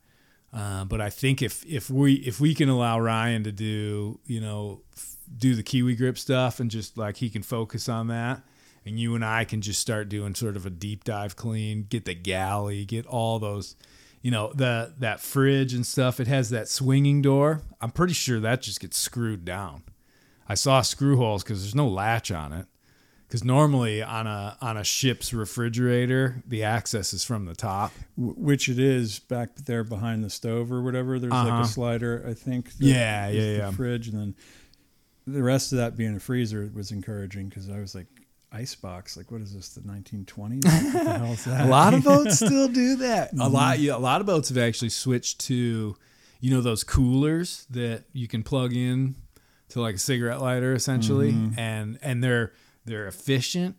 Uh, 0.53 0.85
but 0.85 1.01
I 1.01 1.09
think 1.09 1.41
if 1.41 1.65
if 1.65 1.89
we 1.89 2.15
if 2.15 2.39
we 2.39 2.53
can 2.53 2.69
allow 2.69 2.99
Ryan 2.99 3.43
to 3.45 3.51
do 3.51 4.19
you 4.25 4.39
know 4.39 4.81
f- 4.95 5.15
do 5.35 5.55
the 5.55 5.63
kiwi 5.63 5.95
grip 5.95 6.19
stuff 6.19 6.59
and 6.59 6.69
just 6.69 6.95
like 6.95 7.17
he 7.17 7.29
can 7.29 7.41
focus 7.41 7.89
on 7.89 8.07
that, 8.07 8.43
and 8.85 8.99
you 8.99 9.15
and 9.15 9.25
I 9.25 9.43
can 9.43 9.61
just 9.61 9.81
start 9.81 10.07
doing 10.07 10.35
sort 10.35 10.55
of 10.55 10.65
a 10.67 10.69
deep 10.69 11.05
dive 11.05 11.35
clean, 11.35 11.87
get 11.89 12.05
the 12.05 12.13
galley, 12.13 12.85
get 12.85 13.07
all 13.07 13.39
those, 13.39 13.75
you 14.21 14.29
know, 14.29 14.53
the 14.53 14.93
that 14.99 15.21
fridge 15.21 15.73
and 15.73 15.85
stuff. 15.87 16.19
It 16.19 16.27
has 16.27 16.51
that 16.51 16.67
swinging 16.67 17.23
door. 17.23 17.63
I'm 17.81 17.91
pretty 17.91 18.13
sure 18.13 18.39
that 18.41 18.61
just 18.61 18.79
gets 18.79 18.95
screwed 18.95 19.43
down. 19.43 19.81
I 20.47 20.53
saw 20.55 20.81
screw 20.81 21.17
holes 21.17 21.43
because 21.43 21.62
there's 21.63 21.75
no 21.75 21.88
latch 21.88 22.31
on 22.31 22.53
it. 22.53 22.65
Because 23.27 23.43
normally 23.43 24.03
on 24.03 24.27
a 24.27 24.55
on 24.62 24.77
a 24.77 24.84
ship's 24.84 25.34
refrigerator, 25.34 26.43
the 26.47 26.63
access 26.63 27.12
is 27.12 27.23
from 27.25 27.45
the 27.45 27.55
top. 27.55 27.91
Which 28.15 28.69
it 28.69 28.77
is 28.77 29.17
back 29.19 29.55
there 29.55 29.84
behind 29.84 30.23
the 30.23 30.29
stove 30.29 30.71
or 30.71 30.84
whatever. 30.84 31.17
There's 31.17 31.34
like 31.34 31.51
Uh-huh. 31.51 31.63
a 31.63 31.67
slider, 31.67 32.23
I 32.29 32.36
think. 32.36 32.69
Yeah, 32.77 33.27
yeah, 33.29 33.41
the 33.41 33.58
yeah. 33.58 33.71
Fridge, 33.71 34.08
and 34.10 34.19
then 34.19 34.36
the 35.25 35.41
rest 35.41 35.71
of 35.71 35.79
that 35.79 35.97
being 35.97 36.15
a 36.15 36.19
freezer 36.19 36.69
was 36.75 36.91
encouraging 36.91 37.49
because 37.49 37.67
I 37.67 37.79
was 37.79 37.95
like, 37.95 38.05
icebox. 38.51 39.17
Like, 39.17 39.31
what 39.31 39.41
is 39.41 39.55
this? 39.55 39.69
The 39.69 39.81
1920s? 39.81 40.63
What 40.93 41.03
the 41.03 41.13
hell 41.17 41.34
is 41.34 41.45
that? 41.45 41.65
A 41.65 41.69
lot 41.69 41.95
of 41.95 42.03
boats 42.05 42.36
still 42.36 42.67
do 42.67 42.95
that. 42.97 43.31
A 43.39 43.49
lot, 43.49 43.79
yeah, 43.79 43.95
a 43.95 43.97
lot 43.97 44.21
of 44.21 44.27
boats 44.27 44.49
have 44.49 44.58
actually 44.60 44.89
switched 44.89 45.39
to, 45.47 45.95
you 46.39 46.51
know, 46.51 46.62
those 46.62 46.84
coolers 46.84 47.65
that 47.71 48.03
you 48.13 48.27
can 48.27 48.43
plug 48.43 48.71
in 48.73 49.15
to 49.69 49.82
like 49.82 49.95
a 49.95 49.99
cigarette 49.99 50.41
lighter, 50.41 50.73
essentially, 50.73 51.36
and 51.58 51.97
and 52.01 52.23
they're 52.23 52.54
they're 52.86 53.08
efficient 53.08 53.75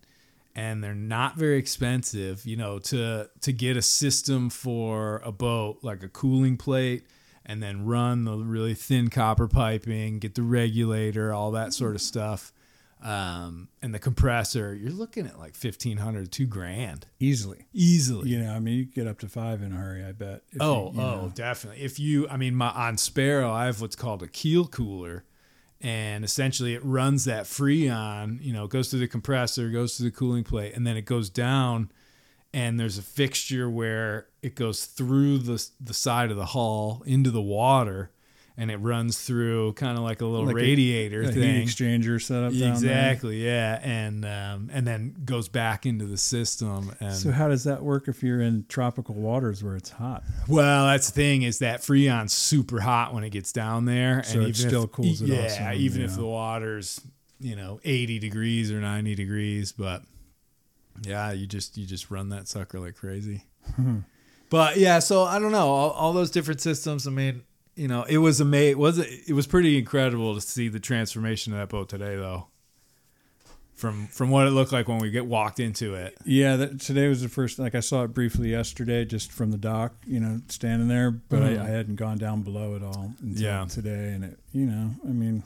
and 0.55 0.83
they're 0.83 0.94
not 0.94 1.37
very 1.37 1.59
expensive. 1.59 2.46
You 2.46 2.57
know, 2.57 2.79
to 2.81 3.29
to 3.40 3.53
get 3.53 3.77
a 3.77 3.83
system 3.83 4.51
for 4.51 5.20
a 5.25 5.33
boat 5.33 5.79
like 5.83 6.03
a 6.03 6.09
cooling 6.09 6.57
plate. 6.57 7.07
And 7.49 7.62
then 7.62 7.87
run 7.87 8.25
the 8.25 8.37
really 8.37 8.75
thin 8.75 9.09
copper 9.09 9.46
piping, 9.46 10.18
get 10.18 10.35
the 10.35 10.42
regulator, 10.42 11.33
all 11.33 11.53
that 11.53 11.72
sort 11.72 11.94
of 11.94 12.01
stuff, 12.01 12.53
um, 13.01 13.68
and 13.81 13.94
the 13.94 14.01
compressor. 14.01 14.75
You're 14.75 14.90
looking 14.90 15.29
at 15.29 15.38
like 15.38 15.55
fifteen 15.55 15.99
hundred, 15.99 16.33
two 16.33 16.49
grand 16.49 17.07
Easily. 17.20 17.68
easily. 17.72 18.31
You 18.31 18.40
know, 18.40 18.53
I 18.53 18.59
mean, 18.59 18.79
you 18.79 18.85
get 18.87 19.07
up 19.07 19.20
to 19.20 19.29
five 19.29 19.62
in 19.62 19.72
a 19.72 19.77
hurry, 19.77 20.05
I 20.05 20.11
bet. 20.11 20.42
Oh, 20.59 20.90
you, 20.90 20.99
you 20.99 21.07
oh, 21.07 21.20
know. 21.20 21.33
definitely. 21.37 21.85
If 21.85 22.01
you, 22.01 22.29
I 22.29 22.37
mean, 22.37 22.57
my 22.57 22.70
on 22.70 22.96
Sparrow, 22.96 23.53
I 23.53 23.66
have 23.66 23.81
what's 23.81 23.94
called 23.94 24.25
a 24.25 24.27
keel 24.27 24.66
cooler, 24.66 25.22
and 25.80 26.24
essentially 26.24 26.74
it 26.74 26.84
runs 26.84 27.24
that 27.24 27.44
freon. 27.44 28.42
You 28.42 28.52
know, 28.52 28.64
it 28.64 28.70
goes 28.70 28.90
through 28.90 29.00
the 29.00 29.08
compressor, 29.08 29.68
goes 29.70 29.96
through 29.96 30.10
the 30.10 30.16
cooling 30.16 30.44
plate, 30.44 30.74
and 30.74 30.86
then 30.86 30.96
it 30.96 31.04
goes 31.04 31.30
down. 31.30 31.90
And 32.54 32.80
there's 32.80 32.96
a 32.96 33.02
fixture 33.02 33.68
where 33.68 34.28
it 34.42 34.54
goes 34.54 34.86
through 34.86 35.38
the 35.38 35.68
the 35.80 35.94
side 35.94 36.30
of 36.30 36.36
the 36.36 36.46
hull 36.46 37.02
into 37.06 37.30
the 37.30 37.42
water, 37.42 38.10
and 38.59 38.71
it 38.71 38.79
runs 38.79 39.21
through 39.21 39.75
kind 39.75 39.99
of 39.99 40.03
like 40.05 40.23
a 40.23 40.25
little 40.27 40.47
Like 40.47 40.57
radiator 40.57 41.23
A 41.23 41.33
thing. 41.33 41.57
heat 41.57 41.66
exchanger 41.69 42.21
setup. 42.23 42.53
Exactly, 42.55 43.45
yeah, 43.45 43.79
and 43.83 44.25
um, 44.25 44.71
and 44.73 44.87
then 44.87 45.14
goes 45.25 45.49
back 45.49 45.85
into 45.87 46.07
the 46.07 46.16
system. 46.16 46.92
And 47.01 47.12
So 47.14 47.31
how 47.33 47.49
does 47.49 47.64
that 47.64 47.83
work 47.83 48.09
if 48.09 48.23
you're 48.23 48.40
in 48.40 48.64
tropical 48.69 49.14
waters 49.14 49.62
where 49.62 49.77
it's 49.77 49.90
hot? 49.90 50.23
well, 50.49 50.87
that's 50.87 51.11
the 51.11 51.14
thing 51.14 51.42
is 51.42 51.59
that 51.59 51.85
freon's 51.85 52.33
super 52.33 52.81
hot 52.81 53.12
when 53.12 53.25
it 53.25 53.31
gets 53.31 53.53
down 53.53 53.85
there, 53.85 54.23
So 54.23 54.38
and 54.40 54.49
it 54.49 54.57
still 54.57 54.87
cools 54.88 55.21
it 55.23 55.29
yeah, 55.29 55.45
off 55.45 55.51
some, 55.51 55.73
even 55.75 56.03
if 56.03 56.16
the 56.16 56.25
water's 56.27 57.01
you 57.38 57.55
know 57.57 57.79
eighty 57.85 58.19
degrees 58.19 58.73
or 58.73 58.81
ninety 58.81 59.14
degrees, 59.14 59.73
but 59.73 60.03
yeah, 61.03 61.31
you 61.33 61.47
just 61.47 61.77
you 61.77 61.85
just 61.85 62.11
run 62.11 62.31
that 62.31 62.49
sucker 62.49 62.81
like 62.81 62.95
crazy. 62.95 63.42
but 64.49 64.79
yeah, 64.79 64.99
so 65.01 65.25
I 65.25 65.38
don't 65.38 65.53
know 65.53 65.69
all, 65.69 65.90
all 65.90 66.12
those 66.14 66.31
different 66.31 66.62
systems. 66.62 67.07
I 67.07 67.11
mean, 67.11 67.42
you 67.76 67.86
know, 67.88 68.02
it 68.04 68.18
was 68.18 68.40
amazing. 68.40 68.72
It 68.72 68.78
was 68.78 68.98
it 68.98 69.32
was 69.34 69.46
pretty 69.46 69.78
incredible 69.78 70.34
to 70.34 70.40
see 70.40 70.68
the 70.68 70.80
transformation 70.80 71.52
of 71.52 71.58
that 71.60 71.68
boat 71.68 71.88
today, 71.88 72.16
though. 72.16 72.48
From 73.74 74.06
from 74.06 74.30
what 74.30 74.46
it 74.46 74.50
looked 74.52 74.72
like 74.72 74.88
when 74.88 74.98
we 75.00 75.10
get 75.10 75.26
walked 75.26 75.60
into 75.60 75.92
it. 75.94 76.16
Yeah, 76.24 76.56
that, 76.56 76.80
today 76.80 77.08
was 77.08 77.20
the 77.20 77.28
first. 77.28 77.58
Like 77.58 77.74
I 77.74 77.80
saw 77.80 78.04
it 78.04 78.14
briefly 78.14 78.50
yesterday, 78.50 79.04
just 79.04 79.30
from 79.30 79.50
the 79.50 79.58
dock, 79.58 79.92
you 80.06 80.18
know, 80.18 80.40
standing 80.48 80.88
there. 80.88 81.10
But 81.10 81.40
Mhm. 81.42 81.60
I, 81.60 81.64
I 81.64 81.68
hadn't 81.68 81.96
gone 81.96 82.16
down 82.16 82.40
below 82.42 82.74
at 82.74 82.82
all 82.82 83.12
until 83.20 83.42
Yeah. 83.42 83.66
today. 83.66 84.12
And 84.14 84.24
it, 84.24 84.38
you 84.52 84.64
know, 84.64 84.94
I 85.04 85.08
mean, 85.12 85.42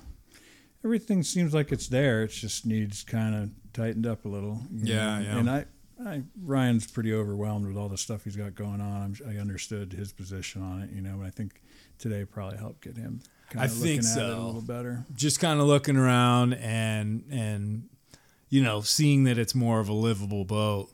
everything 0.84 1.24
seems 1.24 1.52
like 1.52 1.72
it's 1.72 1.88
there. 1.88 2.22
It 2.22 2.28
just 2.30 2.64
needs 2.64 3.02
kind 3.02 3.34
of 3.34 3.50
tightened 3.72 4.06
up 4.06 4.24
a 4.24 4.28
little. 4.28 4.62
Yeah, 4.72 5.18
know. 5.18 5.24
yeah. 5.24 5.38
And 5.38 5.50
I, 5.50 5.64
I, 6.06 6.22
Ryan's 6.40 6.86
pretty 6.88 7.12
overwhelmed 7.12 7.66
with 7.66 7.76
all 7.76 7.88
the 7.88 7.98
stuff 7.98 8.22
he's 8.22 8.36
got 8.36 8.54
going 8.54 8.80
on. 8.80 9.02
I'm, 9.26 9.28
I 9.28 9.40
understood 9.40 9.92
his 9.92 10.12
position 10.12 10.62
on 10.62 10.82
it, 10.82 10.90
you 10.92 11.02
know. 11.02 11.14
And 11.14 11.24
I 11.26 11.30
think 11.30 11.60
today 12.00 12.24
probably 12.24 12.58
helped 12.58 12.80
get 12.82 12.96
him. 12.96 13.20
Kind 13.50 13.64
I 13.64 13.68
think 13.68 14.02
it 14.02 14.16
a 14.16 14.26
little 14.36 14.60
better. 14.60 15.04
just 15.14 15.40
kind 15.40 15.60
of 15.60 15.66
looking 15.66 15.96
around 15.96 16.54
and 16.54 17.24
and 17.30 17.88
you 18.48 18.62
know 18.62 18.80
seeing 18.80 19.24
that 19.24 19.38
it's 19.38 19.54
more 19.54 19.80
of 19.80 19.88
a 19.88 19.92
livable 19.92 20.44
boat 20.44 20.88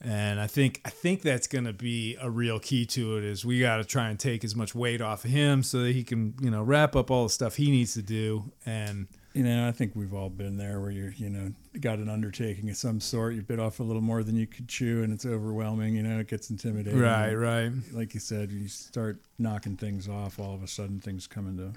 and 0.00 0.38
i 0.38 0.46
think 0.46 0.80
i 0.84 0.90
think 0.90 1.22
that's 1.22 1.46
going 1.46 1.64
to 1.64 1.72
be 1.72 2.16
a 2.20 2.30
real 2.30 2.58
key 2.60 2.84
to 2.86 3.16
it 3.16 3.24
is 3.24 3.44
we 3.44 3.58
got 3.58 3.78
to 3.78 3.84
try 3.84 4.08
and 4.10 4.20
take 4.20 4.44
as 4.44 4.54
much 4.54 4.74
weight 4.74 5.00
off 5.00 5.24
of 5.24 5.30
him 5.30 5.62
so 5.62 5.78
that 5.82 5.92
he 5.92 6.04
can 6.04 6.34
you 6.40 6.50
know 6.50 6.62
wrap 6.62 6.94
up 6.94 7.10
all 7.10 7.24
the 7.24 7.30
stuff 7.30 7.56
he 7.56 7.70
needs 7.70 7.94
to 7.94 8.02
do 8.02 8.44
and 8.66 9.08
You 9.38 9.44
know, 9.44 9.68
I 9.68 9.70
think 9.70 9.92
we've 9.94 10.12
all 10.14 10.30
been 10.30 10.56
there 10.56 10.80
where 10.80 10.90
you're, 10.90 11.12
you 11.12 11.30
know, 11.30 11.52
got 11.80 11.98
an 12.00 12.08
undertaking 12.08 12.68
of 12.70 12.76
some 12.76 13.00
sort. 13.00 13.34
You 13.34 13.42
bit 13.42 13.60
off 13.60 13.78
a 13.78 13.84
little 13.84 14.02
more 14.02 14.24
than 14.24 14.34
you 14.34 14.48
could 14.48 14.66
chew, 14.66 15.04
and 15.04 15.12
it's 15.12 15.24
overwhelming. 15.24 15.94
You 15.94 16.02
know, 16.02 16.18
it 16.18 16.26
gets 16.26 16.50
intimidating. 16.50 16.98
right 16.98 17.32
right 17.34 17.70
Like 17.92 18.14
you 18.14 18.20
said, 18.20 18.50
you 18.50 18.66
start 18.66 19.20
knocking 19.38 19.76
things 19.76 20.08
off. 20.08 20.40
All 20.40 20.54
of 20.54 20.64
a 20.64 20.66
sudden, 20.66 20.98
things 20.98 21.28
come 21.28 21.46
into 21.46 21.70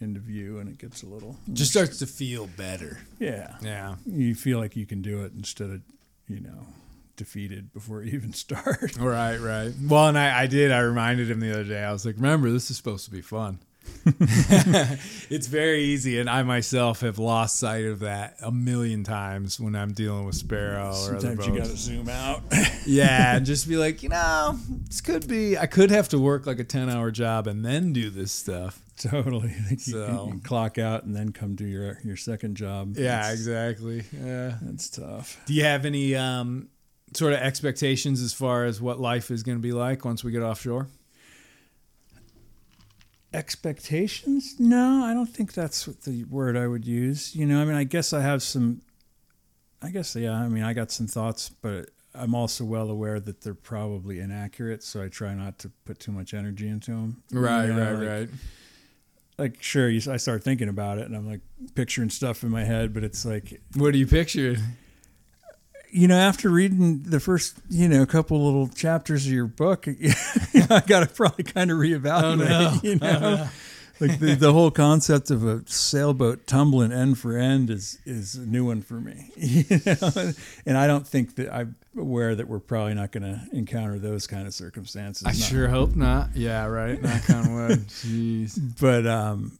into 0.00 0.20
view, 0.20 0.60
and 0.60 0.68
it 0.68 0.78
gets 0.78 1.02
a 1.02 1.06
little. 1.06 1.36
just 1.52 1.72
starts 1.72 1.98
to 1.98 2.06
feel 2.06 2.46
better 2.46 3.00
yeah. 3.18 3.56
yeah 3.60 3.96
You 4.06 4.36
feel 4.36 4.60
like 4.60 4.76
you 4.76 4.86
can 4.86 5.02
do 5.02 5.24
it 5.24 5.32
instead 5.36 5.70
of, 5.70 5.80
you 6.28 6.38
know, 6.40 6.66
defeated 7.16 7.72
before 7.72 8.04
you 8.04 8.12
even 8.12 8.32
start. 8.44 8.96
right 8.98 9.38
right 9.40 9.72
well 9.88 10.06
and 10.08 10.18
I, 10.18 10.42
I 10.42 10.46
did 10.46 10.70
i 10.72 10.78
reminded 10.80 11.30
him 11.30 11.40
the 11.40 11.52
other 11.52 11.64
day 11.64 11.82
i 11.82 11.92
was 11.92 12.04
like 12.06 12.16
remember 12.16 12.50
this 12.50 12.70
is 12.70 12.76
supposed 12.76 13.04
to 13.04 13.10
be 13.10 13.20
fun 13.20 13.58
it's 15.30 15.46
very 15.46 15.82
easy 15.82 16.18
and 16.18 16.28
i 16.28 16.42
myself 16.42 17.00
have 17.00 17.18
lost 17.18 17.58
sight 17.58 17.84
of 17.84 18.00
that 18.00 18.36
a 18.42 18.52
million 18.52 19.02
times 19.02 19.58
when 19.58 19.74
i'm 19.74 19.92
dealing 19.92 20.24
with 20.26 20.34
sparrow 20.34 20.88
or 20.88 21.16
other 21.16 21.20
Sometimes 21.20 21.46
you 21.46 21.56
gotta 21.56 21.76
zoom 21.76 22.08
out. 22.08 22.42
yeah, 22.86 23.36
and 23.36 23.46
just 23.54 23.68
be 23.68 23.76
like, 23.76 24.02
you 24.02 24.08
know, 24.08 24.58
this 24.86 25.00
could 25.00 25.26
be. 25.28 25.56
I 25.56 25.66
could 25.66 25.90
have 25.90 26.08
to 26.10 26.18
work 26.18 26.46
like 26.46 26.58
a 26.58 26.64
ten 26.64 26.90
hour 26.90 27.10
job 27.10 27.46
and 27.46 27.64
then 27.64 27.92
do 27.92 28.10
this 28.10 28.32
stuff. 28.32 28.80
totally. 28.98 29.52
So- 29.78 30.30
you 30.32 30.40
clock 30.40 30.78
out 30.78 31.04
and 31.04 31.14
then 31.16 31.32
come 31.32 31.54
do 31.54 31.64
your 31.66 31.98
your 32.04 32.16
second 32.16 32.56
job. 32.56 32.96
Yeah, 32.96 33.22
That's- 33.22 33.32
exactly. 33.32 34.04
Yeah. 34.12 34.58
That's 34.62 34.90
tough. 34.90 35.40
Do 35.46 35.54
you 35.54 35.64
have 35.64 35.84
any 35.84 36.14
um, 36.14 36.68
sort 37.14 37.32
of 37.32 37.38
expectations 37.40 38.20
as 38.20 38.32
far 38.32 38.64
as 38.64 38.80
what 38.80 39.00
life 39.00 39.30
is 39.30 39.42
going 39.42 39.58
to 39.58 39.62
be 39.62 39.72
like 39.72 40.04
once 40.04 40.22
we 40.24 40.30
get 40.32 40.42
offshore? 40.42 40.88
Expectations 43.34 44.54
no 44.58 45.04
i 45.04 45.12
don't 45.12 45.26
think 45.28 45.52
that's 45.52 45.86
the 45.86 46.24
word 46.24 46.56
i 46.56 46.66
would 46.66 46.86
use 46.86 47.34
you 47.34 47.44
know 47.44 47.60
i 47.60 47.64
mean 47.64 47.74
i 47.74 47.84
guess 47.84 48.12
i 48.12 48.20
have 48.20 48.42
some 48.42 48.80
i 49.82 49.90
guess 49.90 50.14
yeah 50.14 50.32
i 50.32 50.48
mean 50.48 50.62
i 50.62 50.72
got 50.72 50.90
some 50.90 51.06
thoughts 51.06 51.48
but 51.48 51.90
i'm 52.14 52.34
also 52.34 52.64
well 52.64 52.90
aware 52.90 53.18
that 53.18 53.40
they're 53.42 53.52
probably 53.54 54.20
inaccurate 54.20 54.82
so 54.82 55.02
i 55.02 55.08
try 55.08 55.34
not 55.34 55.58
to 55.58 55.68
put 55.84 55.98
too 55.98 56.12
much 56.12 56.32
energy 56.32 56.68
into 56.68 56.92
them 56.92 57.22
Right, 57.32 57.68
right, 57.68 57.92
like, 57.92 58.08
right. 58.08 58.28
like 59.36 59.62
sure 59.62 59.88
you, 59.88 60.00
i 60.12 60.16
start 60.16 60.44
thinking 60.44 60.68
about 60.68 60.98
it 60.98 61.06
and 61.06 61.16
i'm 61.16 61.26
like 61.28 61.40
picturing 61.74 62.10
stuff 62.10 62.44
in 62.44 62.50
my 62.50 62.64
head 62.64 62.94
but 62.94 63.02
it's 63.02 63.24
like 63.24 63.60
What 63.76 63.92
do 63.92 63.98
you 63.98 64.06
picture? 64.06 64.56
You 65.94 66.08
know, 66.08 66.16
after 66.18 66.50
reading 66.50 67.02
the 67.04 67.20
first, 67.20 67.54
you 67.70 67.88
know, 67.88 68.04
couple 68.04 68.44
little 68.44 68.66
chapters 68.68 69.26
of 69.26 69.32
your 69.32 69.46
book, 69.46 69.86
I 69.88 70.82
got 70.86 71.00
to 71.00 71.06
probably 71.14 71.44
kind 71.44 71.70
of 71.70 71.78
reevaluate. 71.78 72.48
no. 72.48 72.78
You 72.82 72.96
know, 72.96 73.48
like 74.00 74.18
the, 74.18 74.34
the 74.34 74.52
whole 74.52 74.72
concept 74.72 75.30
of 75.30 75.46
a 75.46 75.62
sailboat 75.66 76.48
tumbling 76.48 76.90
end 76.92 77.18
for 77.18 77.38
end 77.38 77.70
is 77.70 77.98
is 78.04 78.34
a 78.34 78.40
new 78.44 78.64
one 78.66 78.82
for 78.82 78.94
me. 78.94 79.30
You 79.36 79.64
know, 79.86 80.32
and 80.66 80.76
I 80.76 80.86
don't 80.88 81.06
think 81.06 81.36
that 81.36 81.54
I'm 81.54 81.76
aware 81.96 82.34
that 82.34 82.48
we're 82.48 82.58
probably 82.58 82.94
not 82.94 83.12
going 83.12 83.22
to 83.22 83.40
encounter 83.56 83.98
those 84.00 84.26
kind 84.26 84.48
of 84.48 84.54
circumstances. 84.54 85.24
I 85.26 85.30
Not- 85.30 85.36
sure 85.36 85.68
hope 85.68 85.94
not. 85.94 86.34
Yeah, 86.34 86.64
right. 86.66 87.00
Knock 87.00 87.30
on 87.30 87.54
wood. 87.54 87.78
Jeez. 87.88 88.58
but 88.80 89.06
um 89.06 89.56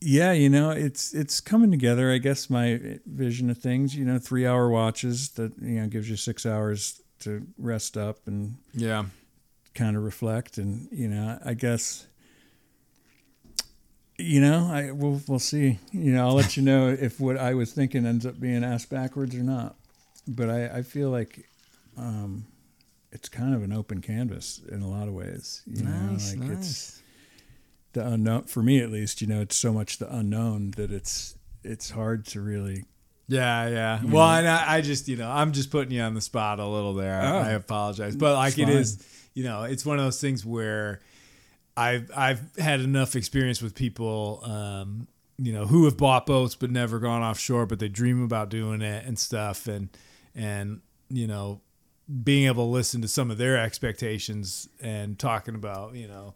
yeah 0.00 0.32
you 0.32 0.48
know 0.48 0.70
it's 0.70 1.12
it's 1.14 1.40
coming 1.40 1.70
together 1.70 2.12
i 2.12 2.18
guess 2.18 2.48
my 2.48 2.98
vision 3.06 3.50
of 3.50 3.58
things 3.58 3.96
you 3.96 4.04
know 4.04 4.18
three 4.18 4.46
hour 4.46 4.68
watches 4.70 5.30
that 5.30 5.52
you 5.60 5.80
know 5.80 5.86
gives 5.88 6.08
you 6.08 6.16
six 6.16 6.46
hours 6.46 7.00
to 7.20 7.44
rest 7.58 7.96
up 7.96 8.18
and 8.26 8.56
Yeah. 8.72 9.06
kind 9.74 9.96
of 9.96 10.04
reflect 10.04 10.56
and 10.58 10.88
you 10.92 11.08
know 11.08 11.38
i 11.44 11.54
guess 11.54 12.06
you 14.18 14.40
know 14.40 14.68
i 14.70 14.90
we'll, 14.90 15.20
we'll 15.28 15.38
see. 15.38 15.78
You 15.92 16.12
know 16.12 16.28
i'll 16.28 16.34
let 16.34 16.56
you 16.56 16.62
know 16.62 16.88
if 16.88 17.20
what 17.20 17.36
i 17.36 17.54
was 17.54 17.72
thinking 17.72 18.04
ends 18.06 18.26
up 18.26 18.38
being 18.40 18.64
asked 18.64 18.90
backwards 18.90 19.34
or 19.34 19.42
not. 19.42 19.76
But 20.26 20.50
i 20.50 20.66
i 20.78 20.82
feel 20.82 21.10
like 21.10 21.48
um 21.96 22.46
it's 23.12 23.28
kind 23.28 23.54
of 23.54 23.62
an 23.62 23.72
open 23.72 24.00
canvas 24.00 24.60
in 24.70 24.82
a 24.82 24.88
lot 24.88 25.08
of 25.08 25.14
ways 25.14 25.62
you 25.66 25.82
know 25.82 25.90
like 26.12 26.50
it's 26.50 26.97
the 27.98 28.06
unknown 28.06 28.44
for 28.44 28.62
me 28.62 28.80
at 28.80 28.90
least 28.90 29.20
you 29.20 29.26
know 29.26 29.40
it's 29.40 29.56
so 29.56 29.72
much 29.72 29.98
the 29.98 30.14
unknown 30.14 30.70
that 30.76 30.90
it's 30.90 31.36
it's 31.64 31.90
hard 31.90 32.24
to 32.24 32.40
really 32.40 32.84
Yeah, 33.26 33.68
yeah. 33.68 34.00
Well, 34.02 34.26
know? 34.26 34.38
and 34.38 34.48
I, 34.48 34.76
I 34.76 34.80
just, 34.80 35.06
you 35.06 35.16
know, 35.16 35.30
I'm 35.30 35.52
just 35.52 35.70
putting 35.70 35.92
you 35.92 36.00
on 36.00 36.14
the 36.14 36.20
spot 36.22 36.60
a 36.60 36.66
little 36.66 36.94
there. 36.94 37.20
Oh. 37.22 37.38
I 37.38 37.50
apologize, 37.50 38.16
but 38.16 38.34
like 38.34 38.58
it 38.58 38.64
fine. 38.64 38.76
is, 38.76 39.06
you 39.34 39.44
know, 39.44 39.64
it's 39.64 39.84
one 39.84 39.98
of 39.98 40.04
those 40.04 40.18
things 40.18 40.46
where 40.46 41.00
I've 41.76 42.10
I've 42.16 42.40
had 42.56 42.80
enough 42.80 43.16
experience 43.16 43.60
with 43.60 43.74
people, 43.74 44.40
um, 44.44 45.08
you 45.36 45.52
know, 45.52 45.66
who 45.66 45.84
have 45.84 45.98
bought 45.98 46.24
boats 46.24 46.54
but 46.54 46.70
never 46.70 46.98
gone 46.98 47.22
offshore, 47.22 47.66
but 47.66 47.78
they 47.78 47.88
dream 47.88 48.22
about 48.24 48.48
doing 48.48 48.80
it 48.80 49.04
and 49.04 49.18
stuff, 49.18 49.66
and 49.66 49.90
and 50.34 50.80
you 51.10 51.26
know, 51.26 51.60
being 52.22 52.46
able 52.46 52.64
to 52.64 52.70
listen 52.70 53.02
to 53.02 53.08
some 53.08 53.30
of 53.30 53.36
their 53.36 53.58
expectations 53.58 54.68
and 54.80 55.18
talking 55.18 55.54
about, 55.54 55.94
you 55.94 56.08
know, 56.08 56.34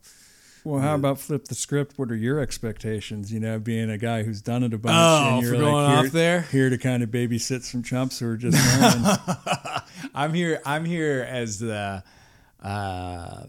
well 0.65 0.81
how 0.81 0.95
about 0.95 1.19
flip 1.19 1.47
the 1.47 1.55
script 1.55 1.99
what 1.99 2.11
are 2.11 2.17
your 2.17 2.39
expectations 2.39 3.33
you 3.33 3.41
know 3.41 3.59
being 3.59 3.91
a 3.91 3.99
guy 3.99 4.23
who's 4.23 4.41
done 4.41 4.63
it 4.63 4.73
a 4.73 4.79
bunch 4.79 4.95
oh, 4.97 5.35
and 5.35 5.43
you're 5.43 5.53
going 5.53 5.73
like 5.73 5.91
here, 5.91 6.07
off 6.07 6.13
there. 6.13 6.43
here 6.43 6.71
to 6.71 6.79
kind 6.79 7.03
of 7.03 7.11
babysit 7.11 7.63
some 7.63 7.83
chumps 7.83 8.19
who 8.19 8.29
are 8.29 8.37
just 8.37 8.57
learning 8.81 9.83
I'm 10.15 10.35
here. 10.35 10.61
I'm 10.65 10.85
here 10.85 11.27
as 11.29 11.59
the, 11.59 12.03
uh, 12.63 13.43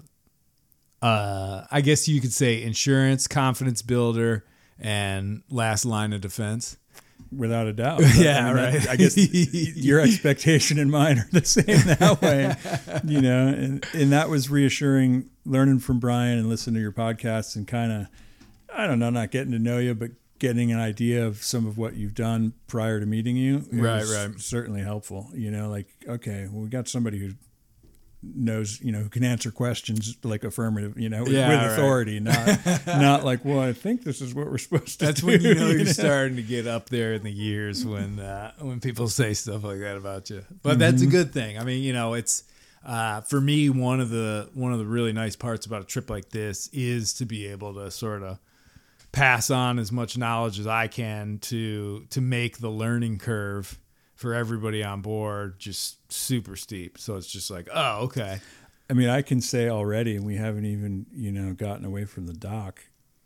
uh, 1.02 1.66
I 1.70 1.82
guess 1.82 2.08
you 2.08 2.22
could 2.22 2.34
say 2.34 2.62
insurance, 2.62 3.28
confidence 3.28 3.82
builder, 3.82 4.46
and 4.80 5.44
last 5.50 5.86
line 5.86 6.14
of 6.14 6.22
defense. 6.22 6.78
Without 7.38 7.68
a 7.68 7.74
doubt 7.74 8.02
Yeah, 8.16 8.50
I 8.50 8.54
that- 8.54 8.74
right. 8.74 8.90
i 8.90 8.96
guess 8.96 9.18
your 9.78 10.00
expectation 10.00 10.80
and 10.80 10.90
mine 10.92 11.20
are 11.20 11.28
the 11.32 11.46
same 11.46 11.66
that 11.98 12.22
way 12.22 12.56
you 13.06 13.22
know 13.22 13.48
and, 13.48 13.86
and 13.94 14.12
that 14.12 14.30
was 14.30 14.50
reassuring 14.50 15.30
learning 15.46 15.80
from 15.80 16.00
brian 16.00 16.38
and 16.38 16.50
listening 16.50 16.76
to 16.76 16.82
your 16.82 16.92
podcasts 16.92 17.56
and 17.56 17.68
kind 17.68 17.92
of 17.92 18.08
i 18.76 18.88
don't 18.88 19.00
know 19.00 19.10
not 19.10 19.32
getting 19.32 19.52
to 19.52 19.60
know 19.60 19.78
you 19.80 19.94
but 19.94 20.12
getting 20.40 20.72
an 20.74 20.80
idea 20.80 21.26
of 21.26 21.42
some 21.44 21.66
of 21.66 21.78
what 21.78 21.96
you've 21.96 22.16
done 22.16 22.54
prior 22.68 23.00
to 23.00 23.06
meeting 23.06 23.38
you 23.38 23.64
Right, 23.72 24.04
right. 24.06 24.40
certainly 24.40 24.82
helpful 24.82 25.30
you 25.34 25.52
know 25.52 25.70
like 25.70 25.88
okay 26.08 26.48
well, 26.52 26.64
we 26.64 26.70
got 26.70 26.88
somebody 26.88 27.18
who 27.20 27.32
knows, 28.24 28.80
you 28.82 28.92
know, 28.92 29.00
who 29.00 29.10
can 29.10 29.24
answer 29.24 29.52
questions 29.52 30.18
like 30.24 30.44
affirmative, 30.44 30.98
you 30.98 31.10
know, 31.10 31.24
with, 31.24 31.34
Yeah, 31.34 31.50
with 31.50 31.58
right. 31.58 31.72
authority, 31.72 32.20
not 32.20 32.60
not 32.88 33.26
like, 33.26 33.44
well, 33.44 33.60
I 33.60 33.74
think 33.74 34.04
this 34.04 34.22
is 34.22 34.34
what 34.34 34.50
we're 34.50 34.58
supposed 34.58 35.00
to 35.00 35.06
That's 35.06 35.22
do. 35.22 35.28
when 35.28 35.42
you 35.42 35.56
know 35.56 35.70
you're 35.70 35.86
starting 35.86 36.36
to 36.38 36.42
get 36.44 36.66
up 36.68 36.90
there 36.90 37.14
in 37.14 37.24
the 37.24 37.32
years 37.32 37.86
when 37.86 38.20
uh, 38.20 38.52
when 38.60 38.80
people 38.80 39.08
say 39.08 39.34
stuff 39.34 39.64
like 39.64 39.80
that 39.80 39.98
about 39.98 40.30
you. 40.30 40.44
But 40.62 40.80
that's 40.80 41.02
a 41.02 41.08
good 41.08 41.34
thing. 41.34 41.58
I 41.60 41.64
mean, 41.64 41.84
you 41.84 41.94
know, 41.94 42.14
it's 42.14 42.44
uh, 42.86 43.22
for 43.22 43.40
me 43.42 43.70
one 43.70 44.00
of 44.00 44.10
the 44.10 44.50
one 44.54 44.72
of 44.74 44.80
the 44.80 44.86
really 44.86 45.14
nice 45.14 45.36
parts 45.36 45.66
about 45.66 45.82
a 45.82 45.86
trip 45.86 46.10
like 46.10 46.30
this 46.30 46.70
is 46.74 47.14
to 47.14 47.26
be 47.26 47.48
able 47.48 47.74
to 47.76 47.92
sort 47.92 48.24
of 48.24 48.40
pass 49.12 49.50
on 49.52 49.78
as 49.80 49.92
much 49.92 50.18
knowledge 50.18 50.60
as 50.60 50.66
I 50.68 50.88
can 50.88 51.38
to 51.44 52.06
to 52.10 52.20
make 52.22 52.58
the 52.58 52.70
learning 52.70 53.20
curve 53.20 53.78
for 54.24 54.34
everybody 54.34 54.82
on 54.82 55.02
board 55.02 55.60
just 55.60 55.98
super 56.12 56.56
steep. 56.56 56.98
So 56.98 57.18
it's 57.18 57.28
just 57.30 57.52
like, 57.52 57.68
oh, 57.74 58.04
okay. 58.06 58.40
I 58.90 58.94
mean, 58.94 59.10
I 59.10 59.22
can 59.22 59.42
say 59.42 59.68
already, 59.68 60.16
and 60.16 60.26
we 60.26 60.38
haven't 60.38 60.64
even, 60.66 61.06
you 61.14 61.32
know, 61.34 61.54
gotten 61.54 61.84
away 61.84 62.06
from 62.06 62.26
the 62.28 62.34
dock, 62.34 62.82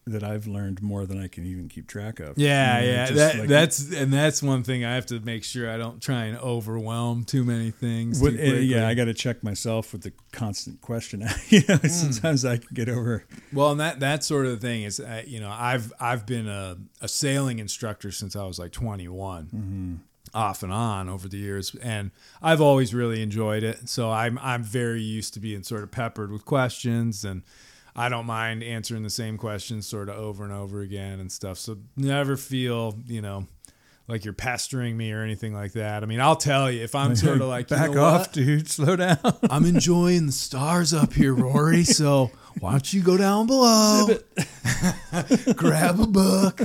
that 0.08 0.24
I've 0.24 0.48
learned 0.48 0.82
more 0.82 1.06
than 1.06 1.22
I 1.22 1.28
can 1.28 1.46
even 1.46 1.68
keep 1.68 1.86
track 1.86 2.22
of. 2.22 2.38
Yeah, 2.38 2.80
You 2.80 2.86
know, 2.88 2.94
yeah. 2.94 3.06
That, 3.12 3.36
like- 3.40 3.50
that's 3.50 3.94
and 3.94 4.14
that's 4.14 4.42
one 4.42 4.64
thing 4.64 4.86
I 4.86 4.96
have 4.96 5.06
to 5.08 5.20
make 5.20 5.44
sure 5.44 5.70
I 5.70 5.76
don't 5.78 6.02
try 6.02 6.24
and 6.26 6.38
overwhelm 6.38 7.26
too 7.26 7.44
many 7.44 7.72
things. 7.72 8.22
Too 8.22 8.28
uh, 8.28 8.32
yeah, 8.32 8.88
I 8.88 8.94
got 8.94 9.06
to 9.06 9.14
check 9.14 9.44
myself 9.44 9.92
with 9.92 10.04
the 10.04 10.14
constant 10.32 10.80
question. 10.82 11.28
you 11.50 11.62
know, 11.68 11.76
Hmm. 11.76 11.88
sometimes 11.88 12.46
I 12.46 12.56
can 12.56 12.70
get 12.74 12.88
over. 12.88 13.26
Well, 13.52 13.72
and 13.72 13.80
that 13.82 14.00
that 14.00 14.24
sort 14.24 14.46
of 14.46 14.62
thing 14.62 14.84
is, 14.84 15.02
uh, 15.02 15.24
you 15.28 15.42
know, 15.42 15.52
I've 15.52 15.92
I've 16.00 16.26
been 16.26 16.48
a, 16.48 16.78
a 17.02 17.10
sailing 17.10 17.60
instructor 17.60 18.10
since 18.12 18.38
I 18.38 18.46
was 18.46 18.58
like 18.60 18.72
21, 18.72 20.00
off 20.38 20.62
and 20.62 20.72
on 20.72 21.10
over 21.10 21.28
the 21.28 21.38
years, 21.38 21.76
and 21.82 22.12
I've 22.42 22.62
always 22.62 22.94
really 22.94 23.24
enjoyed 23.24 23.64
it. 23.64 23.90
So 23.90 24.12
I'm 24.12 24.38
I'm 24.42 24.64
very 24.64 25.02
used 25.02 25.34
to 25.34 25.40
being 25.40 25.64
sort 25.64 25.82
of 25.84 25.90
peppered 25.90 26.32
with 26.32 26.46
questions, 26.46 27.26
and 27.26 27.42
I 27.96 28.08
don't 28.08 28.28
mind 28.28 28.62
answering 28.64 29.02
the 29.02 29.10
same 29.10 29.38
questions 29.38 29.88
sort 29.88 30.10
of 30.10 30.16
over 30.16 30.44
and 30.44 30.54
over 30.54 30.82
again 30.82 31.20
and 31.20 31.32
stuff. 31.32 31.58
So 31.58 31.78
never 31.96 32.38
feel, 32.38 33.00
you 33.08 33.22
know. 33.22 33.48
Like 34.10 34.24
you're 34.24 34.34
pestering 34.34 34.96
me 34.96 35.12
or 35.12 35.22
anything 35.22 35.54
like 35.54 35.74
that. 35.74 36.02
I 36.02 36.06
mean, 36.06 36.22
I'll 36.22 36.38
tell 36.38 36.72
you 36.72 36.82
if 36.82 36.96
I'm 36.96 37.14
sort 37.18 37.42
of 37.42 37.48
like 37.50 37.70
you 37.70 37.76
back 37.76 37.92
know 37.92 38.04
off, 38.06 38.22
what? 38.22 38.32
dude, 38.34 38.70
slow 38.70 38.96
down. 38.96 39.18
I'm 39.50 39.66
enjoying 39.66 40.28
the 40.28 40.32
stars 40.32 40.94
up 40.94 41.12
here, 41.14 41.34
Rory. 41.34 41.84
So 41.84 42.32
why 42.60 42.72
don't 42.72 42.94
you 42.94 43.02
go 43.02 43.18
down 43.18 43.48
below, 43.48 44.08
grab 45.56 46.00
a 46.00 46.08
book, 46.08 46.62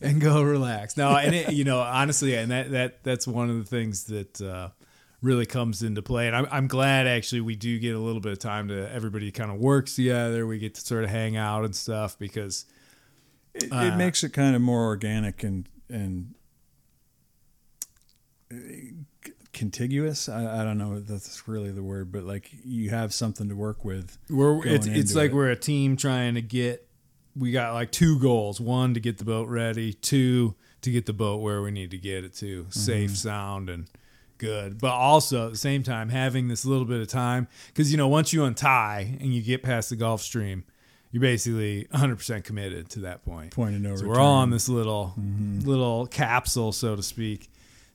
and 0.00 0.20
go 0.20 0.42
relax? 0.42 0.96
No, 0.96 1.10
and 1.16 1.34
it, 1.34 1.52
you 1.52 1.64
know, 1.64 1.80
honestly, 1.80 2.34
and 2.34 2.50
that 2.50 2.70
that 2.70 3.04
that's 3.04 3.26
one 3.26 3.50
of 3.50 3.56
the 3.58 3.64
things 3.64 4.04
that 4.04 4.40
uh, 4.40 4.70
really 5.20 5.46
comes 5.46 5.82
into 5.82 6.02
play. 6.02 6.26
And 6.26 6.34
I'm 6.36 6.46
I'm 6.50 6.66
glad 6.68 7.06
actually 7.06 7.40
we 7.42 7.54
do 7.56 7.78
get 7.78 7.94
a 7.94 7.98
little 7.98 8.20
bit 8.20 8.32
of 8.32 8.38
time 8.38 8.68
to 8.68 8.90
everybody 8.92 9.30
kind 9.30 9.50
of 9.50 9.58
works 9.58 9.96
together. 9.96 10.46
We 10.46 10.58
get 10.58 10.74
to 10.76 10.80
sort 10.80 11.04
of 11.04 11.10
hang 11.10 11.36
out 11.36 11.64
and 11.64 11.74
stuff 11.74 12.18
because 12.18 12.64
It, 13.54 13.64
it 13.64 13.72
Uh, 13.72 13.96
makes 13.96 14.24
it 14.24 14.32
kind 14.32 14.56
of 14.56 14.62
more 14.62 14.84
organic 14.86 15.42
and 15.44 15.68
and 15.90 16.34
contiguous. 19.52 20.28
I, 20.28 20.60
I 20.60 20.64
don't 20.64 20.78
know 20.78 20.94
if 20.96 21.06
that's 21.06 21.46
really 21.48 21.70
the 21.70 21.82
word, 21.82 22.12
but 22.12 22.24
like 22.24 22.50
you 22.64 22.90
have 22.90 23.12
something 23.12 23.48
to 23.48 23.54
work 23.56 23.84
with. 23.84 24.18
We're 24.28 24.66
it's 24.66 24.86
it's 24.86 25.14
like 25.14 25.30
it. 25.30 25.34
we're 25.34 25.50
a 25.50 25.56
team 25.56 25.96
trying 25.96 26.34
to 26.34 26.42
get. 26.42 26.84
We 27.36 27.52
got 27.52 27.74
like 27.74 27.92
two 27.92 28.18
goals: 28.18 28.60
one 28.60 28.94
to 28.94 29.00
get 29.00 29.18
the 29.18 29.24
boat 29.24 29.48
ready, 29.48 29.92
two 29.92 30.54
to 30.82 30.90
get 30.90 31.06
the 31.06 31.12
boat 31.12 31.38
where 31.40 31.62
we 31.62 31.70
need 31.70 31.90
to 31.90 31.98
get 31.98 32.24
it 32.24 32.34
to, 32.36 32.62
Mm-hmm. 32.64 32.70
safe, 32.70 33.16
sound, 33.16 33.68
and 33.70 33.86
good. 34.38 34.80
But 34.80 34.92
also 34.92 35.46
at 35.46 35.52
the 35.52 35.58
same 35.58 35.82
time 35.82 36.08
having 36.08 36.48
this 36.48 36.64
little 36.64 36.84
bit 36.84 37.00
of 37.00 37.08
time 37.08 37.48
because 37.68 37.90
you 37.90 37.96
know 37.98 38.08
once 38.08 38.32
you 38.32 38.44
untie 38.44 39.16
and 39.20 39.34
you 39.34 39.42
get 39.42 39.62
past 39.62 39.90
the 39.90 39.96
Gulf 39.96 40.20
Stream, 40.22 40.64
you're 41.12 41.20
basically 41.20 41.86
100 41.90 42.16
percent 42.16 42.44
committed 42.44 42.88
to 42.90 43.00
that 43.00 43.24
point. 43.24 43.52
Point 43.52 43.76
of 43.76 43.82
no 43.82 43.90
So 43.90 44.02
return. 44.02 44.08
we're 44.08 44.20
all 44.20 44.34
on 44.38 44.50
this 44.50 44.68
little 44.68 45.14
Mm-hmm. 45.18 45.60
little 45.68 46.06
capsule, 46.06 46.72
so 46.72 46.96
to 46.96 47.02
speak. 47.02 47.50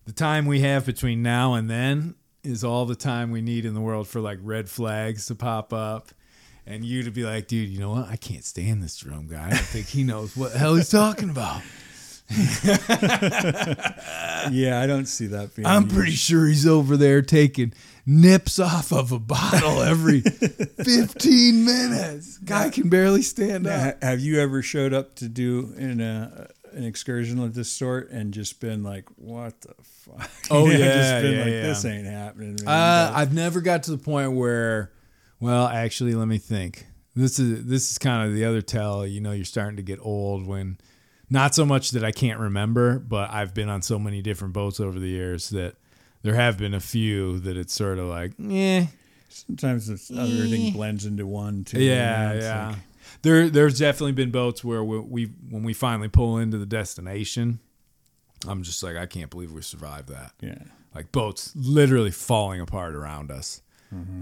The 0.05 0.11
time 0.13 0.45
we 0.45 0.59
have 0.61 0.85
between 0.85 1.21
now 1.23 1.53
and 1.53 1.69
then 1.69 2.15
is 2.43 2.63
all 2.63 2.85
the 2.85 2.95
time 2.95 3.31
we 3.31 3.41
need 3.41 3.65
in 3.65 3.73
the 3.73 3.79
world 3.81 4.07
for 4.07 4.19
like 4.19 4.37
red 4.41 4.69
flags 4.69 5.27
to 5.27 5.35
pop 5.35 5.71
up. 5.73 6.09
And 6.65 6.83
you 6.85 7.03
to 7.03 7.11
be 7.11 7.23
like, 7.23 7.47
dude, 7.47 7.69
you 7.69 7.79
know 7.79 7.91
what? 7.91 8.07
I 8.09 8.15
can't 8.15 8.43
stand 8.45 8.81
this 8.81 8.95
Jerome 8.97 9.27
guy. 9.27 9.47
I 9.47 9.49
don't 9.49 9.59
think 9.59 9.87
he 9.87 10.03
knows 10.03 10.35
what 10.37 10.53
the 10.53 10.59
hell 10.59 10.75
he's 10.75 10.89
talking 10.89 11.29
about. 11.29 11.61
yeah, 14.51 14.79
I 14.81 14.87
don't 14.87 15.05
see 15.07 15.27
that 15.27 15.51
being. 15.55 15.65
I'm 15.65 15.83
used. 15.83 15.95
pretty 15.95 16.11
sure 16.13 16.47
he's 16.47 16.65
over 16.65 16.95
there 16.97 17.21
taking 17.21 17.73
nips 18.05 18.59
off 18.59 18.91
of 18.93 19.11
a 19.11 19.19
bottle 19.19 19.81
every 19.81 20.21
15 20.21 21.65
minutes. 21.65 22.37
Guy 22.39 22.69
can 22.69 22.89
barely 22.89 23.21
stand 23.21 23.65
Now, 23.65 23.89
up. 23.89 24.01
have 24.03 24.19
you 24.21 24.39
ever 24.39 24.61
showed 24.61 24.93
up 24.93 25.15
to 25.15 25.27
do 25.27 25.73
in 25.77 25.99
a 26.01 26.47
an 26.73 26.83
excursion 26.83 27.39
of 27.39 27.53
this 27.53 27.71
sort 27.71 28.09
and 28.11 28.33
just 28.33 28.59
been 28.59 28.83
like, 28.83 29.05
"What 29.15 29.59
the 29.61 29.73
fuck?" 29.81 30.29
Oh, 30.51 30.65
yeah, 30.69 30.77
just 30.77 31.21
been 31.23 31.33
yeah, 31.33 31.39
like, 31.43 31.51
yeah. 31.51 31.61
"This 31.63 31.85
ain't 31.85 32.05
happening." 32.07 32.57
man." 32.63 32.67
Uh, 32.67 33.11
But- 33.11 33.17
I've 33.19 33.33
never 33.33 33.61
got 33.61 33.83
to 33.83 33.91
the 33.91 33.97
point 33.97 34.33
where, 34.33 34.91
well, 35.39 35.67
actually, 35.67 36.13
let 36.15 36.27
me 36.27 36.37
think. 36.37 36.85
This 37.15 37.37
is 37.39 37.65
this 37.65 37.91
is 37.91 37.97
kind 37.97 38.27
of 38.27 38.33
the 38.35 38.45
other 38.45 38.61
tell. 38.61 39.05
You 39.05 39.21
know, 39.21 39.31
you're 39.31 39.45
starting 39.45 39.75
to 39.77 39.83
get 39.83 39.99
old 40.01 40.47
when, 40.47 40.77
not 41.29 41.53
so 41.53 41.65
much 41.65 41.91
that 41.91 42.03
I 42.03 42.11
can't 42.11 42.39
remember, 42.39 42.97
but 42.99 43.29
I've 43.29 43.53
been 43.53 43.69
on 43.69 43.81
so 43.83 43.99
many 43.99 44.21
different 44.23 44.53
boats 44.53 44.79
over 44.79 44.99
the 44.99 45.09
years 45.09 45.49
that 45.51 45.75
there 46.23 46.33
have 46.35 46.57
been 46.57 46.73
a 46.73 46.79
few 46.79 47.39
that 47.41 47.55
it's 47.55 47.73
sort 47.73 47.99
of 47.99 48.05
like, 48.07 48.31
yeah. 48.39 48.87
Sometimes 49.29 49.89
it's, 49.89 50.11
everything 50.11 50.73
blends 50.73 51.05
into 51.05 51.25
one 51.25 51.63
too. 51.63 51.81
yeah, 51.81 52.33
you 52.33 52.39
know, 52.39 52.45
yeah. 52.45 52.67
like- 52.69 52.77
there, 53.23 53.49
there's 53.49 53.79
definitely 53.79 54.11
been 54.13 54.31
boats 54.31 54.63
where 54.63 54.83
we, 54.83 54.99
we, 54.99 55.25
when 55.49 55.63
we 55.63 55.73
finally 55.73 56.09
pull 56.09 56.37
into 56.37 56.57
the 56.57 56.65
destination, 56.65 57.59
I'm 58.47 58.63
just 58.63 58.83
like, 58.83 58.95
I 58.95 59.05
can't 59.05 59.29
believe 59.29 59.51
we 59.51 59.61
survived 59.61 60.09
that 60.09 60.33
yeah. 60.41 60.59
like 60.93 61.11
boats 61.11 61.51
literally 61.55 62.11
falling 62.11 62.61
apart 62.61 62.95
around 62.95 63.31
us. 63.31 63.61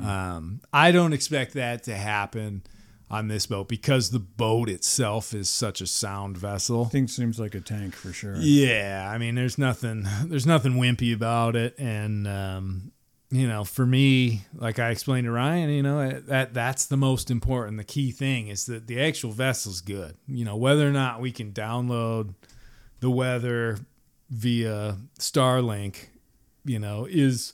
Um, 0.05 0.61
I 0.73 0.91
don't 0.91 1.13
expect 1.13 1.53
that 1.53 1.83
to 1.83 1.95
happen 1.95 2.63
on 3.09 3.27
this 3.27 3.45
boat 3.45 3.67
because 3.67 4.11
the 4.11 4.19
boat 4.19 4.69
itself 4.69 5.33
is 5.33 5.49
such 5.49 5.81
a 5.81 5.87
sound 5.87 6.37
vessel. 6.37 6.85
Thing 6.85 7.07
seems 7.07 7.39
like 7.39 7.55
a 7.55 7.61
tank 7.61 7.95
for 7.95 8.13
sure. 8.13 8.35
Yeah, 8.37 9.09
I 9.13 9.17
mean, 9.17 9.35
there's 9.35 9.57
nothing, 9.57 10.05
there's 10.25 10.45
nothing 10.45 10.73
wimpy 10.73 11.13
about 11.13 11.55
it, 11.55 11.75
and 11.77 12.27
um, 12.27 12.91
you 13.31 13.47
know, 13.47 13.63
for 13.63 13.85
me, 13.85 14.41
like 14.53 14.77
I 14.77 14.89
explained 14.89 15.25
to 15.25 15.31
Ryan, 15.31 15.69
you 15.69 15.81
know, 15.81 16.11
that 16.11 16.53
that's 16.53 16.85
the 16.85 16.97
most 16.97 17.31
important. 17.31 17.77
The 17.77 17.85
key 17.85 18.11
thing 18.11 18.49
is 18.49 18.65
that 18.65 18.87
the 18.87 19.01
actual 19.01 19.31
vessel's 19.31 19.79
good. 19.79 20.17
You 20.27 20.43
know, 20.43 20.57
whether 20.57 20.87
or 20.87 20.91
not 20.91 21.21
we 21.21 21.31
can 21.31 21.53
download 21.53 22.33
the 22.99 23.09
weather 23.09 23.79
via 24.29 24.97
Starlink, 25.17 26.07
you 26.65 26.77
know, 26.77 27.05
is 27.09 27.53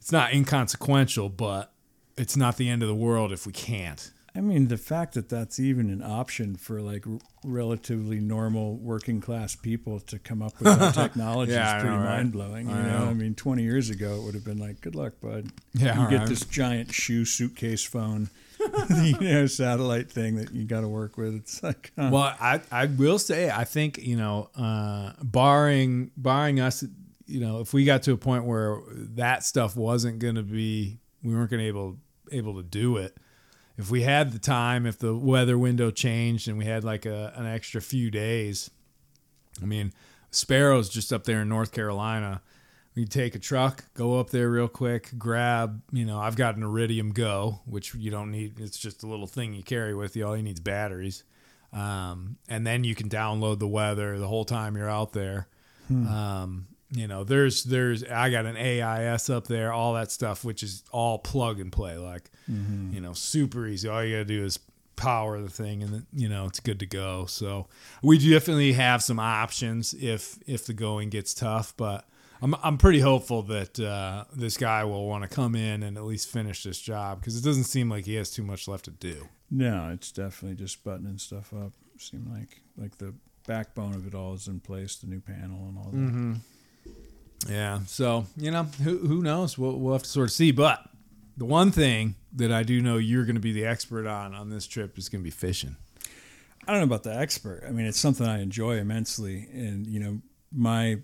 it's 0.00 0.10
not 0.10 0.32
inconsequential, 0.32 1.28
but 1.28 1.72
it's 2.16 2.36
not 2.36 2.56
the 2.56 2.70
end 2.70 2.82
of 2.82 2.88
the 2.88 2.94
world 2.94 3.30
if 3.30 3.46
we 3.46 3.52
can't. 3.52 4.10
I 4.36 4.40
mean, 4.40 4.68
the 4.68 4.76
fact 4.76 5.14
that 5.14 5.28
that's 5.28 5.58
even 5.58 5.90
an 5.90 6.02
option 6.02 6.54
for 6.56 6.80
like 6.80 7.06
r- 7.06 7.18
relatively 7.44 8.20
normal 8.20 8.76
working 8.76 9.20
class 9.20 9.56
people 9.56 10.00
to 10.00 10.18
come 10.18 10.42
up 10.42 10.52
with 10.60 10.78
that 10.78 10.94
technology 10.94 11.52
Yeah, 11.52 11.76
is 11.76 11.82
pretty 11.82 11.96
know, 11.96 12.02
right? 12.02 12.16
mind 12.16 12.32
blowing. 12.32 12.68
You 12.68 12.74
I 12.74 12.82
know? 12.82 13.04
know. 13.04 13.10
I 13.10 13.14
mean, 13.14 13.34
20 13.34 13.62
years 13.62 13.90
ago, 13.90 14.16
it 14.16 14.22
would 14.22 14.34
have 14.34 14.44
been 14.44 14.58
like, 14.58 14.80
good 14.80 14.94
luck, 14.94 15.14
bud. 15.20 15.48
Yeah, 15.74 16.02
you 16.04 16.10
get 16.10 16.18
right. 16.20 16.28
this 16.28 16.44
giant 16.44 16.92
shoe 16.92 17.24
suitcase 17.24 17.84
phone, 17.84 18.28
you 19.02 19.18
know, 19.20 19.46
satellite 19.46 20.10
thing 20.12 20.36
that 20.36 20.52
you 20.52 20.64
got 20.64 20.82
to 20.82 20.88
work 20.88 21.16
with. 21.16 21.34
It's 21.34 21.62
like, 21.62 21.92
huh. 21.98 22.10
Well, 22.12 22.34
I 22.40 22.60
I 22.70 22.86
will 22.86 23.18
say 23.18 23.50
I 23.50 23.64
think 23.64 23.98
you 23.98 24.16
know, 24.16 24.50
uh, 24.56 25.12
barring 25.22 26.10
barring 26.16 26.60
us, 26.60 26.84
you 27.26 27.40
know, 27.40 27.60
if 27.60 27.72
we 27.72 27.84
got 27.84 28.02
to 28.04 28.12
a 28.12 28.16
point 28.16 28.44
where 28.44 28.80
that 28.92 29.42
stuff 29.42 29.74
wasn't 29.76 30.18
going 30.18 30.34
to 30.36 30.42
be, 30.42 30.98
we 31.22 31.34
weren't 31.34 31.50
going 31.50 31.60
to 31.60 31.66
able 31.66 31.96
able 32.30 32.54
to 32.56 32.62
do 32.62 32.98
it. 32.98 33.16
If 33.78 33.90
we 33.90 34.02
had 34.02 34.32
the 34.32 34.38
time, 34.38 34.84
if 34.84 34.98
the 34.98 35.14
weather 35.14 35.56
window 35.56 35.90
changed 35.90 36.48
and 36.48 36.58
we 36.58 36.64
had 36.64 36.82
like 36.84 37.06
a, 37.06 37.32
an 37.36 37.46
extra 37.46 37.80
few 37.80 38.10
days, 38.10 38.70
I 39.62 39.66
mean, 39.66 39.92
Sparrow's 40.30 40.88
just 40.88 41.12
up 41.12 41.24
there 41.24 41.40
in 41.42 41.48
North 41.48 41.72
Carolina. 41.72 42.42
We 42.94 43.04
could 43.04 43.12
take 43.12 43.36
a 43.36 43.38
truck, 43.38 43.84
go 43.94 44.18
up 44.18 44.30
there 44.30 44.50
real 44.50 44.66
quick, 44.66 45.10
grab, 45.16 45.82
you 45.92 46.04
know, 46.04 46.18
I've 46.18 46.34
got 46.34 46.56
an 46.56 46.64
Iridium 46.64 47.12
Go, 47.12 47.60
which 47.64 47.94
you 47.94 48.10
don't 48.10 48.32
need. 48.32 48.58
It's 48.58 48.76
just 48.78 49.04
a 49.04 49.06
little 49.06 49.28
thing 49.28 49.54
you 49.54 49.62
carry 49.62 49.94
with 49.94 50.16
you. 50.16 50.26
All 50.26 50.36
you 50.36 50.42
need 50.42 50.54
is 50.54 50.60
batteries. 50.60 51.22
Um, 51.72 52.38
and 52.48 52.66
then 52.66 52.82
you 52.82 52.96
can 52.96 53.08
download 53.08 53.60
the 53.60 53.68
weather 53.68 54.18
the 54.18 54.26
whole 54.26 54.44
time 54.44 54.76
you're 54.76 54.90
out 54.90 55.12
there. 55.12 55.46
Um, 56.08 56.66
you 56.90 57.06
know, 57.06 57.24
there's, 57.24 57.64
there's, 57.64 58.04
I 58.04 58.30
got 58.30 58.46
an 58.46 58.56
AIS 58.56 59.28
up 59.30 59.46
there, 59.46 59.72
all 59.72 59.94
that 59.94 60.10
stuff, 60.10 60.44
which 60.44 60.62
is 60.62 60.82
all 60.90 61.18
plug 61.18 61.60
and 61.60 61.70
play, 61.70 61.96
like, 61.96 62.30
you 62.94 63.00
know, 63.00 63.12
super 63.12 63.66
easy. 63.66 63.88
All 63.88 64.02
you 64.02 64.16
got 64.16 64.18
to 64.20 64.24
do 64.24 64.44
is 64.44 64.58
power 64.96 65.40
the 65.40 65.50
thing 65.50 65.82
and, 65.82 66.06
you 66.12 66.28
know, 66.28 66.46
it's 66.46 66.60
good 66.60 66.80
to 66.80 66.86
go. 66.86 67.26
So 67.26 67.66
we 68.02 68.18
definitely 68.18 68.72
have 68.72 69.02
some 69.02 69.18
options 69.18 69.94
if, 69.94 70.38
if 70.46 70.66
the 70.66 70.72
going 70.72 71.10
gets 71.10 71.34
tough, 71.34 71.74
but 71.76 72.08
I'm 72.40 72.54
I'm 72.62 72.78
pretty 72.78 73.00
hopeful 73.00 73.42
that 73.42 73.80
uh, 73.80 74.24
this 74.32 74.56
guy 74.56 74.84
will 74.84 75.08
want 75.08 75.22
to 75.22 75.28
come 75.28 75.54
in 75.54 75.82
and 75.82 75.96
at 75.96 76.04
least 76.04 76.28
finish 76.28 76.62
this 76.62 76.80
job 76.80 77.20
because 77.20 77.36
it 77.36 77.44
doesn't 77.44 77.64
seem 77.64 77.90
like 77.90 78.04
he 78.04 78.14
has 78.14 78.30
too 78.30 78.42
much 78.44 78.68
left 78.68 78.84
to 78.84 78.90
do. 78.92 79.28
No, 79.50 79.90
it's 79.92 80.12
definitely 80.12 80.56
just 80.56 80.84
buttoning 80.84 81.18
stuff 81.18 81.52
up. 81.52 81.72
Seem 81.98 82.30
like 82.32 82.60
like 82.76 82.98
the 82.98 83.12
backbone 83.46 83.94
of 83.94 84.06
it 84.06 84.14
all 84.14 84.34
is 84.34 84.46
in 84.46 84.60
place, 84.60 84.96
the 84.96 85.08
new 85.08 85.20
panel 85.20 85.66
and 85.68 85.78
all 85.78 85.90
that. 85.90 85.96
Mm-hmm. 85.96 86.34
Yeah. 87.48 87.80
So 87.86 88.26
you 88.36 88.50
know, 88.50 88.64
who 88.82 88.98
who 88.98 89.22
knows? 89.22 89.56
We'll 89.58 89.78
we'll 89.78 89.94
have 89.94 90.02
to 90.02 90.08
sort 90.08 90.28
of 90.28 90.32
see. 90.32 90.50
But 90.52 90.84
the 91.36 91.44
one 91.44 91.70
thing 91.70 92.14
that 92.34 92.52
I 92.52 92.62
do 92.62 92.80
know 92.80 92.96
you're 92.98 93.24
going 93.24 93.36
to 93.36 93.40
be 93.40 93.52
the 93.52 93.64
expert 93.64 94.06
on 94.06 94.34
on 94.34 94.50
this 94.50 94.66
trip 94.66 94.98
is 94.98 95.08
going 95.08 95.20
to 95.22 95.24
be 95.24 95.30
fishing. 95.30 95.76
I 96.66 96.72
don't 96.72 96.80
know 96.80 96.84
about 96.94 97.02
the 97.04 97.16
expert. 97.16 97.64
I 97.66 97.70
mean, 97.70 97.86
it's 97.86 97.98
something 97.98 98.26
I 98.26 98.42
enjoy 98.42 98.76
immensely, 98.76 99.48
and 99.52 99.86
you 99.86 99.98
know, 100.00 100.20
my 100.52 100.98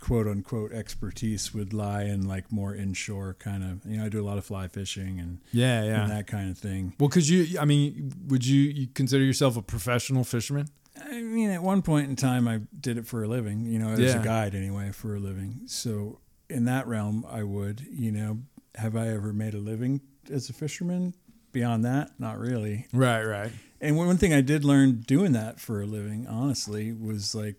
quote 0.00 0.28
unquote 0.28 0.70
expertise 0.72 1.52
would 1.52 1.72
lie 1.74 2.04
in 2.04 2.28
like 2.28 2.52
more 2.52 2.72
inshore 2.74 3.34
kind 3.40 3.64
of. 3.64 3.84
You 3.90 3.96
know, 3.98 4.04
I 4.04 4.08
do 4.08 4.22
a 4.22 4.26
lot 4.26 4.38
of 4.38 4.44
fly 4.44 4.68
fishing 4.68 5.18
and, 5.18 5.40
Yeah, 5.50 5.82
yeah. 5.82 6.02
and 6.02 6.12
that 6.12 6.28
kind 6.28 6.48
of 6.50 6.56
thing. 6.58 6.94
well, 7.00 7.08
because 7.08 7.28
you, 7.28 7.58
I 7.58 7.64
mean, 7.64 8.12
would 8.28 8.46
you, 8.46 8.60
you 8.62 8.86
consider 8.94 9.24
yourself 9.24 9.56
a 9.56 9.62
professional 9.62 10.22
fisherman? 10.22 10.68
I 11.04 11.20
mean, 11.22 11.50
at 11.50 11.62
one 11.62 11.82
point 11.82 12.08
in 12.08 12.16
time, 12.16 12.46
I 12.48 12.60
did 12.80 12.98
it 12.98 13.06
for 13.06 13.22
a 13.22 13.28
living. 13.28 13.66
You 13.66 13.78
know, 13.78 13.90
as 13.90 13.98
Yeah. 14.00 14.20
a 14.20 14.24
guide 14.24 14.54
anyway, 14.54 14.90
for 14.92 15.14
a 15.14 15.20
living. 15.20 15.62
So 15.66 16.20
in 16.48 16.64
that 16.66 16.86
realm, 16.86 17.24
I 17.28 17.42
would. 17.42 17.80
You 17.90 18.12
know, 18.12 18.38
have 18.76 18.96
I 18.96 19.08
ever 19.08 19.32
made 19.32 19.54
a 19.54 19.58
living 19.58 20.00
as 20.30 20.48
a 20.48 20.52
fisherman? 20.52 21.14
Beyond 21.52 21.84
that, 21.86 22.10
not 22.18 22.38
really. 22.38 22.86
Right, 22.92 23.24
right. 23.24 23.50
And 23.80 23.96
one 23.96 24.06
one 24.06 24.18
thing 24.18 24.32
I 24.34 24.40
did 24.42 24.64
learn 24.64 25.00
doing 25.00 25.32
that 25.32 25.58
for 25.60 25.80
a 25.80 25.86
living, 25.86 26.26
honestly, 26.26 26.92
was 26.92 27.34
like 27.34 27.56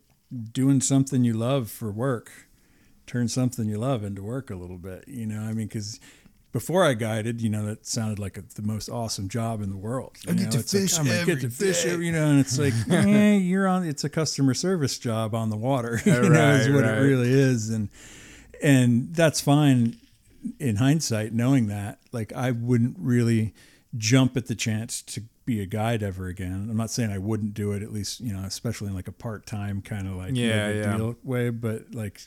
doing 0.54 0.80
something 0.82 1.24
you 1.24 1.34
love 1.34 1.72
for 1.72 1.92
work. 1.92 2.32
Turn 3.08 3.28
something 3.28 3.68
you 3.68 3.80
love 3.80 4.04
into 4.04 4.22
work 4.22 4.52
a 4.52 4.56
little 4.56 4.78
bit, 4.78 5.06
you 5.08 5.26
know. 5.26 5.42
I 5.42 5.54
mean, 5.54 5.66
because 5.68 6.00
before 6.52 6.84
I 6.84 6.94
guided, 6.96 7.42
you 7.42 7.50
know, 7.50 7.66
that 7.66 7.86
sounded 7.86 8.18
like 8.20 8.38
a, 8.38 8.44
the 8.56 8.62
most 8.64 8.90
awesome 8.90 9.30
job 9.30 9.62
in 9.62 9.70
the 9.70 9.78
world. 9.78 10.18
You 10.26 10.32
I 10.34 10.36
get 10.36 10.46
know, 10.46 10.52
to 10.52 10.58
it's 10.60 10.74
like, 10.74 10.82
fish 10.84 11.00
I'm 11.00 11.06
gonna 11.06 11.26
get 11.26 11.42
to 11.42 11.50
fish, 11.50 11.86
every- 11.86 12.08
you 12.08 12.12
know, 12.12 12.26
and 12.28 12.40
it's 12.40 12.58
like, 12.58 12.74
eh, 12.90 13.36
you're 13.38 13.68
on. 13.68 13.86
It's 13.86 14.04
a 14.04 14.10
customer 14.10 14.54
service 14.54 14.98
job 14.98 15.36
on 15.36 15.50
the 15.50 15.58
water, 15.58 16.02
you 16.06 16.12
know, 16.30 16.52
is 16.56 16.70
what 16.70 16.84
right. 16.84 16.98
it 16.98 17.02
really 17.02 17.32
is, 17.32 17.70
and 17.70 17.90
and 18.62 19.14
that's 19.16 19.40
fine 19.42 19.98
in 20.60 20.78
hindsight, 20.78 21.34
knowing 21.34 21.68
that. 21.68 22.00
Like, 22.12 22.34
I 22.34 22.52
wouldn't 22.52 22.98
really 23.00 23.54
jump 23.98 24.38
at 24.38 24.48
the 24.48 24.56
chance 24.56 25.02
to 25.02 25.22
be 25.46 25.62
a 25.62 25.66
guide 25.66 26.04
ever 26.04 26.28
again. 26.28 26.68
I'm 26.70 26.78
not 26.78 26.92
saying 26.92 27.12
I 27.12 27.18
wouldn't 27.18 27.54
do 27.54 27.72
it, 27.74 27.82
at 27.84 27.92
least, 27.92 28.20
you 28.22 28.32
know, 28.34 28.44
especially 28.44 28.88
in 28.88 28.96
like 28.96 29.08
a 29.08 29.12
part 29.12 29.46
time 29.46 29.82
kind 29.82 30.08
of 30.08 30.16
like 30.16 30.36
Yeah, 30.36 30.70
yeah. 30.72 30.98
deal 30.98 31.16
way. 31.24 31.50
But 31.50 31.94
like 31.94 32.22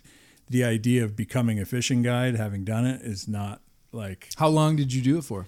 the 0.51 0.65
idea 0.65 1.05
of 1.05 1.15
becoming 1.17 1.61
a 1.61 1.65
fishing 1.65 2.03
guide, 2.03 2.35
having 2.37 2.65
done 2.65 2.85
it, 2.85 3.03
is 3.03 3.29
not 3.29 3.61
like, 3.93 4.29
How 4.37 4.49
long 4.49 4.77
did 4.77 4.93
you 4.93 5.03
do 5.03 5.19
it 5.19 5.23
for? 5.25 5.47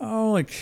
oh, 0.00 0.30
like 0.32 0.52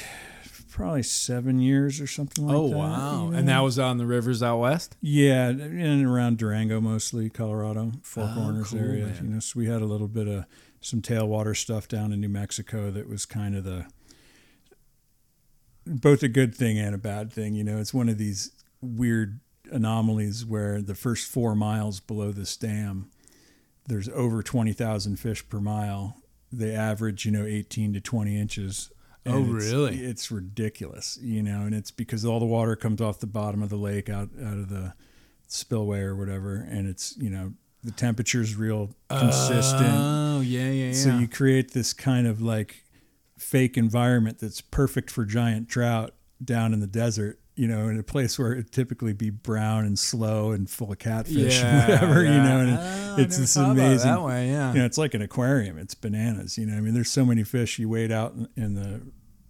probably 0.70 1.02
seven 1.02 1.58
years 1.58 2.00
or 2.02 2.06
something 2.06 2.46
like 2.46 2.54
oh 2.56 2.68
that. 2.68 2.74
Oh 2.74 2.78
wow! 2.78 3.28
you 3.30 3.36
And 3.36 3.48
that 3.48 3.60
was 3.60 3.78
on 3.78 3.96
the 3.98 4.04
rivers 4.06 4.42
out 4.42 4.58
west. 4.58 4.96
Yeah, 5.00 5.48
in 5.48 5.60
and 5.60 6.06
around 6.06 6.38
Durango 6.38 6.80
mostly, 6.80 7.30
Colorado, 7.30 7.92
Four 8.02 8.24
Oh, 8.24 8.34
Corners 8.34 8.70
cool, 8.70 8.80
area. 8.80 9.06
man. 9.06 9.18
You 9.22 9.28
know, 9.34 9.40
so 9.40 9.58
we 9.58 9.66
had 9.66 9.80
a 9.82 9.86
little 9.86 10.08
bit 10.08 10.26
of 10.28 10.44
some 10.80 11.00
tailwater 11.02 11.56
stuff 11.56 11.88
down 11.88 12.12
in 12.12 12.20
New 12.20 12.28
Mexico 12.28 12.90
that 12.90 13.08
was 13.08 13.24
kind 13.26 13.56
of 13.56 13.64
the 13.64 13.86
both 15.86 16.22
a 16.22 16.28
good 16.28 16.54
thing 16.54 16.78
and 16.78 16.94
a 16.94 16.98
bad 16.98 17.32
thing. 17.32 17.54
You 17.54 17.64
know, 17.64 17.78
it's 17.78 17.94
one 17.94 18.08
of 18.08 18.18
these 18.18 18.50
weird 18.80 19.40
anomalies 19.70 20.44
where 20.44 20.80
the 20.82 20.94
first 20.94 21.28
four 21.30 21.54
miles 21.54 22.00
below 22.00 22.32
this 22.32 22.56
dam, 22.56 23.10
there's 23.86 24.08
over 24.10 24.42
twenty 24.42 24.72
thousand 24.72 25.16
fish 25.16 25.48
per 25.48 25.60
mile. 25.60 26.16
They 26.56 26.74
average, 26.74 27.24
you 27.26 27.32
know, 27.32 27.44
eighteen 27.44 27.92
to 27.94 28.00
twenty 28.00 28.38
inches. 28.40 28.90
Oh, 29.26 29.38
And 29.38 29.56
it's- 29.56 29.70
really? 29.72 29.98
It's 30.04 30.30
ridiculous, 30.30 31.18
you 31.20 31.42
know, 31.42 31.62
and 31.62 31.74
it's 31.74 31.90
because 31.90 32.24
all 32.24 32.38
the 32.38 32.46
water 32.46 32.76
comes 32.76 33.00
off 33.00 33.18
the 33.18 33.26
bottom 33.26 33.62
of 33.62 33.70
the 33.70 33.76
lake 33.76 34.08
out 34.08 34.30
out 34.42 34.58
of 34.58 34.68
the 34.68 34.94
spillway 35.48 36.00
or 36.00 36.14
whatever, 36.16 36.56
and 36.56 36.88
it's 36.88 37.16
you 37.16 37.30
know 37.30 37.52
the 37.84 37.90
temperature's 37.92 38.54
real 38.56 38.90
consistent. 39.08 39.94
Oh 39.94 40.40
yeah, 40.40 40.70
yeah, 40.70 40.86
yeah. 40.88 40.92
So 40.92 41.18
you 41.18 41.28
create 41.28 41.72
this 41.72 41.92
kind 41.92 42.26
of 42.26 42.40
like 42.40 42.84
fake 43.38 43.76
environment 43.76 44.38
that's 44.38 44.60
perfect 44.60 45.10
for 45.10 45.24
giant 45.24 45.68
trout 45.68 46.14
down 46.44 46.72
in 46.72 46.80
the 46.80 46.86
desert, 46.86 47.38
you 47.56 47.66
know, 47.66 47.88
in 47.88 47.98
a 47.98 48.02
place 48.02 48.38
where 48.38 48.52
it'd 48.52 48.70
typically 48.70 49.12
be 49.14 49.30
brown 49.30 49.84
and 49.86 49.98
slow 49.98 50.52
and 50.52 50.68
full 50.70 50.92
of 50.92 50.98
catfish 50.98 51.58
yeah, 51.60 51.66
and 51.66 51.92
whatever, 51.92 52.22
you 52.22 52.28
know, 52.30 52.60
and 52.60 52.78
Oh, 52.78 53.16
it's 53.18 53.38
this 53.38 53.56
it 53.56 53.62
amazing 53.62 54.10
that 54.10 54.22
way. 54.22 54.48
Yeah. 54.48 54.72
you 54.74 54.78
know, 54.80 54.84
it's 54.84 54.98
like 54.98 55.14
an 55.14 55.22
aquarium. 55.22 55.78
It's 55.78 55.94
bananas. 55.94 56.58
You 56.58 56.66
know, 56.66 56.76
I 56.76 56.80
mean, 56.80 56.92
there's 56.94 57.10
so 57.10 57.24
many 57.24 57.42
fish. 57.44 57.78
You 57.78 57.88
wade 57.88 58.12
out 58.12 58.34
in, 58.34 58.48
in 58.56 58.74
the 58.74 59.00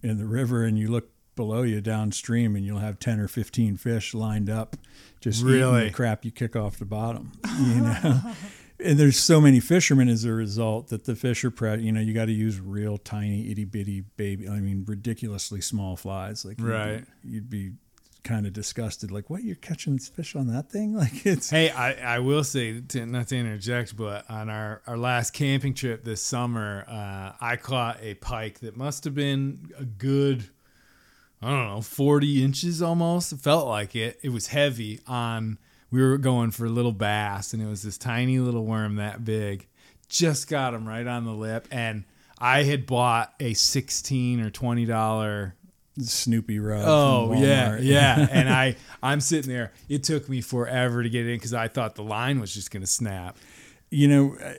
in 0.09 0.18
the 0.18 0.26
river 0.26 0.64
and 0.64 0.78
you 0.78 0.88
look 0.88 1.11
below 1.34 1.62
you 1.62 1.80
downstream, 1.80 2.54
and 2.57 2.64
you'll 2.64 2.78
have 2.78 2.98
ten 2.98 3.18
or 3.20 3.28
fifteen 3.28 3.76
fish 3.76 4.14
lined 4.14 4.48
up, 4.48 4.76
just 5.20 5.40
eating 5.42 5.52
Really? 5.54 5.84
the 5.86 5.90
crap 5.90 6.24
you 6.24 6.30
kick 6.30 6.54
off 6.57 6.78
the 6.78 6.84
bottom. 6.86 7.32
You 7.61 7.80
know. 7.82 8.20
And 8.78 8.98
there's 8.98 9.16
so 9.18 9.40
many 9.40 9.59
fishermen 9.59 10.07
as 10.11 10.26
a 10.26 10.32
result 10.34 10.88
that 10.88 11.04
the 11.07 11.16
fish 11.16 11.42
are 11.46 11.50
pre. 11.50 11.80
You 11.80 11.92
know, 11.92 12.00
you 12.00 12.12
got 12.12 12.26
to 12.26 12.32
use 12.32 12.61
real 12.61 12.98
tiny 12.98 13.50
itty 13.50 13.64
bitty 13.64 14.02
baby. 14.18 14.46
I 14.50 14.61
mean, 14.61 14.84
ridiculously 14.86 15.62
small 15.62 15.96
flies. 15.96 16.44
Like, 16.44 16.59
you'd 16.59 16.66
be- 16.66 16.70
Right. 16.72 17.04
You'd 17.24 17.48
be 17.48 17.70
kind 18.26 18.46
of 18.46 18.52
disgusted. 18.52 19.10
Like, 19.10 19.30
what? 19.30 19.44
You're 19.44 19.56
catching 19.56 19.98
fish 19.98 20.34
on 20.34 20.48
that 20.48 20.70
thing? 20.70 20.94
Like, 20.96 21.26
it's 21.26 21.50
Hey, 21.50 21.70
I, 21.70 22.16
I 22.16 22.18
will 22.18 22.42
say, 22.42 22.80
to, 22.80 23.06
not 23.06 23.28
to 23.28 23.36
interject, 23.36 23.96
but 23.96 24.28
on 24.30 24.48
our, 24.48 24.82
our 24.86 24.96
last 24.96 25.32
camping 25.32 25.74
trip 25.74 26.04
this 26.04 26.22
summer, 26.22 26.84
uh, 26.88 27.32
I 27.40 27.56
caught 27.56 27.98
a 28.02 28.14
pike 28.14 28.60
that 28.60 28.76
must 28.76 29.04
have 29.04 29.14
been 29.14 29.70
a 29.78 29.84
good, 29.84 30.48
I 31.40 31.50
don't 31.50 31.68
know, 31.68 31.80
40 31.82 32.42
inches 32.42 32.82
almost. 32.82 33.32
It 33.32 33.40
felt 33.40 33.68
like 33.68 33.94
it. 33.94 34.18
It 34.22 34.30
was 34.30 34.48
heavy 34.48 35.00
on, 35.06 35.58
we 35.90 36.02
were 36.02 36.18
going 36.18 36.50
for 36.50 36.64
a 36.64 36.70
little 36.70 36.92
bass, 36.92 37.52
and 37.52 37.62
it 37.62 37.66
was 37.66 37.82
this 37.82 37.98
tiny 37.98 38.38
little 38.38 38.64
worm 38.64 38.96
that 38.96 39.24
big. 39.24 39.68
Just 40.08 40.48
got 40.48 40.74
him 40.74 40.88
right 40.88 41.06
on 41.06 41.24
the 41.24 41.32
lip. 41.32 41.68
And 41.70 42.04
I 42.38 42.64
had 42.64 42.86
bought 42.86 43.34
a 43.38 43.54
16 43.54 44.40
or 44.40 44.50
$20 44.50 45.52
Snoopy 46.01 46.59
rod. 46.59 46.84
Oh 46.86 47.32
yeah, 47.34 47.78
yeah. 47.78 48.26
and 48.32 48.49
I 48.49 48.76
I'm 49.03 49.20
sitting 49.20 49.51
there. 49.51 49.72
It 49.88 50.05
took 50.05 50.28
me 50.28 50.40
forever 50.40 51.03
to 51.03 51.09
get 51.09 51.26
in 51.26 51.36
because 51.36 51.55
I 51.55 51.68
thought 51.68 51.94
the 51.94 52.03
line 52.05 52.38
was 52.40 52.53
just 52.53 52.70
gonna 52.70 52.86
snap. 52.86 53.36
You 53.90 54.09
know, 54.09 54.36
uh, 54.44 54.55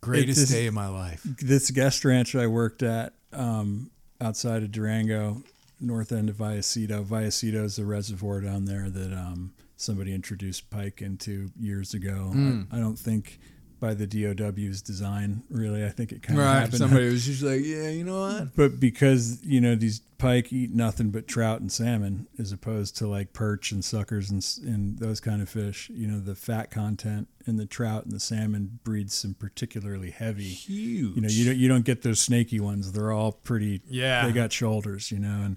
Greatest 0.00 0.50
It- 0.50 0.54
day 0.54 0.66
of 0.66 0.74
my 0.74 0.86
life. 0.88 1.22
this 1.24 1.70
guest 1.70 2.04
ranch 2.04 2.34
I 2.36 2.46
worked 2.46 2.82
at 2.82 3.14
um, 3.32 3.90
outside 4.20 4.62
of 4.62 4.70
Durango, 4.70 5.42
north 5.80 6.12
end 6.12 6.28
of 6.28 6.36
Vallecito. 6.36 7.04
Vallecito 7.04 7.64
is 7.64 7.76
the 7.76 7.84
reservoir 7.84 8.40
down 8.40 8.64
there 8.66 8.88
that 8.90 9.12
um, 9.12 9.52
somebody 9.76 10.14
introduced 10.14 10.70
pike 10.70 11.02
into 11.02 11.50
years 11.58 11.94
ago. 11.94 12.30
Hmm. 12.32 12.62
I, 12.70 12.76
I 12.76 12.80
don't 12.80 12.98
think 12.98 13.40
by 13.80 13.94
the 13.94 14.06
DOW's 14.06 14.82
design, 14.82 15.42
really. 15.50 15.84
I 15.84 15.88
think 15.90 16.12
it 16.12 16.22
kind 16.22 16.38
of 16.38 16.44
Right. 16.44 16.54
happened. 16.60 16.78
Somebody 16.78 17.06
was 17.06 17.24
just 17.26 17.42
like, 17.42 17.60
yeah, 17.64 17.88
you 17.90 18.04
know 18.04 18.20
what? 18.20 18.56
but 18.56 18.80
because 18.80 19.42
you 19.44 19.60
know 19.60 19.74
these 19.74 20.00
pike 20.18 20.52
eat 20.52 20.72
nothing 20.74 21.10
but 21.10 21.28
trout 21.28 21.60
and 21.60 21.70
salmon, 21.70 22.26
as 22.38 22.50
opposed 22.50 22.96
to 22.98 23.06
like 23.06 23.32
perch 23.32 23.70
and 23.72 23.84
suckers 23.84 24.30
and 24.30 24.44
and 24.66 24.98
those 24.98 25.20
kind 25.20 25.40
of 25.42 25.48
fish. 25.48 25.90
You 25.94 26.08
know 26.08 26.20
the 26.20 26.34
fat 26.34 26.70
content 26.70 27.28
in 27.46 27.56
the 27.56 27.66
trout 27.66 28.04
and 28.04 28.12
the 28.12 28.20
salmon 28.20 28.78
breeds 28.84 29.14
some 29.14 29.34
particularly 29.34 30.10
heavy 30.10 30.42
Huge. 30.48 31.14
you 31.16 31.22
know 31.22 31.28
you 31.28 31.44
don't 31.46 31.56
you 31.56 31.68
don't 31.68 31.84
get 31.84 32.02
those 32.02 32.20
snaky 32.20 32.60
ones 32.60 32.92
they're 32.92 33.10
all 33.12 33.32
pretty 33.32 33.80
Yeah. 33.88 34.26
they 34.26 34.32
got 34.32 34.52
shoulders 34.52 35.10
you 35.10 35.18
know 35.18 35.40
and 35.44 35.56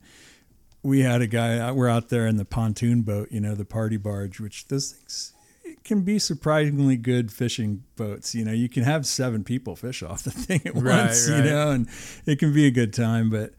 we 0.84 1.02
had 1.02 1.22
a 1.22 1.28
guy 1.28 1.70
we're 1.72 1.90
out 1.90 2.08
there 2.08 2.28
in 2.28 2.38
the 2.38 2.46
pontoon 2.46 3.02
boat 3.02 3.28
you 3.30 3.42
know 3.42 3.56
the 3.56 3.66
party 3.66 3.98
barge 3.98 4.40
which 4.40 4.68
those 4.70 4.92
things 4.92 5.34
can 5.84 6.02
be 6.02 6.20
surprisingly 6.20 6.96
good 6.98 7.32
fishing 7.32 7.84
boats 7.96 8.36
you 8.36 8.46
know 8.46 8.52
you 8.52 8.70
can 8.70 8.84
have 8.84 9.06
seven 9.06 9.44
people 9.44 9.76
fish 9.76 10.04
off 10.04 10.24
the 10.24 10.32
thing 10.32 10.62
at 10.66 10.76
Right, 10.76 11.06
once 11.06 11.30
right. 11.30 11.38
you 11.38 11.44
know 11.44 11.72
and 11.72 11.88
it 12.26 12.40
can 12.40 12.54
be 12.54 12.66
a 12.68 12.72
good 12.72 12.94
time 12.94 13.30
but 13.30 13.54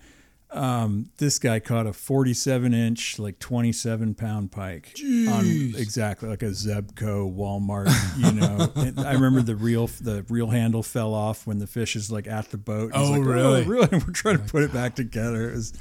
um, 0.55 1.11
this 1.17 1.39
guy 1.39 1.61
caught 1.61 1.87
a 1.87 1.93
47 1.93 2.75
inch, 2.75 3.19
like 3.19 3.39
27 3.39 4.15
pound 4.15 4.53
pike 4.53 4.95
on 5.03 5.73
exactly 5.77 6.29
like 6.29 6.43
a 6.43 6.51
Zebco 6.51 7.35
Walmart. 7.35 7.91
You 8.19 8.33
know, 8.39 8.71
And 8.77 9.01
I 9.01 9.13
remember 9.15 9.41
the 9.41 9.57
reel, 9.57 9.87
the 9.87 10.25
reel 10.29 10.49
handle 10.49 10.83
fell 10.83 11.15
off 11.15 11.47
when 11.47 11.59
the 11.59 11.67
fish 11.67 11.97
is 11.97 12.13
like 12.13 12.27
at 12.27 12.51
the 12.51 12.59
boat. 12.59 12.93
Oh, 12.95 13.13
like, 13.13 13.25
really? 13.25 13.65
really? 13.65 13.89
We're 13.93 14.13
trying 14.13 14.39
to 14.39 14.45
put 14.45 14.63
it 14.63 14.73
back 14.73 14.95
together. 14.95 15.51
It 15.51 15.55
was, 15.55 15.73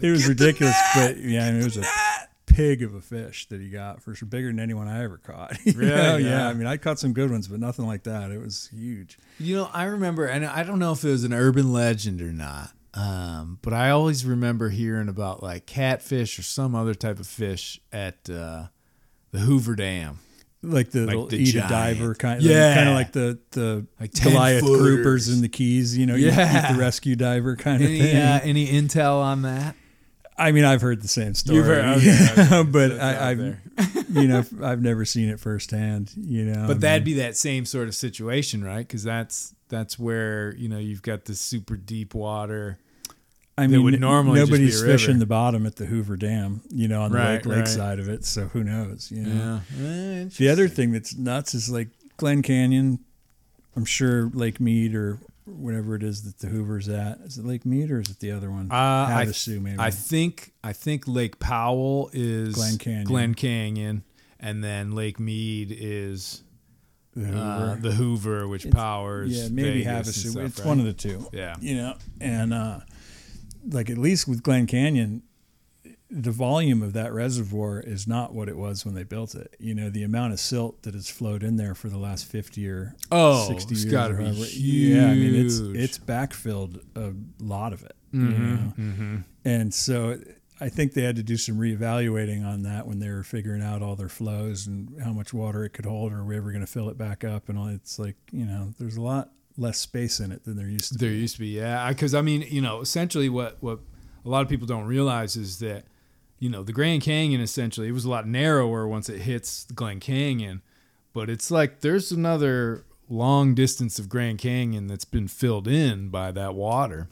it 0.00 0.10
was 0.10 0.26
ridiculous, 0.26 0.76
but 0.94 1.18
yeah, 1.18 1.46
I 1.46 1.50
mean, 1.50 1.60
it 1.60 1.64
was 1.64 1.76
a 1.76 1.84
pig 2.54 2.82
of 2.82 2.94
a 2.94 3.00
fish 3.00 3.46
that 3.48 3.60
he 3.60 3.68
got 3.68 4.02
for 4.02 4.14
sure, 4.14 4.26
bigger 4.28 4.48
than 4.48 4.60
anyone 4.60 4.88
I 4.88 5.02
ever 5.04 5.18
caught. 5.18 5.56
Really? 5.74 5.86
know? 5.90 6.16
Yeah. 6.16 6.28
Yeah. 6.28 6.48
I 6.48 6.54
mean, 6.54 6.66
I 6.66 6.76
caught 6.76 6.98
some 6.98 7.12
good 7.12 7.30
ones, 7.30 7.48
but 7.48 7.60
nothing 7.60 7.86
like 7.86 8.04
that. 8.04 8.30
It 8.30 8.38
was 8.40 8.68
huge. 8.72 9.18
You 9.38 9.56
know, 9.56 9.70
I 9.72 9.84
remember, 9.84 10.26
and 10.26 10.44
I 10.46 10.62
don't 10.62 10.78
know 10.78 10.92
if 10.92 11.04
it 11.04 11.10
was 11.10 11.24
an 11.24 11.32
urban 11.32 11.72
legend 11.72 12.20
or 12.22 12.32
not, 12.32 12.70
um, 12.94 13.58
but 13.62 13.72
I 13.72 13.90
always 13.90 14.24
remember 14.24 14.68
hearing 14.68 15.08
about 15.08 15.42
like 15.42 15.66
catfish 15.66 16.38
or 16.38 16.42
some 16.42 16.74
other 16.74 16.94
type 16.94 17.18
of 17.18 17.26
fish 17.26 17.80
at 17.92 18.30
uh, 18.30 18.66
the 19.32 19.40
Hoover 19.40 19.74
Dam. 19.74 20.20
like 20.62 20.90
the, 20.92 21.00
Like 21.06 21.28
the 21.30 21.36
eat 21.38 21.46
giant- 21.52 21.66
a 21.66 21.68
diver 21.68 22.14
kind, 22.14 22.40
Yeah. 22.42 22.74
kind 22.74 22.88
of 22.88 22.94
like 22.94 23.12
the 23.12 23.38
the 23.50 23.86
Like 24.00 24.12
Goliath 24.14 24.62
footers. 24.62 25.04
groupers 25.28 25.34
in 25.34 25.42
the 25.42 25.48
Keys. 25.48 25.96
You 25.98 26.06
know, 26.06 26.14
Yeah. 26.14 26.70
eat 26.70 26.72
the 26.74 26.78
rescue 26.80 27.16
diver 27.16 27.56
kind 27.56 27.82
of 27.82 27.88
Any 27.90 27.98
thing. 28.00 28.16
uh, 28.16 28.40
any 28.44 28.66
intel 28.68 29.20
on 29.20 29.42
that? 29.42 29.74
I 30.36 30.50
mean, 30.52 30.64
I've 30.64 30.80
heard 30.80 31.00
the 31.02 31.08
same 31.08 31.34
story, 31.34 31.58
You've 31.58 31.66
heard- 31.66 31.84
okay. 31.98 32.62
but 32.70 32.98
I, 33.00 33.30
I've, 33.30 33.38
there. 33.38 33.62
you 34.10 34.26
know 34.28 34.42
I've 34.62 34.82
never 34.82 35.04
seen 35.04 35.28
it 35.28 35.38
firsthand. 35.38 36.12
You 36.16 36.44
know, 36.46 36.66
But 36.66 36.76
I 36.78 36.80
that'd 36.80 37.04
mean, 37.06 37.14
be 37.16 37.20
that 37.22 37.36
same 37.36 37.64
sort 37.64 37.86
of 37.88 37.94
situation, 37.94 38.64
right? 38.64 38.86
Because 38.86 39.04
that's 39.04 39.54
that's 39.68 39.98
where 39.98 40.54
you 40.56 40.68
know 40.68 40.78
you've 40.78 41.02
got 41.02 41.24
the 41.26 41.34
super 41.34 41.76
deep 41.76 42.14
water. 42.14 42.78
I 43.56 43.68
mean, 43.68 43.84
would 43.84 44.00
normally 44.00 44.40
nobody's 44.40 44.82
fishing 44.82 45.20
the 45.20 45.26
bottom 45.26 45.64
at 45.66 45.76
the 45.76 45.86
Hoover 45.86 46.16
Dam. 46.16 46.62
You 46.70 46.88
know, 46.88 47.02
on 47.02 47.12
the 47.12 47.18
Right, 47.18 47.34
lake 47.36 47.46
lake 47.46 47.58
right. 47.58 47.68
side 47.68 48.00
of 48.00 48.08
it. 48.08 48.24
So 48.24 48.46
who 48.48 48.64
knows? 48.64 49.12
You 49.12 49.22
know, 49.22 49.60
Eh, 49.80 50.24
the 50.36 50.48
other 50.48 50.66
thing 50.66 50.90
that's 50.90 51.16
nuts 51.16 51.54
is 51.54 51.70
like 51.70 51.88
Glen 52.16 52.42
Canyon. 52.42 52.98
I'm 53.76 53.84
sure 53.84 54.30
Lake 54.34 54.58
Mead 54.60 54.94
or 54.96 55.18
whatever 55.46 55.94
it 55.94 56.02
is 56.02 56.22
that 56.22 56.38
the 56.38 56.46
Hoover's 56.48 56.88
at. 56.88 57.18
Is 57.20 57.38
it 57.38 57.44
Lake 57.44 57.64
Mead 57.66 57.90
or 57.90 58.00
is 58.00 58.08
it 58.10 58.18
the 58.20 58.30
other 58.32 58.50
one? 58.50 58.70
Uh, 58.70 58.74
I, 58.74 59.24
Havasu, 59.26 59.60
maybe. 59.60 59.76
I 59.78 59.90
think 59.90 60.52
I 60.62 60.72
think 60.72 61.06
Lake 61.06 61.38
Powell 61.38 62.10
is 62.12 62.54
Glen 62.54 62.78
Canyon. 62.78 63.04
Glen 63.04 63.34
Canyon, 63.34 64.04
and 64.40 64.62
then 64.64 64.92
Lake 64.94 65.20
Mead 65.20 65.74
is 65.78 66.42
the 67.14 67.26
uh, 67.28 67.68
Hoover. 67.74 67.80
the 67.80 67.92
Hoover, 67.92 68.48
which 68.48 68.64
It's- 68.66 68.74
powers. 68.80 69.30
yeah, 69.30 69.48
maybe 69.50 69.84
Vegas 69.84 70.24
and 70.24 70.26
Havasu. 70.26 70.30
stuff, 70.32 70.44
it's 70.46 70.58
right? 70.60 70.66
one 70.68 70.78
of 70.80 70.86
the 70.86 70.92
two. 70.92 71.26
Yeah. 71.32 71.54
you 71.60 71.76
know, 71.76 71.96
and 72.20 72.52
uh, 72.54 72.80
like 73.70 73.88
at 73.90 73.98
least 73.98 74.26
with 74.26 74.42
Glen 74.42 74.66
Canyon, 74.66 75.22
the 76.10 76.30
volume 76.30 76.82
of 76.82 76.92
that 76.92 77.12
reservoir 77.12 77.80
is 77.80 78.06
not 78.06 78.34
what 78.34 78.48
it 78.48 78.56
was 78.56 78.84
when 78.84 78.94
they 78.94 79.02
built 79.04 79.34
it. 79.34 79.56
You 79.58 79.74
know, 79.74 79.90
the 79.90 80.02
amount 80.02 80.32
of 80.32 80.40
silt 80.40 80.82
that 80.82 80.94
has 80.94 81.08
flowed 81.10 81.42
in 81.42 81.56
there 81.56 81.74
for 81.74 81.88
the 81.88 81.98
last 81.98 82.26
fifty 82.26 82.68
or 82.68 82.94
Oh, 83.10 83.48
sixty 83.48 83.74
it's 83.74 83.84
years. 83.84 83.92
gotta 83.92 84.14
or 84.14 84.18
be 84.18 84.24
however- 84.24 84.46
Yeah, 84.52 85.06
I 85.10 85.14
mean 85.14 85.34
it's 85.34 85.58
it's 85.58 85.98
backfilled 85.98 86.80
a 86.94 87.12
lot 87.42 87.72
of 87.72 87.82
it. 87.82 87.96
you 88.12 88.20
Mhm, 88.20 88.38
know? 88.38 88.72
mhm. 88.78 89.24
And 89.44 89.74
so 89.74 90.20
I 90.60 90.68
think 90.68 90.92
they 90.92 91.02
had 91.02 91.16
to 91.16 91.22
do 91.24 91.36
some 91.36 91.56
reevaluating 91.58 92.44
on 92.46 92.62
that 92.62 92.86
when 92.86 93.00
they 93.00 93.10
were 93.10 93.24
figuring 93.24 93.60
out 93.62 93.82
all 93.82 93.96
their 93.96 94.08
flows 94.08 94.68
and 94.68 94.94
how 95.02 95.12
much 95.12 95.34
water 95.34 95.64
it 95.64 95.70
could 95.70 95.84
hold, 95.84 96.12
or 96.12 96.18
are 96.20 96.24
we 96.24 96.36
ever 96.36 96.52
going 96.52 96.64
to 96.64 96.70
fill 96.70 96.88
it 96.90 96.96
back 96.96 97.24
up? 97.24 97.48
And 97.48 97.58
all. 97.58 97.66
It's 97.66 97.98
like 97.98 98.16
you 98.30 98.44
know, 98.44 98.72
there's 98.78 98.96
a 98.96 99.02
lot 99.02 99.32
less 99.56 99.78
space 99.78 100.20
in 100.20 100.30
it 100.32 100.44
than 100.44 100.56
there 100.56 100.68
used 100.68 100.92
to. 100.92 100.98
There 100.98 101.10
be. 101.10 101.16
used 101.16 101.34
to 101.36 101.40
be, 101.40 101.48
yeah. 101.48 101.88
Because 101.88 102.14
I 102.14 102.20
mean, 102.22 102.42
you 102.48 102.60
know, 102.60 102.80
essentially 102.82 103.28
what 103.28 103.56
what 103.62 103.80
a 104.24 104.28
lot 104.28 104.42
of 104.42 104.48
people 104.48 104.66
don't 104.66 104.84
realize 104.86 105.34
is 105.36 105.58
that 105.58 105.84
you 106.44 106.50
know 106.50 106.62
the 106.62 106.74
Grand 106.74 107.00
Canyon 107.00 107.40
essentially 107.40 107.88
it 107.88 107.92
was 107.92 108.04
a 108.04 108.10
lot 108.10 108.28
narrower 108.28 108.86
once 108.86 109.08
it 109.08 109.22
hits 109.22 109.64
Glen 109.74 109.98
Canyon, 109.98 110.60
but 111.14 111.30
it's 111.30 111.50
like 111.50 111.80
there's 111.80 112.12
another 112.12 112.84
long 113.08 113.54
distance 113.54 113.98
of 113.98 114.10
Grand 114.10 114.40
Canyon 114.40 114.86
that's 114.86 115.06
been 115.06 115.26
filled 115.26 115.66
in 115.66 116.10
by 116.10 116.32
that 116.32 116.54
water, 116.54 117.08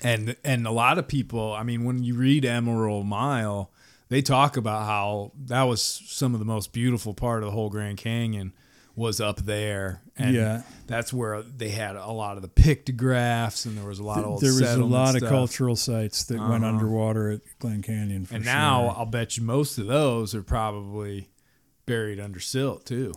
and 0.00 0.36
and 0.42 0.66
a 0.66 0.70
lot 0.70 0.96
of 0.96 1.06
people, 1.06 1.52
I 1.52 1.64
mean, 1.64 1.84
when 1.84 2.02
you 2.02 2.14
read 2.14 2.46
Emerald 2.46 3.04
Mile, 3.04 3.70
they 4.08 4.22
talk 4.22 4.56
about 4.56 4.86
how 4.86 5.32
that 5.36 5.64
was 5.64 5.82
some 5.82 6.32
of 6.32 6.38
the 6.38 6.46
most 6.46 6.72
beautiful 6.72 7.12
part 7.12 7.42
of 7.42 7.48
the 7.48 7.52
whole 7.52 7.68
Grand 7.68 7.98
Canyon 7.98 8.54
was 8.94 9.20
up 9.20 9.38
there, 9.46 10.02
and 10.16 10.34
Yeah. 10.34 10.62
that's 10.86 11.12
where 11.12 11.42
they 11.42 11.70
had 11.70 11.96
a 11.96 12.10
lot 12.10 12.36
of 12.36 12.42
the 12.42 12.48
pictographs, 12.48 13.64
and 13.64 13.76
there 13.78 13.86
was 13.86 13.98
a 13.98 14.02
lot 14.02 14.18
of 14.18 14.26
old 14.26 14.40
there 14.42 14.52
was 14.52 14.60
a 14.60 14.84
lot 14.84 15.14
of 15.14 15.22
cultural 15.28 15.76
sites 15.76 16.24
that 16.24 16.38
went 16.38 16.62
Uh-huh. 16.64 16.74
underwater 16.74 17.30
at 17.30 17.40
Glen 17.58 17.80
Canyon. 17.82 18.26
For 18.26 18.34
And 18.34 18.44
sure. 18.44 18.52
now 18.52 18.88
I'll 18.88 19.06
bet 19.06 19.36
you 19.36 19.42
most 19.44 19.78
of 19.78 19.86
those 19.86 20.34
are 20.34 20.42
probably 20.42 21.28
buried 21.86 22.20
under 22.20 22.38
silt 22.40 22.84
too. 22.84 23.12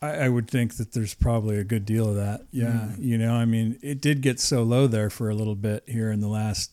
I, 0.00 0.24
I 0.24 0.28
would 0.30 0.50
think 0.50 0.76
that 0.78 0.92
there's 0.92 1.14
probably 1.14 1.58
a 1.58 1.64
good 1.64 1.84
deal 1.84 2.08
of 2.08 2.16
that. 2.16 2.42
Yeah, 2.50 2.88
Mm. 2.96 3.04
you 3.04 3.18
know, 3.18 3.34
I 3.34 3.44
mean, 3.44 3.78
it 3.82 4.00
did 4.00 4.20
get 4.22 4.40
so 4.40 4.62
low 4.62 4.86
there 4.86 5.10
for 5.10 5.28
a 5.30 5.34
little 5.34 5.54
bit 5.54 5.84
here 5.86 6.10
in 6.10 6.20
the 6.20 6.28
last 6.28 6.70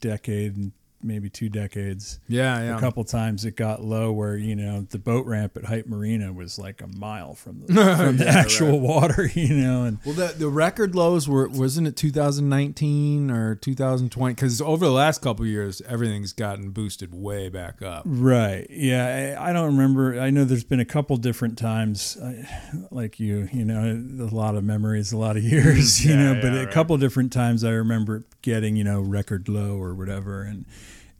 decade 0.00 0.56
and 0.56 0.72
maybe 1.02 1.28
two 1.30 1.48
decades. 1.48 2.18
Yeah, 2.28 2.60
yeah. 2.62 2.76
A 2.76 2.80
couple 2.80 3.04
times 3.04 3.44
it 3.44 3.56
got 3.56 3.82
low 3.82 4.10
where 4.12 4.36
you 4.36 4.56
know 4.56 4.82
the 4.90 4.98
boat 4.98 5.26
ramp 5.26 5.56
at 5.56 5.64
Hite 5.66 5.88
Marina 5.88 6.32
was 6.32 6.58
like 6.58 6.80
a 6.82 6.86
mile 6.86 7.34
from 7.34 7.60
the 7.60 7.72
from 7.96 8.16
the 8.16 8.24
Yeah, 8.24 8.30
actual 8.38 8.80
water. 8.80 9.30
You 9.36 9.54
know, 9.54 9.84
and 9.84 9.98
Well, 10.04 10.14
the 10.14 10.34
the 10.36 10.48
record 10.48 10.94
lows 10.94 11.28
were 11.28 11.46
wasn't 11.48 11.86
it 11.88 11.96
2019 11.96 13.30
or 13.30 13.54
2020? 13.54 14.34
Because 14.34 14.60
over 14.62 14.84
the 14.86 14.90
last 14.92 15.20
couple 15.20 15.44
of 15.44 15.50
years, 15.50 15.82
everything's 15.82 16.32
gotten 16.32 16.70
boosted 16.70 17.14
way 17.14 17.48
back 17.48 17.82
up. 17.82 18.02
Right. 18.06 18.66
Yeah. 18.70 19.36
I, 19.38 19.50
I 19.50 19.52
don't 19.52 19.66
remember. 19.76 20.18
I 20.18 20.30
know 20.30 20.44
there's 20.44 20.64
been 20.64 20.80
a 20.80 20.84
couple 20.86 21.16
different 21.18 21.58
times, 21.58 22.16
I, 22.22 22.46
like 22.90 23.20
you, 23.20 23.48
you 23.52 23.64
know, 23.64 24.24
a 24.24 24.34
lot 24.34 24.54
of 24.56 24.64
memories, 24.64 25.12
a 25.12 25.16
lot 25.18 25.36
of 25.36 25.42
years, 25.52 25.98
mm, 26.00 26.04
you 26.06 26.10
Yeah, 26.12 26.16
know, 26.16 26.32
yeah, 26.32 26.40
but 26.40 26.52
a 26.52 26.56
right. 26.56 26.64
couple 26.66 26.86
couple 26.86 26.98
different 26.98 27.32
times 27.32 27.64
I 27.64 27.70
remember 27.70 28.24
getting, 28.46 28.76
you 28.76 28.84
know, 28.84 29.00
record 29.00 29.48
low 29.48 29.76
or 29.76 29.92
whatever. 29.92 30.42
And, 30.42 30.64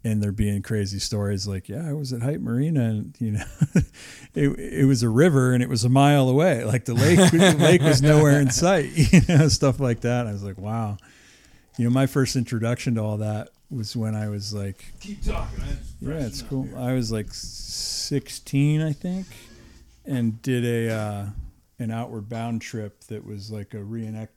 and 0.04 0.22
there 0.22 0.30
being 0.30 0.62
crazy 0.62 1.00
stories 1.00 1.48
like, 1.48 1.68
yeah, 1.68 1.90
I 1.90 1.92
was 1.92 2.12
at 2.12 2.22
Hite 2.22 2.40
Marina 2.40 2.84
and, 2.84 3.16
you 3.18 3.32
know, 3.32 3.44
it, 4.34 4.48
it 4.58 4.86
was 4.86 5.02
a 5.02 5.08
river 5.08 5.52
and 5.52 5.60
it 5.60 5.68
was 5.68 5.82
a 5.82 5.88
mile 5.88 6.28
away. 6.28 6.62
Like 6.62 6.84
the 6.84 6.94
lake, 6.94 7.18
the 7.32 7.56
lake 7.58 7.82
was 7.82 8.00
nowhere 8.00 8.40
in 8.40 8.50
sight, 8.50 8.90
you 9.12 9.20
know, 9.28 9.48
stuff 9.48 9.80
like 9.80 10.02
that. 10.02 10.28
I 10.28 10.32
was 10.32 10.44
like, 10.44 10.56
wow. 10.56 10.98
You 11.76 11.84
know, 11.84 11.90
my 11.90 12.06
first 12.06 12.36
introduction 12.36 12.94
to 12.94 13.02
all 13.02 13.16
that 13.16 13.48
was 13.68 13.96
when 13.96 14.14
I 14.14 14.28
was 14.28 14.54
like, 14.54 14.84
Keep 15.00 15.24
talking. 15.24 15.64
yeah, 16.00 16.26
it's 16.26 16.42
cool. 16.42 16.68
I 16.76 16.92
was 16.92 17.10
like 17.10 17.26
16, 17.30 18.80
I 18.80 18.92
think, 18.92 19.26
and 20.04 20.40
did 20.40 20.64
a 20.64 20.94
uh, 20.94 21.26
an 21.80 21.90
outward 21.90 22.28
bound 22.28 22.62
trip 22.62 23.00
that 23.08 23.26
was 23.26 23.50
like 23.50 23.74
a 23.74 23.82
reenact 23.82 24.32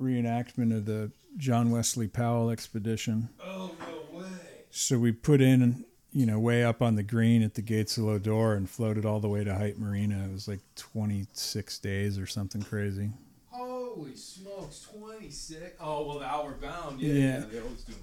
reenactment 0.00 0.74
of 0.74 0.86
the 0.86 1.10
John 1.38 1.70
Wesley 1.70 2.08
Powell 2.08 2.50
expedition. 2.50 3.28
Oh 3.42 3.70
no 4.12 4.18
way. 4.18 4.26
So 4.70 4.98
we 4.98 5.12
put 5.12 5.40
in, 5.40 5.84
you 6.12 6.26
know, 6.26 6.38
way 6.38 6.64
up 6.64 6.82
on 6.82 6.96
the 6.96 7.02
green 7.02 7.42
at 7.42 7.54
the 7.54 7.62
gates 7.62 7.96
of 7.96 8.04
Lodore 8.04 8.56
and 8.56 8.68
floated 8.68 9.06
all 9.06 9.20
the 9.20 9.28
way 9.28 9.44
to 9.44 9.54
Hite 9.54 9.78
Marina. 9.78 10.24
It 10.28 10.32
was 10.32 10.48
like 10.48 10.60
26 10.76 11.78
days 11.78 12.18
or 12.18 12.26
something 12.26 12.62
crazy. 12.62 13.10
Holy 13.50 14.14
smokes, 14.16 14.86
26. 14.98 15.76
Oh 15.80 16.06
well, 16.06 16.18
the 16.18 16.26
hour 16.26 16.52
bound. 16.60 17.00
Yeah, 17.00 17.12
Yeah. 17.14 17.20
yeah. 17.40 17.44
They 17.50 17.58
always 17.60 17.84
one. 17.86 17.98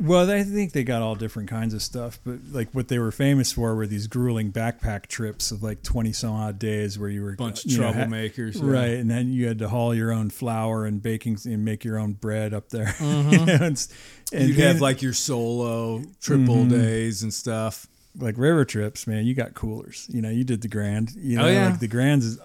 Well, 0.00 0.28
I 0.30 0.42
think 0.42 0.72
they 0.72 0.82
got 0.84 1.00
all 1.02 1.14
different 1.14 1.48
kinds 1.48 1.74
of 1.74 1.82
stuff, 1.82 2.18
but 2.24 2.38
like 2.50 2.70
what 2.72 2.88
they 2.88 2.98
were 2.98 3.12
famous 3.12 3.52
for 3.52 3.74
were 3.76 3.86
these 3.86 4.06
grueling 4.08 4.50
backpack 4.50 5.06
trips 5.06 5.52
of 5.52 5.62
like 5.62 5.82
twenty 5.82 6.12
some 6.12 6.32
odd 6.32 6.58
days 6.58 6.98
where 6.98 7.08
you 7.10 7.22
were 7.22 7.34
a 7.34 7.36
Bunch 7.36 7.64
of 7.64 7.70
you 7.70 7.78
know, 7.78 7.92
troublemakers. 7.92 8.60
yeah. 8.60 8.68
right? 8.70 8.94
And 8.94 9.08
then 9.10 9.32
you 9.32 9.46
had 9.46 9.58
to 9.60 9.68
haul 9.68 9.94
your 9.94 10.10
own 10.10 10.30
flour 10.30 10.86
and 10.86 11.00
baking 11.02 11.38
and 11.44 11.64
make 11.64 11.84
your 11.84 11.98
own 11.98 12.14
bread 12.14 12.52
up 12.54 12.70
there. 12.70 12.86
Mhm. 12.98 13.32
You 13.32 13.46
know, 13.46 13.52
and 13.66 13.86
and 14.32 14.48
You'd 14.48 14.58
have 14.58 14.80
like 14.80 15.02
your 15.02 15.12
solo 15.12 16.02
triple 16.20 16.64
Mhm. 16.64 16.70
days 16.70 17.22
and 17.22 17.32
stuff. 17.32 17.86
like 18.18 18.36
river 18.36 18.64
trips, 18.64 19.06
man. 19.06 19.24
You 19.24 19.34
got 19.34 19.54
coolers. 19.54 20.06
You 20.10 20.20
know, 20.20 20.28
you 20.30 20.44
did 20.44 20.60
the 20.62 20.68
Grand. 20.68 21.12
You 21.16 21.36
know, 21.38 21.46
Oh, 21.46 21.50
yeah. 21.50 21.68
like 21.70 21.80
the 21.80 21.88
Grands 21.88 22.26
is 22.26 22.38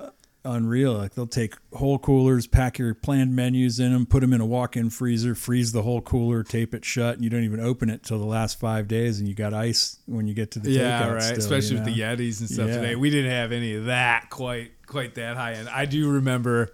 unreal. 0.47 0.93
Like 0.93 1.13
they'll 1.15 1.27
take 1.27 1.55
whole 1.73 1.99
coolers, 1.99 2.47
pack 2.47 2.77
your 2.79 2.93
planned 2.93 3.35
menus 3.35 3.79
in 3.79 3.93
them, 3.93 4.05
put 4.05 4.21
them 4.21 4.33
in 4.33 4.41
a 4.41 4.45
walk-in 4.45 4.89
freezer, 4.89 5.35
freeze 5.35 5.71
the 5.71 5.81
whole 5.83 6.01
cooler, 6.01 6.43
tape 6.43 6.73
it 6.73 6.83
shut, 6.85 7.15
and 7.15 7.23
you 7.23 7.29
don't 7.29 7.43
even 7.43 7.59
open 7.59 7.89
it 7.89 8.03
till 8.03 8.17
the 8.19 8.25
last 8.25 8.59
five 8.59 8.87
days, 8.87 9.19
and 9.19 9.27
you 9.27 9.35
got 9.35 9.53
ice 9.53 9.99
when 10.05 10.27
you 10.27 10.33
get 10.33 10.51
to 10.51 10.59
the 10.59 10.71
Yeah, 10.71 11.01
takeout 11.01 11.13
right. 11.13 11.21
still, 11.23 11.37
Especially 11.37 11.69
you 11.77 11.81
with 11.83 11.85
the 11.85 11.97
know? 12.01 12.15
Yetis 12.15 12.39
and 12.39 12.49
stuff 12.49 12.67
Yeah. 12.69 12.75
today. 12.81 12.95
We 12.95 13.09
didn't 13.09 13.31
have 13.31 13.51
any 13.51 13.75
of 13.75 13.85
that 13.85 14.29
quite 14.29 14.71
quite 14.85 15.15
that 15.15 15.35
high 15.37 15.53
end. 15.53 15.67
I 15.69 15.85
do 15.85 16.09
remember 16.09 16.73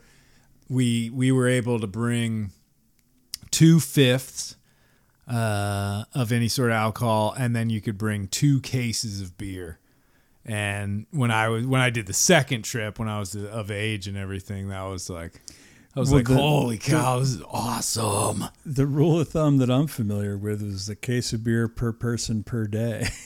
we 0.69 1.09
we 1.09 1.31
were 1.31 1.47
able 1.47 1.79
to 1.79 1.87
bring 1.87 2.51
two 3.51 3.79
fifths 3.79 4.55
uh, 5.27 6.03
of 6.13 6.31
any 6.31 6.47
sort 6.47 6.69
of 6.71 6.75
alcohol, 6.75 7.33
and 7.37 7.55
then 7.55 7.69
you 7.69 7.79
could 7.81 7.97
bring 7.97 8.27
two 8.27 8.59
cases 8.61 9.21
of 9.21 9.37
beer. 9.37 9.79
And 10.45 11.05
when 11.11 11.31
I 11.31 11.47
was 11.49 11.65
when 11.65 11.79
I 11.81 11.89
did 11.89 12.05
the 12.05 12.13
second 12.13 12.63
trip, 12.63 12.99
when 12.99 13.07
I 13.07 13.19
was 13.19 13.35
of 13.35 13.71
age 13.71 14.07
and 14.07 14.17
everything, 14.17 14.69
that 14.69 14.83
was 14.83 15.09
like 15.09 15.41
I 15.95 15.99
was 15.99 16.09
Well, 16.09 16.19
like, 16.19 16.27
the- 16.27 16.33
"Holy 16.35 16.77
cow, 16.77 17.19
this 17.19 17.29
is 17.35 17.41
awesome!" 17.49 18.45
The 18.65 18.85
rule 18.87 19.19
of 19.19 19.29
thumb 19.29 19.57
that 19.59 19.69
I'm 19.69 19.87
familiar 19.87 20.37
with 20.37 20.61
is 20.61 20.87
the 20.87 20.95
case 20.95 21.31
of 21.33 21.43
beer 21.43 21.67
per 21.67 21.91
person 21.93 22.43
per 22.43 22.67
day. 22.67 23.07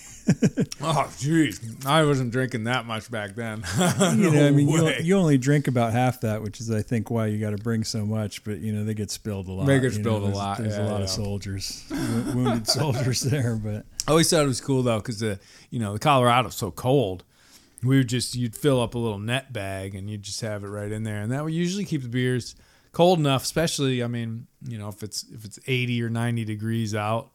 Oh, 0.82 1.10
jeez, 1.20 1.86
I 1.86 2.04
wasn't 2.04 2.32
drinking 2.32 2.66
that 2.66 2.86
much 2.86 3.10
back 3.10 3.36
then. 3.36 3.64
you 3.78 4.30
know, 4.30 4.46
I 4.48 4.52
mean, 4.52 4.68
you, 4.68 4.84
way. 4.84 5.00
you 5.02 5.18
only 5.18 5.38
drink 5.38 5.70
about 5.70 5.94
half 5.94 6.20
that, 6.20 6.42
which 6.44 6.60
is, 6.60 6.70
I 6.70 6.82
think, 6.82 7.10
why 7.10 7.28
you 7.28 7.40
got 7.40 7.52
to 7.52 7.64
bring 7.64 7.86
so 7.86 8.06
much. 8.06 8.44
But 8.44 8.60
you 8.60 8.74
know, 8.74 8.84
they 8.84 8.94
get 8.94 9.10
spilled 9.10 9.48
a 9.48 9.54
lot. 9.54 9.68
They 9.68 9.80
get 9.80 9.94
you 9.94 10.00
know, 10.00 10.04
spilled 10.04 10.24
a 10.24 10.26
there's- 10.26 10.36
lot, 10.38 10.58
There's 10.58 10.76
yeah, 10.78 10.84
a 10.84 10.90
lot 10.92 10.98
yeah. 10.98 11.04
of 11.06 11.10
soldiers, 11.10 11.86
wounded 11.90 12.68
soldiers 12.68 13.22
there. 13.22 13.56
But 13.56 13.86
I 14.08 14.12
always 14.12 14.30
thought 14.30 14.44
it 14.44 14.48
was 14.48 14.62
cool 14.62 14.84
though, 14.84 14.98
because 14.98 15.20
the 15.20 15.40
you 15.70 15.80
know 15.80 15.94
the 15.94 16.00
Colorado's 16.00 16.56
so 16.56 16.72
cold. 16.72 17.24
We 17.84 17.98
would 17.98 18.10
just 18.10 18.36
you'd 18.36 18.56
fill 18.56 18.82
up 18.82 18.96
a 18.96 18.98
little 18.98 19.20
net 19.20 19.54
bag 19.54 19.94
and 19.94 20.10
you'd 20.10 20.24
just 20.24 20.42
have 20.42 20.64
it 20.64 20.68
right 20.68 20.92
in 20.92 21.04
there, 21.04 21.22
and 21.22 21.32
that 21.32 21.44
would 21.44 21.54
usually 21.54 21.86
keep 21.86 22.02
the 22.02 22.10
beers 22.10 22.56
cold 22.92 23.20
enough. 23.20 23.44
Especially, 23.44 24.04
I 24.04 24.08
mean, 24.08 24.48
you 24.68 24.78
know, 24.78 24.88
if 24.88 25.04
it's 25.04 25.24
if 25.32 25.46
it's 25.46 25.60
eighty 25.68 26.02
or 26.02 26.10
ninety 26.10 26.46
degrees 26.46 26.96
out, 26.96 27.32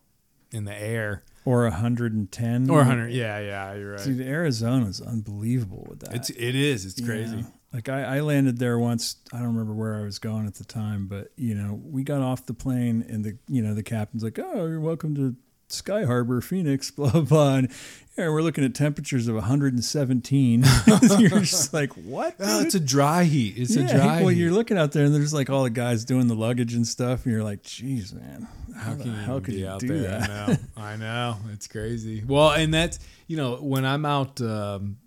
in 0.52 0.64
the 0.64 0.74
air. 0.74 1.22
Or 1.44 1.62
110. 1.64 2.70
Or 2.70 2.78
100. 2.78 3.12
Yeah, 3.12 3.40
yeah, 3.40 3.74
you're 3.74 3.92
right. 3.92 4.04
Dude, 4.04 4.20
Arizona's 4.20 5.00
unbelievable 5.00 5.86
with 5.88 6.00
that. 6.00 6.14
It's 6.14 6.30
it 6.30 6.54
is. 6.54 6.84
It's 6.86 7.04
crazy. 7.04 7.38
know? 7.38 7.46
Like 7.72 7.88
I, 7.88 8.18
I 8.18 8.20
landed 8.20 8.58
there 8.58 8.78
once. 8.78 9.16
I 9.32 9.38
don't 9.38 9.48
remember 9.48 9.72
where 9.72 9.96
I 9.96 10.02
was 10.02 10.18
going 10.18 10.46
at 10.46 10.54
the 10.54 10.64
time, 10.64 11.06
but 11.06 11.28
you 11.36 11.54
know, 11.54 11.80
we 11.82 12.04
got 12.04 12.20
off 12.20 12.46
the 12.46 12.54
plane 12.54 13.04
and 13.08 13.24
the 13.24 13.38
you 13.48 13.62
know 13.62 13.74
the 13.74 13.82
captain's 13.82 14.22
like, 14.22 14.38
"Oh, 14.38 14.66
you're 14.66 14.80
welcome 14.80 15.14
to 15.16 15.34
Sky 15.72 16.04
Harbor, 16.04 16.40
Phoenix, 16.40 16.90
blah 16.90 17.10
blah." 17.12 17.20
blah. 17.22 17.54
And 17.56 17.70
yeah, 18.18 18.28
we're 18.28 18.42
looking 18.42 18.62
at 18.62 18.74
temperatures 18.74 19.26
of 19.26 19.36
117. 19.36 20.64
you're 21.18 21.30
just 21.40 21.72
like, 21.72 21.92
"What?" 21.94 22.36
Oh, 22.40 22.60
it's 22.60 22.74
a 22.74 22.80
dry 22.80 23.24
heat. 23.24 23.54
It's 23.56 23.74
yeah, 23.74 23.84
a 23.86 23.88
dry 23.96 24.20
well, 24.20 24.28
heat. 24.28 24.38
you're 24.38 24.50
looking 24.52 24.76
out 24.76 24.92
there 24.92 25.04
and 25.06 25.14
there's 25.14 25.32
like 25.32 25.48
all 25.48 25.62
the 25.64 25.70
guys 25.70 26.04
doing 26.04 26.26
the 26.26 26.34
luggage 26.34 26.74
and 26.74 26.86
stuff, 26.86 27.24
and 27.24 27.32
you're 27.32 27.42
like, 27.42 27.62
"Geez, 27.62 28.12
man, 28.12 28.46
how, 28.76 28.94
can 28.96 29.06
you, 29.06 29.12
hell 29.12 29.40
could 29.40 29.54
you 29.54 29.66
out 29.66 29.80
do 29.80 29.88
there? 29.88 30.18
that?" 30.20 30.30
I 30.30 30.36
know. 30.36 30.58
I 30.76 30.96
know. 30.96 31.36
It's 31.52 31.66
crazy. 31.66 32.22
Well, 32.26 32.50
and 32.50 32.72
that's 32.72 32.98
you 33.28 33.36
know 33.38 33.56
when 33.56 33.86
I'm 33.86 34.04
out 34.04 34.40
um, 34.42 34.98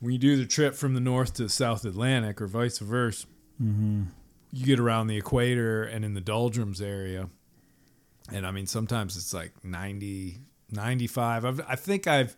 when 0.00 0.12
you 0.12 0.18
do 0.18 0.36
the 0.36 0.46
trip 0.46 0.74
from 0.74 0.92
the 0.94 1.00
north 1.00 1.34
to 1.34 1.44
the 1.44 1.48
South 1.48 1.84
Atlantic 1.84 2.40
or 2.42 2.46
vice 2.46 2.78
versa, 2.78 3.26
Mm-hmm. 3.62 4.04
you 4.52 4.64
get 4.64 4.80
around 4.80 5.06
the 5.08 5.18
equator 5.18 5.82
and 5.84 6.02
in 6.04 6.14
the 6.14 6.20
doldrums 6.22 6.80
area, 6.80 7.28
and 8.32 8.46
I 8.46 8.50
mean 8.50 8.66
sometimes 8.66 9.16
it's 9.16 9.34
like 9.34 9.52
90, 9.64 10.38
95. 10.70 11.44
I've, 11.44 11.60
I 11.68 11.76
think 11.76 12.06
I've 12.06 12.36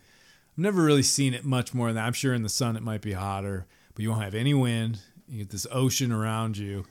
never 0.57 0.83
really 0.83 1.03
seen 1.03 1.35
it 1.35 1.45
much 1.45 1.75
more 1.75 1.89
than 1.89 1.97
that. 1.97 2.07
I'm 2.07 2.13
sure 2.13 2.35
in 2.35 2.43
the 2.43 2.49
sun 2.49 2.77
it 2.77 2.83
might 2.83 3.03
be 3.03 3.13
hotter, 3.13 3.67
but 3.95 4.03
you 4.03 4.11
won't 4.11 4.23
have 4.23 4.35
any 4.35 4.55
wind. 4.55 5.01
You 5.29 5.39
get 5.39 5.51
this 5.51 5.67
ocean 5.71 6.13
around 6.13 6.59
you. 6.59 6.85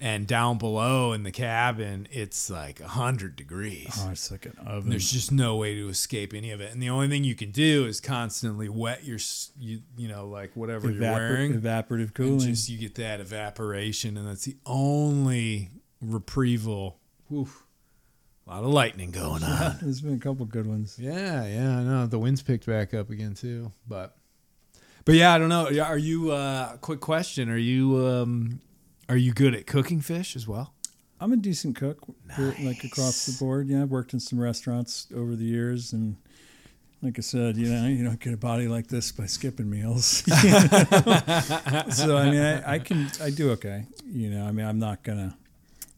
And 0.00 0.26
down 0.26 0.58
below 0.58 1.12
in 1.12 1.22
the 1.22 1.30
cabin, 1.30 2.08
it's 2.10 2.50
like 2.50 2.80
100 2.80 3.36
degrees. 3.36 3.96
Oh, 4.00 4.10
it's 4.10 4.30
like 4.30 4.44
an 4.44 4.56
oven. 4.66 4.90
There's 4.90 5.10
just 5.10 5.32
no 5.32 5.56
way 5.56 5.74
to 5.76 5.88
escape 5.88 6.34
any 6.34 6.50
of 6.50 6.60
it, 6.60 6.72
and 6.72 6.82
the 6.82 6.90
only 6.90 7.08
thing 7.08 7.24
you 7.24 7.36
can 7.36 7.52
do 7.52 7.86
is 7.86 8.00
constantly 8.00 8.68
wet 8.68 9.04
your, 9.04 9.18
you, 9.58 9.80
you 9.96 10.08
know, 10.08 10.26
like 10.26 10.50
whatever 10.54 10.90
you're 10.90 11.00
wearing. 11.00 11.54
evaporative 11.54 12.00
and 12.00 12.14
cooling. 12.14 12.40
just 12.40 12.68
you 12.68 12.76
get 12.76 12.96
that 12.96 13.20
evaporation, 13.20 14.18
and 14.18 14.28
that's 14.28 14.44
the 14.44 14.56
only 14.66 15.70
reprieval. 16.02 16.98
Oof, 17.32 17.63
a 18.46 18.50
lot 18.50 18.64
of 18.64 18.70
lightning 18.70 19.10
going 19.10 19.42
on. 19.44 19.78
There's 19.80 20.00
been 20.00 20.14
a 20.14 20.18
couple 20.18 20.46
good 20.46 20.66
ones. 20.66 20.96
Yeah, 20.98 21.46
yeah, 21.46 21.78
I 21.78 21.82
know. 21.82 22.06
The 22.06 22.18
wind's 22.18 22.42
picked 22.42 22.66
back 22.66 22.94
up 22.94 23.10
again 23.10 23.34
too, 23.34 23.72
but 23.88 24.16
but 25.04 25.14
yeah, 25.14 25.34
I 25.34 25.38
don't 25.38 25.48
know. 25.48 25.68
Yeah, 25.68 25.84
Are 25.84 25.98
you? 25.98 26.30
Uh, 26.30 26.76
quick 26.78 27.00
question: 27.00 27.50
Are 27.50 27.56
you 27.56 28.06
um, 28.06 28.60
are 29.08 29.16
you 29.16 29.32
good 29.32 29.54
at 29.54 29.66
cooking 29.66 30.00
fish 30.00 30.36
as 30.36 30.48
well? 30.48 30.72
I'm 31.20 31.32
a 31.32 31.36
decent 31.36 31.76
cook, 31.76 31.98
like 32.38 32.84
across 32.84 33.26
the 33.26 33.36
board. 33.38 33.68
Yeah, 33.68 33.82
I've 33.82 33.90
worked 33.90 34.12
in 34.12 34.20
some 34.20 34.38
restaurants 34.38 35.06
over 35.14 35.36
the 35.36 35.44
years, 35.44 35.92
and 35.92 36.16
like 37.02 37.18
I 37.18 37.22
said, 37.22 37.56
you 37.56 37.68
know, 37.68 37.86
you 37.86 38.04
don't 38.04 38.18
get 38.18 38.34
a 38.34 38.38
body 38.38 38.66
like 38.66 38.88
this 38.88 39.12
by 39.12 39.26
skipping 39.26 39.70
meals. 39.70 40.22
you 40.42 40.50
know? 40.50 40.58
so 41.90 42.16
I 42.16 42.30
mean, 42.30 42.40
I, 42.40 42.74
I 42.74 42.78
can, 42.78 43.10
I 43.22 43.30
do 43.30 43.52
okay. 43.52 43.86
You 44.06 44.30
know, 44.30 44.46
I 44.46 44.52
mean, 44.52 44.66
I'm 44.66 44.78
not 44.78 45.02
gonna 45.02 45.36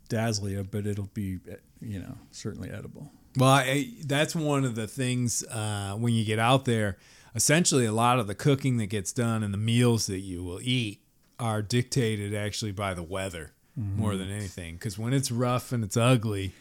dazzle 0.09 0.49
you, 0.49 0.66
but 0.68 0.86
it'll 0.86 1.11
be, 1.14 1.38
you 1.87 2.01
know, 2.01 2.16
certainly 2.30 2.70
edible. 2.70 3.12
Well, 3.37 3.51
I, 3.51 3.91
that's 4.05 4.34
one 4.34 4.64
of 4.64 4.74
the 4.74 4.87
things 4.87 5.45
uh, 5.45 5.95
when 5.99 6.14
you 6.14 6.24
get 6.24 6.39
out 6.39 6.64
there. 6.64 6.97
Essentially, 7.34 7.84
a 7.84 7.93
lot 7.93 8.18
of 8.18 8.26
the 8.26 8.34
cooking 8.34 8.78
that 8.78 8.87
gets 8.87 9.12
done 9.12 9.43
and 9.43 9.53
the 9.53 9.59
meals 9.59 10.07
that 10.07 10.20
you 10.20 10.43
will 10.43 10.61
eat 10.62 11.03
are 11.39 11.61
dictated 11.61 12.34
actually 12.34 12.72
by 12.72 12.95
the 12.95 13.03
weather 13.03 13.53
more 13.76 14.16
than 14.16 14.30
anything. 14.30 14.76
Because 14.76 14.99
when 14.99 15.12
it's 15.12 15.30
rough 15.30 15.70
and 15.70 15.84
it's 15.84 15.99
ugly, 15.99 16.55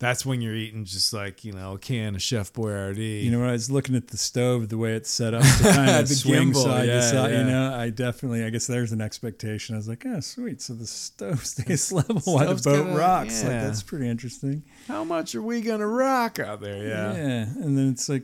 that's 0.00 0.24
when 0.24 0.40
you're 0.40 0.54
eating 0.54 0.84
just 0.84 1.12
like 1.12 1.44
you 1.44 1.52
know 1.52 1.72
a 1.74 1.78
can 1.78 2.14
of 2.14 2.22
Chef 2.22 2.52
Boyardee. 2.52 3.24
You 3.24 3.30
know, 3.32 3.40
when 3.40 3.48
I 3.48 3.52
was 3.52 3.70
looking 3.70 3.94
at 3.96 4.08
the 4.08 4.16
stove, 4.16 4.68
the 4.68 4.78
way 4.78 4.94
it's 4.94 5.10
set 5.10 5.34
up 5.34 5.42
to 5.58 5.62
kind 5.64 5.90
of 5.90 6.08
The 6.08 6.14
swing 6.14 6.52
gimbal, 6.52 6.62
side 6.62 6.86
yeah, 6.86 6.94
to 6.94 7.02
side, 7.02 7.30
yeah. 7.32 7.38
you 7.40 7.44
know, 7.50 7.74
I 7.74 7.90
definitely, 7.90 8.44
I 8.44 8.50
guess 8.50 8.66
there's 8.68 8.92
an 8.92 9.00
expectation. 9.00 9.74
I 9.74 9.78
was 9.78 9.88
like, 9.88 10.04
oh, 10.06 10.20
sweet. 10.20 10.60
So 10.62 10.74
the 10.74 10.86
stove 10.86 11.44
stays 11.46 11.90
level 11.90 12.20
while 12.24 12.54
the 12.54 12.62
boat 12.62 12.84
gonna- 12.84 12.96
rocks. 12.96 13.42
Like, 13.42 13.52
yeah. 13.52 13.64
that's 13.64 13.82
pretty 13.82 14.08
interesting. 14.08 14.62
how 14.86 15.02
much 15.04 15.34
are 15.34 15.42
we 15.42 15.60
gonna 15.62 15.86
rock 15.86 16.38
out 16.38 16.60
there? 16.60 16.86
Yeah. 16.86 17.14
Yeah. 17.14 17.42
And 17.64 17.76
then 17.76 17.88
it's 17.90 18.08
like, 18.08 18.22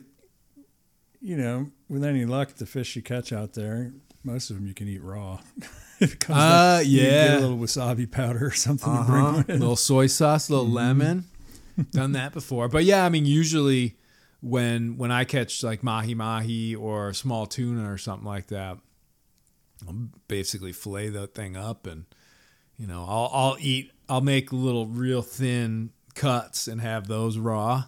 you 1.21 1.35
know, 1.37 1.71
with 1.89 2.03
any 2.03 2.25
luck, 2.25 2.53
the 2.53 2.65
fish 2.65 2.95
you 2.95 3.01
catch 3.01 3.33
out 3.33 3.53
there, 3.53 3.91
most 4.23 4.49
of 4.49 4.55
them 4.55 4.65
you 4.67 4.73
can 4.73 4.87
eat 4.87 5.01
raw. 5.03 5.39
it 5.99 6.19
comes 6.19 6.37
Uh, 6.39 6.79
Get 6.83 6.87
yeah. 6.87 7.37
a 7.37 7.39
little 7.39 7.57
wasabi 7.57 8.09
powder 8.09 8.45
or 8.47 8.51
something 8.51 8.91
to 8.91 8.99
Uh-huh. 8.99 9.11
bring 9.11 9.33
with. 9.37 9.49
little 9.49 9.75
soy 9.75 10.07
sauce, 10.07 10.49
a 10.49 10.53
little 10.53 10.67
lemon. 10.69 11.25
Done 11.91 12.13
that 12.13 12.33
before, 12.33 12.67
but 12.69 12.83
yeah, 12.85 13.05
I 13.05 13.09
mean, 13.09 13.25
usually 13.25 13.97
when 14.41 14.97
when 14.97 15.11
I 15.11 15.23
catch 15.25 15.63
like 15.63 15.83
mahi 15.83 16.13
mahi 16.15 16.75
or 16.75 17.13
small 17.13 17.45
tuna 17.45 17.91
or 17.91 17.97
something 17.97 18.27
like 18.27 18.47
that, 18.47 18.77
I'll 19.87 20.07
basically 20.27 20.71
fillet 20.71 21.09
that 21.09 21.33
thing 21.33 21.57
up, 21.57 21.85
and 21.87 22.05
you 22.77 22.87
know, 22.87 23.05
I'll 23.07 23.29
I'll 23.33 23.57
eat. 23.59 23.91
I'll 24.07 24.21
make 24.21 24.53
little 24.53 24.85
real 24.85 25.21
thin 25.21 25.89
cuts 26.13 26.67
and 26.67 26.79
have 26.79 27.07
those 27.07 27.37
raw, 27.37 27.85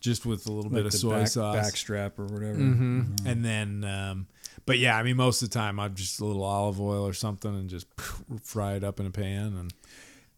just 0.00 0.24
with 0.24 0.46
a 0.46 0.52
little 0.52 0.70
Like 0.70 0.84
bit 0.84 0.86
of 0.86 0.94
soy 0.94 1.18
back, 1.20 1.28
sauce. 1.28 1.56
backstrap 1.56 2.18
or 2.18 2.24
whatever. 2.24 2.54
hmm 2.58 3.02
And 3.26 3.44
then, 3.44 3.84
um, 3.84 4.26
but 4.64 4.78
yeah, 4.78 4.96
I 4.96 5.02
mean, 5.02 5.16
most 5.16 5.42
of 5.42 5.50
the 5.50 5.54
time 5.58 5.78
I'm 5.78 5.94
just 5.94 6.18
a 6.18 6.24
little 6.24 6.42
olive 6.44 6.80
oil 6.80 7.06
or 7.06 7.12
something 7.12 7.54
and 7.54 7.68
just 7.68 7.86
fry 8.42 8.74
it 8.74 8.82
up 8.84 8.98
in 9.00 9.06
a 9.06 9.10
pan 9.10 9.54
and 9.58 9.72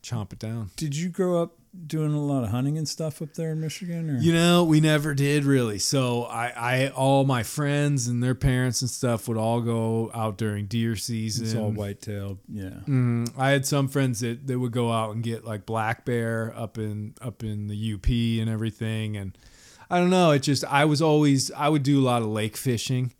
chomp 0.03 0.33
it 0.33 0.41
down. 0.41 0.71
Did 0.77 0.97
you 0.97 1.09
grow 1.09 1.41
up 1.41 1.57
doing 1.87 2.13
a 2.13 2.21
lot 2.23 2.45
of 2.45 2.51
hunting 2.51 2.77
and 2.77 2.87
stuff 2.87 3.23
up 3.23 3.33
there 3.35 3.53
in 3.53 3.61
Michigan? 3.61 4.11
Or? 4.11 4.19
You 4.19 4.33
know, 4.33 4.65
we 4.65 4.81
never 4.81 5.15
did 5.15 5.45
really. 5.45 5.79
So 5.79 6.25
I, 6.25 6.49
I, 6.49 6.89
all 6.89 7.25
my 7.25 7.43
friends 7.43 8.09
and 8.09 8.23
their 8.23 8.35
parents 8.35 8.83
and 8.83 8.91
stuff 8.91 9.27
would 9.29 9.39
all 9.39 9.61
go 9.63 10.11
out 10.15 10.37
during 10.37 10.67
deer 10.67 10.97
season. 10.97 11.47
It's 11.47 11.55
all 11.55 11.71
whitetail. 11.71 12.39
Yeah. 12.49 12.81
Mhm. 12.87 13.33
I 13.39 13.51
had 13.51 13.65
some 13.67 13.89
friends 13.89 14.21
that, 14.21 14.47
that 14.47 14.59
would 14.59 14.73
go 14.73 14.93
out 14.93 15.15
and 15.15 15.23
get 15.23 15.45
like 15.45 15.65
black 15.65 16.05
bear 16.05 16.53
up 16.57 16.77
in 16.79 17.15
up 17.23 17.43
in 17.43 17.69
the 17.69 17.95
UP 17.95 18.09
and 18.41 18.51
everything. 18.51 19.17
And 19.17 19.37
I 19.91 19.99
don't 19.99 20.11
know. 20.11 20.33
It 20.33 20.41
just 20.41 20.65
I 20.65 20.85
was 20.85 21.01
always 21.01 21.51
I 21.53 21.69
would 21.69 21.83
do 21.83 22.01
a 22.01 22.05
lot 22.05 22.23
of 22.23 22.29
lake 22.29 22.57
fishing. 22.57 23.13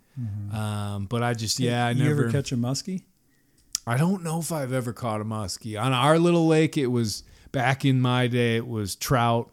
Um, 0.53 1.07
but 1.07 1.23
I 1.23 1.33
just 1.33 1.59
yeah, 1.59 1.87
I 1.87 1.93
you 1.93 2.05
never 2.05 2.25
ever 2.25 2.31
catch 2.33 2.53
a 2.53 2.57
muskie? 2.57 3.03
I 3.87 3.97
don't 3.97 4.23
know 4.23 4.39
if 4.41 4.53
I've 4.53 4.73
ever 4.73 4.93
caught 4.93 5.21
a 5.21 5.25
muskie. 5.25 5.81
On 5.81 5.93
our 5.93 6.19
little 6.19 6.47
lake, 6.47 6.77
it 6.77 6.89
was 6.89 7.25
back 7.53 7.85
in 7.85 8.01
my 8.01 8.27
day, 8.27 8.57
it 8.57 8.67
was 8.67 8.97
trout, 8.97 9.51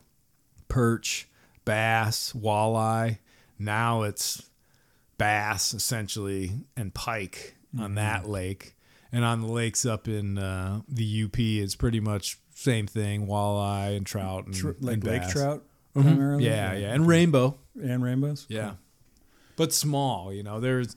perch, 0.67 1.27
bass, 1.65 2.33
walleye. 2.33 3.19
Now 3.57 4.03
it's 4.03 4.49
bass 5.17 5.73
essentially 5.73 6.53
and 6.77 6.93
pike 6.93 7.55
on 7.77 7.95
that 7.95 8.27
lake. 8.27 8.75
And 9.11 9.25
on 9.25 9.41
the 9.41 9.47
lakes 9.47 9.85
up 9.85 10.07
in 10.07 10.37
uh, 10.37 10.81
the 10.87 11.23
UP, 11.25 11.39
it's 11.39 11.75
pretty 11.75 11.99
much 11.99 12.37
same 12.53 12.85
thing: 12.87 13.25
walleye 13.27 13.97
and 13.97 14.05
trout 14.05 14.45
and, 14.45 14.53
Tr- 14.53 14.71
like 14.79 14.95
and 14.95 15.03
lake 15.03 15.27
trout 15.29 15.63
Mhm. 15.95 16.03
primarily? 16.03 16.45
Yeah, 16.45 16.73
yeah, 16.73 16.93
and 16.93 17.07
rainbow. 17.07 17.57
and 17.81 18.03
rainbows. 18.03 18.45
Yeah. 18.49 18.73
But 19.55 19.73
small, 19.73 20.31
you 20.31 20.43
know, 20.43 20.59
there's 20.59 20.95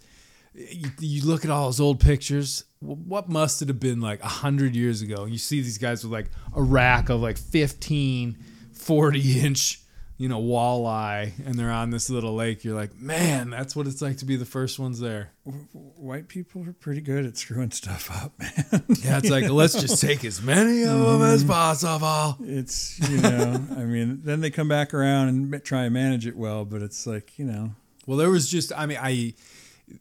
you, 0.54 0.90
you 0.98 1.22
look 1.24 1.44
at 1.44 1.50
all 1.50 1.66
those 1.66 1.80
old 1.80 2.00
pictures. 2.00 2.64
What 2.80 3.28
must 3.28 3.62
it 3.62 3.68
have 3.68 3.80
been 3.80 4.00
like 4.00 4.20
a 4.20 4.24
100 4.24 4.74
years 4.74 5.02
ago? 5.02 5.24
You 5.24 5.38
see 5.38 5.60
these 5.60 5.78
guys 5.78 6.04
with 6.04 6.12
like 6.12 6.30
a 6.54 6.62
rack 6.62 7.08
of 7.08 7.20
like 7.20 7.38
15, 7.38 8.36
40 8.72 9.40
inch, 9.40 9.80
you 10.18 10.28
know, 10.28 10.40
walleye, 10.40 11.32
and 11.46 11.54
they're 11.54 11.70
on 11.70 11.90
this 11.90 12.10
little 12.10 12.34
lake. 12.34 12.64
You're 12.64 12.74
like, 12.74 12.94
man, 13.00 13.50
that's 13.50 13.74
what 13.74 13.86
it's 13.86 14.02
like 14.02 14.18
to 14.18 14.24
be 14.24 14.36
the 14.36 14.44
first 14.44 14.78
ones 14.78 15.00
there. 15.00 15.30
White 15.72 16.28
people 16.28 16.68
are 16.68 16.72
pretty 16.72 17.00
good 17.00 17.24
at 17.24 17.36
screwing 17.36 17.70
stuff 17.70 18.10
up, 18.10 18.32
man. 18.38 18.84
Yeah, 19.02 19.18
it's 19.18 19.30
like, 19.30 19.48
let's 19.48 19.74
just 19.74 20.00
take 20.00 20.24
as 20.24 20.42
many 20.42 20.82
of 20.82 20.90
them 20.90 21.20
mm-hmm. 21.20 21.22
as 21.22 21.44
possible. 21.44 22.36
It's 22.40 22.98
you 23.08 23.20
know, 23.20 23.64
I 23.76 23.84
mean, 23.84 24.20
then 24.24 24.40
they 24.40 24.50
come 24.50 24.68
back 24.68 24.92
around 24.92 25.28
and 25.28 25.64
try 25.64 25.84
and 25.84 25.94
manage 25.94 26.26
it 26.26 26.36
well, 26.36 26.64
but 26.64 26.82
it's 26.82 27.06
like 27.06 27.38
you 27.38 27.44
know, 27.44 27.70
Well, 28.06 28.18
there 28.18 28.30
was 28.30 28.50
just, 28.50 28.72
I 28.76 28.86
mean, 28.86 28.98
I, 29.00 29.34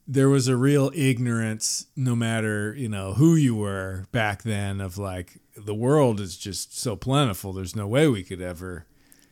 there 0.08 0.30
was 0.30 0.48
a 0.48 0.56
real 0.56 0.92
ignorance, 0.94 1.88
no 1.96 2.16
matter, 2.16 2.74
you 2.76 2.89
know, 2.89 3.14
who 3.14 3.36
you 3.36 3.56
were 3.56 4.06
back 4.12 4.44
then, 4.44 4.82
of 4.82 4.98
like, 4.98 5.39
the 5.56 5.76
world 5.76 6.20
is 6.20 6.38
just 6.38 6.80
so 6.80 6.96
plentiful. 6.96 7.54
There's 7.54 7.76
no 7.76 7.88
way 7.88 8.08
we 8.08 8.24
could 8.24 8.42
ever 8.42 8.86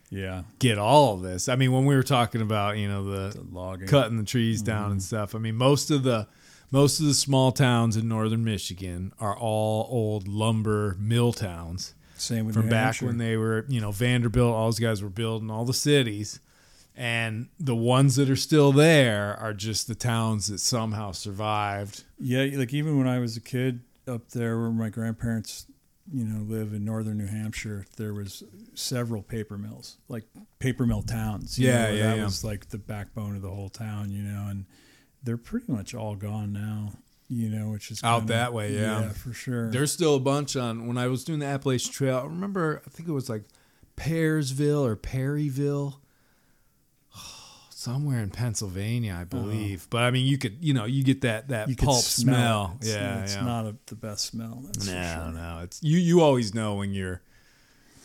yeah, 0.09 0.43
get 0.57 0.77
all 0.77 1.13
of 1.13 1.21
this. 1.21 1.47
I 1.47 1.55
mean, 1.55 1.71
when 1.71 1.85
we 1.85 1.95
were 1.95 2.03
talking 2.03 2.41
about, 2.41 2.77
you 2.77 2.87
know, 2.87 3.05
the, 3.05 3.37
the 3.37 3.45
logging. 3.51 3.87
cutting 3.87 4.17
the 4.17 4.23
trees 4.23 4.61
down 4.61 4.91
and 4.91 4.99
mm-hmm. 4.99 4.99
stuff, 4.99 5.35
I 5.35 5.39
mean, 5.39 5.55
most 5.55 5.91
of 5.91 6.03
the, 6.03 6.27
most 6.71 6.99
of 6.99 7.05
the 7.05 7.13
small 7.13 7.51
towns 7.51 7.95
in 7.95 8.07
northern 8.07 8.43
Michigan 8.43 9.13
are 9.19 9.37
all 9.37 9.87
old 9.89 10.27
lumber 10.27 10.95
mill 10.99 11.33
towns 11.33 11.93
Same 12.17 12.45
with 12.45 12.55
from 12.55 12.69
back 12.69 12.97
when 12.97 13.17
they 13.17 13.37
were, 13.37 13.65
you 13.69 13.81
know, 13.81 13.91
Vanderbilt, 13.91 14.53
all 14.53 14.65
those 14.65 14.79
guys 14.79 15.01
were 15.01 15.09
building 15.09 15.49
all 15.49 15.65
the 15.65 15.73
cities. 15.73 16.39
And 17.01 17.47
the 17.57 17.75
ones 17.77 18.17
that 18.17 18.29
are 18.29 18.35
still 18.35 18.73
there 18.73 19.37
are 19.39 19.53
just 19.53 19.87
the 19.87 19.95
towns 19.95 20.47
that 20.47 20.59
somehow 20.59 21.13
survived. 21.13 22.03
Yeah, 22.19 22.45
like 22.57 22.73
even 22.73 22.97
when 22.97 23.07
I 23.07 23.19
was 23.19 23.37
a 23.37 23.41
kid 23.41 23.79
up 24.05 24.29
there, 24.31 24.59
where 24.59 24.69
my 24.69 24.89
grandparents 24.89 25.65
you 26.11 26.25
know 26.25 26.41
live 26.43 26.73
in 26.73 26.83
northern 26.83 27.17
New 27.17 27.27
Hampshire, 27.27 27.85
there 27.95 28.13
was 28.13 28.43
several 28.73 29.21
paper 29.21 29.57
mills, 29.57 29.97
like 30.09 30.25
paper 30.59 30.85
mill 30.85 31.01
towns. 31.03 31.57
you 31.57 31.69
Yeah, 31.69 31.83
know, 31.85 31.93
yeah, 31.93 32.03
that 32.07 32.17
yeah. 32.17 32.23
was 32.25 32.43
like 32.43 32.67
the 32.69 32.77
backbone 32.77 33.37
of 33.37 33.41
the 33.43 33.49
whole 33.49 33.69
town, 33.69 34.09
you 34.11 34.21
know, 34.23 34.47
and 34.49 34.65
they're 35.23 35.37
pretty 35.37 35.71
much 35.71 35.95
all 35.95 36.15
gone 36.17 36.51
now. 36.51 36.91
You 37.29 37.47
know, 37.47 37.69
which 37.69 37.91
is 37.91 38.03
Out 38.03 38.21
kinda- 38.21 38.33
that 38.33 38.53
way, 38.53 38.73
yeah. 38.73 39.01
yeah, 39.01 39.09
for 39.09 39.31
sure. 39.31 39.69
There's 39.71 39.91
still 39.93 40.15
a 40.15 40.19
bunch 40.19 40.55
on 40.57 40.85
when 40.87 40.97
I 40.97 41.07
was 41.07 41.23
doing 41.23 41.39
the 41.39 41.45
Appalachian 41.45 41.93
Trail. 41.93 42.17
I 42.17 42.23
remember, 42.23 42.81
I 42.85 42.89
think 42.89 43.07
it 43.07 43.11
was 43.13 43.29
like 43.29 43.43
Pearsville 43.95 44.83
or 44.85 44.95
Perryville, 44.95 46.01
somewhere 47.79 48.19
in 48.19 48.29
Pennsylvania, 48.29 49.17
I 49.19 49.23
believe. 49.23 49.87
But 49.89 50.03
I 50.03 50.11
mean, 50.11 50.25
you 50.27 50.37
could, 50.37 50.57
you 50.59 50.73
know, 50.73 50.85
you 50.85 51.03
get 51.03 51.21
that 51.21 51.47
that 51.47 51.61
Uh-huh. 51.63 51.69
you 51.69 51.75
pulp 51.77 52.03
smell. 52.03 52.77
it. 52.81 52.85
It's, 52.85 52.93
yeah, 52.95 53.21
it's 53.23 53.35
yeah. 53.35 53.41
not 53.45 53.65
a, 53.65 53.75
the 53.87 53.95
best 53.95 54.25
smell. 54.25 54.61
That's 54.65 54.87
for 54.87 54.93
no, 54.93 55.13
sure. 55.15 55.31
no, 55.33 55.59
it's 55.63 55.81
you. 55.81 55.97
You 55.97 56.21
always 56.21 56.53
know 56.53 56.75
when 56.75 56.93
you're 56.93 57.21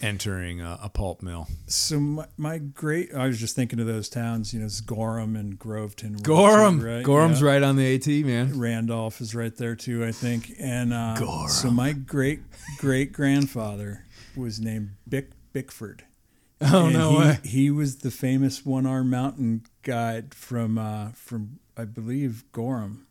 entering 0.01 0.61
a, 0.61 0.79
a 0.83 0.89
pulp 0.89 1.23
mill. 1.23 1.49
So 1.67 1.99
my, 1.99 2.27
my 2.37 2.59
great, 2.59 3.15
I 3.15 3.27
was 3.27 3.39
just 3.41 3.57
thinking 3.57 3.81
of 3.81 3.87
those 3.87 4.09
towns. 4.09 4.53
You 4.53 4.61
know, 4.61 4.67
it's 4.67 4.81
Gorham 4.81 5.35
and 5.35 5.59
Groveton. 5.59 6.23
Gorham, 6.23 6.81
right? 6.81 7.03
Gorham's 7.03 7.41
Yeah. 7.41 7.49
right 7.49 7.63
on 7.63 7.77
the 7.77 7.95
AT, 7.95 8.07
man. 8.25 8.59
Randolph 8.59 9.21
is 9.21 9.35
right 9.35 9.55
there 9.57 9.75
too, 9.75 10.05
I 10.05 10.13
think. 10.13 10.53
And 10.61 10.93
uh, 10.93 11.17
Gorham. 11.19 11.49
so 11.49 11.71
my 11.71 11.93
great 11.93 12.41
great 12.79 13.13
grandfather 13.13 14.05
was 14.37 14.61
named 14.61 14.91
Bick 15.09 15.31
Bickford. 15.53 16.05
Oh 16.73 16.87
And 16.87 16.95
no 16.95 17.11
he, 17.11 17.17
way! 17.19 17.39
He 17.45 17.71
was 17.71 17.97
the 17.99 18.11
famous 18.11 18.65
one 18.65 18.87
arm 18.87 19.11
mountain 19.11 19.65
guide 19.83 20.35
from 20.35 20.79
uh, 20.79 21.11
from 21.13 21.59
I 21.77 21.85
believe 21.85 22.45
Gorham, 22.53 23.07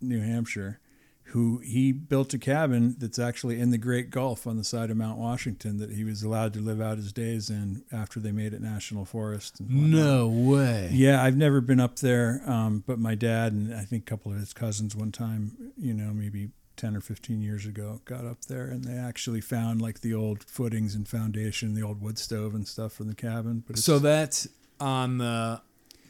New 0.00 0.20
Hampshire, 0.20 0.80
who 1.24 1.58
he 1.58 1.92
built 1.92 2.32
a 2.34 2.38
cabin 2.38 2.96
that's 2.98 3.18
actually 3.18 3.60
in 3.60 3.70
the 3.70 3.78
Great 3.78 4.10
Gulf 4.10 4.46
on 4.46 4.56
the 4.56 4.64
side 4.64 4.90
of 4.90 4.96
Mount 4.96 5.18
Washington 5.18 5.78
that 5.78 5.90
he 5.90 6.02
was 6.02 6.22
allowed 6.22 6.52
to 6.54 6.60
live 6.60 6.80
out 6.80 6.96
his 6.96 7.12
days 7.12 7.50
in 7.50 7.84
after 7.92 8.18
they 8.18 8.32
made 8.32 8.54
it 8.54 8.62
national 8.62 9.04
forest. 9.04 9.60
No 9.60 10.26
way. 10.26 10.88
Yeah, 10.92 11.22
I've 11.22 11.36
never 11.36 11.60
been 11.60 11.80
up 11.80 11.98
there, 11.98 12.42
um, 12.46 12.82
but 12.86 12.98
my 12.98 13.14
dad 13.14 13.52
and 13.52 13.74
I 13.74 13.84
think 13.84 14.04
a 14.04 14.10
couple 14.10 14.32
of 14.32 14.38
his 14.38 14.52
cousins 14.52 14.96
one 14.96 15.12
time, 15.12 15.72
you 15.76 15.92
know, 15.94 16.12
maybe 16.14 16.48
10 16.78 16.96
or 16.96 17.00
15 17.00 17.42
years 17.42 17.66
ago, 17.66 18.00
got 18.06 18.24
up 18.24 18.42
there 18.46 18.64
and 18.64 18.84
they 18.84 18.94
actually 18.96 19.40
found 19.42 19.82
like 19.82 20.00
the 20.00 20.14
old 20.14 20.42
footings 20.44 20.94
and 20.94 21.06
foundation, 21.06 21.74
the 21.74 21.82
old 21.82 22.00
wood 22.00 22.18
stove 22.18 22.54
and 22.54 22.66
stuff 22.66 22.92
from 22.94 23.08
the 23.08 23.14
cabin. 23.14 23.64
But 23.66 23.78
So 23.78 23.98
that's 23.98 24.48
on 24.80 25.18
the. 25.18 25.60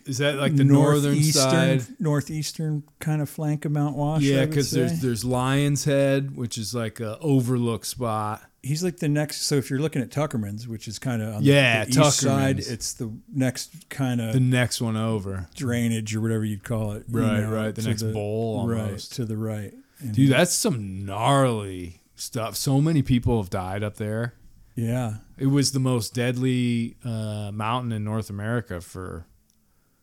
Is 0.07 0.19
that 0.19 0.37
like 0.37 0.57
the 0.57 0.65
northern 0.65 1.13
northeastern, 1.15 1.81
side? 1.81 1.97
northeastern 2.01 2.83
kind 2.99 3.21
of 3.21 3.29
flank 3.29 3.67
of 3.67 3.73
Mount 3.73 3.95
Wash. 3.95 4.23
Yeah, 4.23 4.47
because 4.47 4.71
there's 4.71 5.01
there's 5.03 5.23
Lion's 5.23 5.85
Head, 5.85 6.35
which 6.35 6.57
is 6.57 6.75
like 6.75 6.99
a 7.01 7.19
overlook 7.19 7.85
spot. 7.85 8.41
he's 8.63 8.83
like 8.83 8.97
the 9.01 9.09
next. 9.09 9.43
So 9.43 9.57
if 9.57 9.69
you're 9.69 9.81
looking 9.81 10.01
at 10.01 10.09
Tuckerman's, 10.09 10.67
which 10.67 10.89
is 10.89 10.99
kind 10.99 11.21
of 11.21 11.35
on 11.35 11.43
Yeah, 11.43 11.85
the, 11.85 11.91
the 11.93 12.01
east 12.07 12.21
side, 12.21 12.59
it's 12.59 12.95
the 12.95 13.13
next 13.35 13.91
kind 13.91 14.23
of 14.23 14.33
The 14.33 14.41
next 14.41 14.81
one 14.81 14.97
over. 14.97 15.47
drainage 15.55 16.17
or 16.17 16.23
whatever 16.23 16.45
you'd 16.47 16.65
call 16.65 16.93
it. 16.93 17.05
you 17.07 17.21
Right, 17.21 17.41
know, 17.41 17.51
right, 17.53 17.75
the 17.75 17.83
next 17.83 18.03
bowl 18.05 18.67
right 18.67 18.81
almost. 18.81 19.13
to 19.17 19.27
the 19.27 19.37
right. 19.37 19.75
And 20.01 20.15
Dude, 20.15 20.31
that's 20.33 20.53
some 20.55 21.05
gnarly 21.05 22.01
stuff. 22.15 22.57
So 22.57 22.81
many 22.81 23.03
people 23.03 23.41
have 23.43 23.51
died 23.51 23.83
up 23.83 23.97
there. 23.97 24.35
yeah. 24.75 25.15
It 25.37 25.47
was 25.47 25.71
the 25.71 25.79
most 25.81 26.15
deadly 26.15 26.97
uh, 27.05 27.53
mountain 27.55 27.93
in 27.93 28.03
North 28.03 28.29
America 28.29 28.81
for 28.81 29.25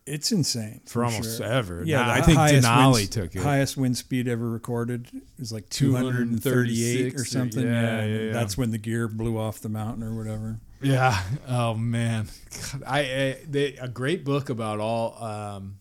It's 0.06 0.32
insane 0.32 0.80
for 0.86 1.04
almost 1.04 1.38
sure. 1.40 1.46
ever. 1.46 1.84
Yeah, 1.86 2.06
the 2.06 2.12
I 2.12 2.22
think 2.22 2.38
Denali 2.40 2.94
wind- 2.94 3.12
took 3.12 3.36
it. 3.36 3.42
Highest 3.42 3.76
wind 3.76 3.98
speed 3.98 4.30
ever 4.30 4.50
recorded 4.50 5.10
is 5.38 5.52
like 5.52 5.68
238 5.70 7.16
or 7.16 7.26
something. 7.26 7.66
yeah, 7.66 7.82
Yeah, 7.82 8.06
yeah, 8.06 8.22
yeah. 8.28 8.32
that's 8.34 8.58
when 8.58 8.72
the 8.72 8.78
gear 8.78 9.08
blew 9.10 9.38
off 9.38 9.60
the 9.60 9.68
mountain 9.70 10.04
or 10.04 10.16
whatever. 10.16 10.60
Yeah. 10.82 11.20
Oh 11.48 11.74
man, 11.76 12.28
God, 12.72 12.84
I, 12.88 13.00
I 13.00 13.38
they, 13.48 13.76
a 13.76 13.88
great 13.88 14.24
book 14.26 14.50
about 14.50 14.80
all. 14.80 15.22
Um, 15.24 15.80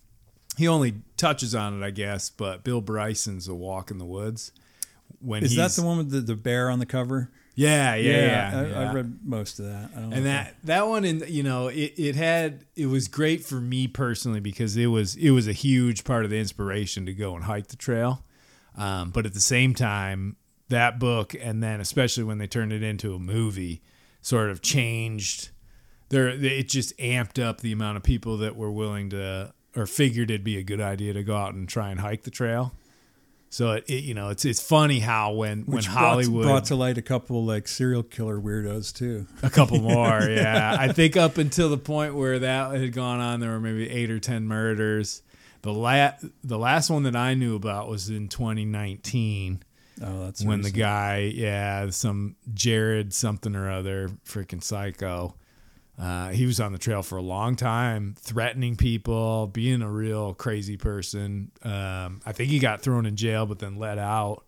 he 0.57 0.69
only 0.69 0.95
touches 1.17 1.55
on 1.55 1.83
it, 1.83 1.87
I 1.87 1.91
guess, 1.91 2.31
but 2.31 2.65
Bill 2.65 2.81
Bryson's 2.81 3.49
A 3.49 3.55
Walk 3.55 3.91
in 3.91 3.99
the 3.99 4.05
Woods. 4.05 4.53
When 5.21 5.43
Is 5.43 5.57
that 5.57 5.73
the 5.73 5.83
one 5.83 5.99
with 5.99 6.11
the, 6.11 6.21
the 6.21 6.37
bear 6.37 6.71
on 6.71 6.79
the 6.79 6.87
cover? 6.87 7.31
Yeah, 7.55 7.95
yeah, 7.95 8.27
yeah. 8.27 8.53
I, 8.53 8.67
yeah. 8.67 8.91
I 8.91 8.93
read 8.93 9.19
most 9.25 9.59
of 9.61 9.67
that. 9.67 9.91
I 9.97 10.01
don't 10.01 10.13
and 10.13 10.27
that 10.27 10.57
that 10.65 10.89
one 10.89 11.05
in 11.05 11.25
you 11.29 11.43
know 11.43 11.69
it, 11.69 11.95
it 11.97 12.17
had 12.17 12.65
it 12.75 12.87
was 12.87 13.07
great 13.07 13.45
for 13.45 13.61
me 13.61 13.87
personally 13.87 14.41
because 14.41 14.77
it 14.77 14.87
was 14.87 15.15
it 15.17 15.31
was 15.31 15.47
a 15.47 15.53
huge 15.53 16.05
part 16.05 16.25
of 16.25 16.31
the 16.31 16.39
inspiration 16.39 17.07
to 17.07 17.15
go 17.15 17.37
and 17.37 17.45
hike 17.45 17.69
the 17.69 17.77
trail 17.77 18.25
um, 18.77 19.11
but 19.11 19.25
at 19.25 19.35
the 19.35 19.41
same 19.41 19.73
time 19.73 20.37
that 20.69 20.99
book 20.99 21.35
and 21.41 21.63
then 21.63 21.81
especially 21.81 22.25
when 22.25 22.39
they 22.39 22.49
turned 22.49 22.73
it 22.73 22.83
into 22.83 23.15
a 23.15 23.19
movie 23.21 23.83
sort 24.21 24.51
of 24.51 24.61
changed 24.61 25.51
there 26.09 26.29
it 26.29 26.69
just 26.69 26.97
amped 26.99 27.43
up 27.43 27.61
the 27.61 27.71
amount 27.71 27.97
of 27.97 28.03
people 28.03 28.39
that 28.39 28.57
were 28.57 28.73
willing 28.73 29.11
to 29.11 29.53
or 29.77 29.87
figured 29.87 30.31
it'd 30.31 30.45
be 30.45 30.59
a 30.59 30.63
good 30.63 30.81
idea 30.81 31.13
to 31.13 31.23
go 31.23 31.37
out 31.37 31.55
and 31.55 31.69
try 31.69 31.91
and 31.91 32.01
hike 32.01 32.23
the 32.23 32.31
trail 32.31 32.73
so 33.55 33.71
it, 33.73 33.85
it 33.87 34.03
you 34.03 34.15
know 34.15 34.31
it's 34.31 34.45
it's 34.45 34.61
funny 34.61 34.99
how 34.99 35.33
when 35.35 35.61
Which 35.63 35.87
when 35.87 35.97
Hollywood 35.97 36.45
brought 36.45 36.65
to 36.67 36.75
light 36.75 36.99
a 36.99 37.03
couple 37.03 37.45
like 37.45 37.69
serial 37.69 38.03
killer 38.03 38.41
weirdos 38.41 38.93
too. 38.93 39.29
a 39.45 39.51
couple 39.51 39.81
more, 39.95 40.23
yeah. 40.29 40.77
I 40.77 40.93
think 40.93 41.17
up 41.17 41.39
until 41.39 41.69
the 41.69 41.79
point 41.79 42.17
where 42.17 42.41
that 42.41 42.75
had 42.75 42.93
gone 42.93 43.21
on, 43.21 43.39
there 43.39 43.51
were 43.51 43.61
maybe 43.61 43.89
eight 43.89 44.11
or 44.11 44.19
ten 44.19 44.49
murders. 44.49 45.23
The 45.63 45.73
la- 45.73 46.15
the 46.43 46.59
last 46.59 46.91
one 46.91 47.05
that 47.05 47.15
I 47.15 47.35
knew 47.35 47.55
about 47.55 47.89
was 47.89 48.11
in 48.11 48.27
2019 48.27 49.63
Oh, 50.03 50.25
that's 50.25 50.45
when 50.45 50.63
the 50.63 50.73
guy, 50.73 51.33
yeah, 51.33 51.91
some 51.91 52.35
Jared 52.53 53.15
something 53.15 53.55
or 53.55 53.71
other, 53.71 54.11
freaking 54.27 54.63
psycho. 54.63 55.37
Uh, 55.99 56.31
he 56.31 56.45
was 56.45 56.59
on 56.59 56.73
the 56.73 56.79
trail 56.79 57.03
for 57.03 57.17
a 57.17 57.23
long 57.23 57.55
time, 57.55 58.17
threatening 58.19 58.77
people, 58.77 59.47
being 59.47 59.81
a 59.81 59.91
real 59.91 60.35
crazy 60.35 60.77
person. 60.77 61.53
Um, 61.63 62.21
I 62.27 62.33
think 62.33 62.51
he 62.51 62.59
got 62.59 62.81
thrown 62.81 63.07
in 63.07 63.15
jail, 63.15 63.47
but 63.47 63.61
then 63.61 63.77
let 63.77 63.99
out, 63.99 64.45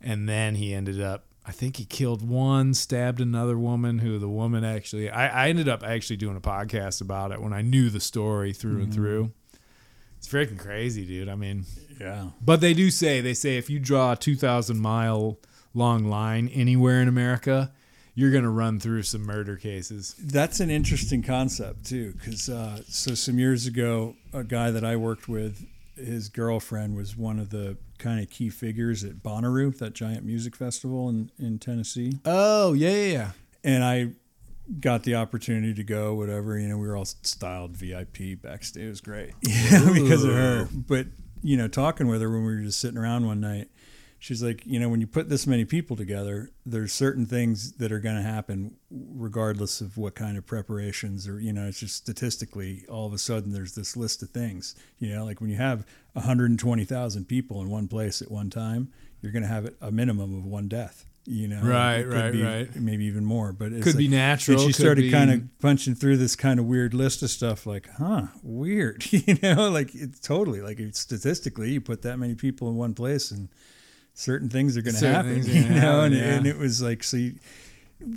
and 0.00 0.28
then 0.28 0.54
he 0.54 0.72
ended 0.72 1.00
up. 1.00 1.24
I 1.44 1.52
think 1.52 1.76
he 1.76 1.84
killed 1.84 2.28
one, 2.28 2.74
stabbed 2.74 3.20
another 3.20 3.58
woman. 3.58 3.98
Who 3.98 4.18
the 4.18 4.28
woman 4.28 4.64
actually, 4.64 5.10
I, 5.10 5.46
I 5.46 5.48
ended 5.48 5.68
up 5.68 5.82
actually 5.82 6.16
doing 6.16 6.36
a 6.36 6.40
podcast 6.40 7.00
about 7.00 7.32
it 7.32 7.40
when 7.40 7.52
I 7.52 7.62
knew 7.62 7.90
the 7.90 8.00
story 8.00 8.52
through 8.52 8.82
and 8.82 8.94
through. 8.94 9.32
It's 10.18 10.28
freaking 10.28 10.58
crazy, 10.58 11.04
dude. 11.04 11.28
I 11.28 11.34
mean, 11.34 11.64
yeah. 12.00 12.30
but 12.40 12.60
they 12.60 12.74
do 12.74 12.90
say 12.90 13.20
they 13.20 13.34
say 13.34 13.56
if 13.58 13.68
you 13.68 13.78
draw 13.80 14.12
a 14.12 14.16
two 14.16 14.36
thousand 14.36 14.80
mile 14.80 15.38
long 15.74 16.04
line 16.04 16.48
anywhere 16.48 17.02
in 17.02 17.08
America, 17.08 17.72
you're 18.16 18.32
gonna 18.32 18.50
run 18.50 18.80
through 18.80 19.02
some 19.04 19.22
murder 19.22 19.54
cases. 19.56 20.16
That's 20.18 20.58
an 20.58 20.70
interesting 20.70 21.22
concept 21.22 21.86
too, 21.86 22.12
because 22.14 22.48
uh, 22.48 22.80
so 22.88 23.14
some 23.14 23.38
years 23.38 23.66
ago, 23.68 24.16
a 24.32 24.42
guy 24.42 24.70
that 24.72 24.84
I 24.84 24.96
worked 24.96 25.28
with, 25.28 25.64
his 25.96 26.28
girlfriend 26.28 26.96
was 26.96 27.16
one 27.16 27.38
of 27.38 27.50
the 27.50 27.76
kind 27.98 28.20
of 28.20 28.28
key 28.30 28.48
figures 28.50 29.04
at 29.04 29.22
Bonnaroo, 29.22 29.76
that 29.78 29.92
giant 29.94 30.24
music 30.24 30.56
festival 30.56 31.08
in 31.08 31.30
in 31.38 31.58
Tennessee, 31.58 32.18
Oh 32.24 32.72
yeah, 32.72 32.90
yeah, 32.90 33.12
yeah. 33.12 33.30
and 33.62 33.84
I 33.84 34.08
got 34.80 35.04
the 35.04 35.14
opportunity 35.14 35.74
to 35.74 35.84
go. 35.84 36.14
Whatever, 36.14 36.58
you 36.58 36.68
know, 36.68 36.76
we 36.78 36.86
were 36.88 36.96
all 36.96 37.04
styled 37.04 37.76
VIP 37.76 38.40
backstage. 38.42 38.82
It 38.84 38.88
was 38.88 39.00
great, 39.00 39.30
know, 39.70 39.92
because 39.92 40.24
of 40.24 40.32
her. 40.32 40.68
But 40.72 41.06
you 41.42 41.56
know, 41.58 41.68
talking 41.68 42.08
with 42.08 42.20
her 42.22 42.30
when 42.30 42.44
we 42.46 42.54
were 42.56 42.62
just 42.62 42.80
sitting 42.80 42.98
around 42.98 43.26
one 43.26 43.40
night. 43.40 43.68
She's 44.18 44.42
like, 44.42 44.62
you 44.66 44.80
know, 44.80 44.88
when 44.88 45.00
you 45.00 45.06
put 45.06 45.28
this 45.28 45.46
many 45.46 45.64
people 45.64 45.94
together, 45.94 46.50
there's 46.64 46.92
certain 46.92 47.26
things 47.26 47.72
that 47.72 47.92
are 47.92 48.00
going 48.00 48.16
to 48.16 48.22
happen 48.22 48.76
regardless 48.90 49.80
of 49.80 49.96
what 49.98 50.14
kind 50.14 50.38
of 50.38 50.46
preparations 50.46 51.28
or, 51.28 51.38
you 51.38 51.52
know, 51.52 51.66
it's 51.66 51.80
just 51.80 51.96
statistically 51.96 52.84
all 52.88 53.06
of 53.06 53.12
a 53.12 53.18
sudden 53.18 53.52
there's 53.52 53.74
this 53.74 53.96
list 53.96 54.22
of 54.22 54.30
things, 54.30 54.74
you 54.98 55.14
know, 55.14 55.24
like 55.24 55.40
when 55.40 55.50
you 55.50 55.56
have 55.56 55.84
120,000 56.14 57.24
people 57.26 57.60
in 57.60 57.68
one 57.70 57.88
place 57.88 58.22
at 58.22 58.30
one 58.30 58.50
time, 58.50 58.92
you're 59.20 59.32
going 59.32 59.42
to 59.42 59.48
have 59.48 59.72
a 59.80 59.90
minimum 59.90 60.36
of 60.36 60.44
one 60.44 60.68
death. 60.68 61.04
You 61.28 61.48
know, 61.48 61.60
Right, 61.60 61.98
It 61.98 62.06
right, 62.06 62.32
be 62.32 62.42
right. 62.42 62.76
Maybe 62.76 63.04
even 63.06 63.24
more, 63.24 63.52
but 63.52 63.72
it's 63.72 63.82
Could 63.82 63.96
be 63.96 64.06
natural, 64.06 64.58
She 64.58 64.70
started 64.72 65.02
be- 65.02 65.10
kind 65.10 65.32
of 65.32 65.42
punching 65.58 65.96
through 65.96 66.18
this 66.18 66.36
kind 66.36 66.60
of 66.60 66.66
weird 66.66 66.94
list 66.94 67.20
of 67.24 67.30
stuff, 67.30 67.66
like, 67.66 67.88
huh, 67.98 68.28
weird, 68.44 69.04
you 69.12 69.36
know, 69.42 69.68
like 69.68 69.92
it's 69.92 70.20
totally 70.20 70.60
like 70.60 70.78
it's 70.78 71.00
statistically, 71.00 71.72
you 71.72 71.80
put 71.80 72.02
that 72.02 72.18
many 72.18 72.36
people 72.36 72.68
in 72.68 72.76
one 72.76 72.94
place, 72.94 73.32
and 73.32 73.48
certain 74.16 74.48
things 74.48 74.76
are 74.76 74.82
going 74.82 74.96
to 74.96 75.08
happen, 75.08 75.36
you 75.46 75.62
know, 75.68 75.74
happen, 75.74 76.04
and, 76.04 76.14
yeah. 76.14 76.34
and 76.34 76.46
it 76.46 76.58
was 76.58 76.82
like 76.82 77.04
so. 77.04 77.16
You, 77.18 77.34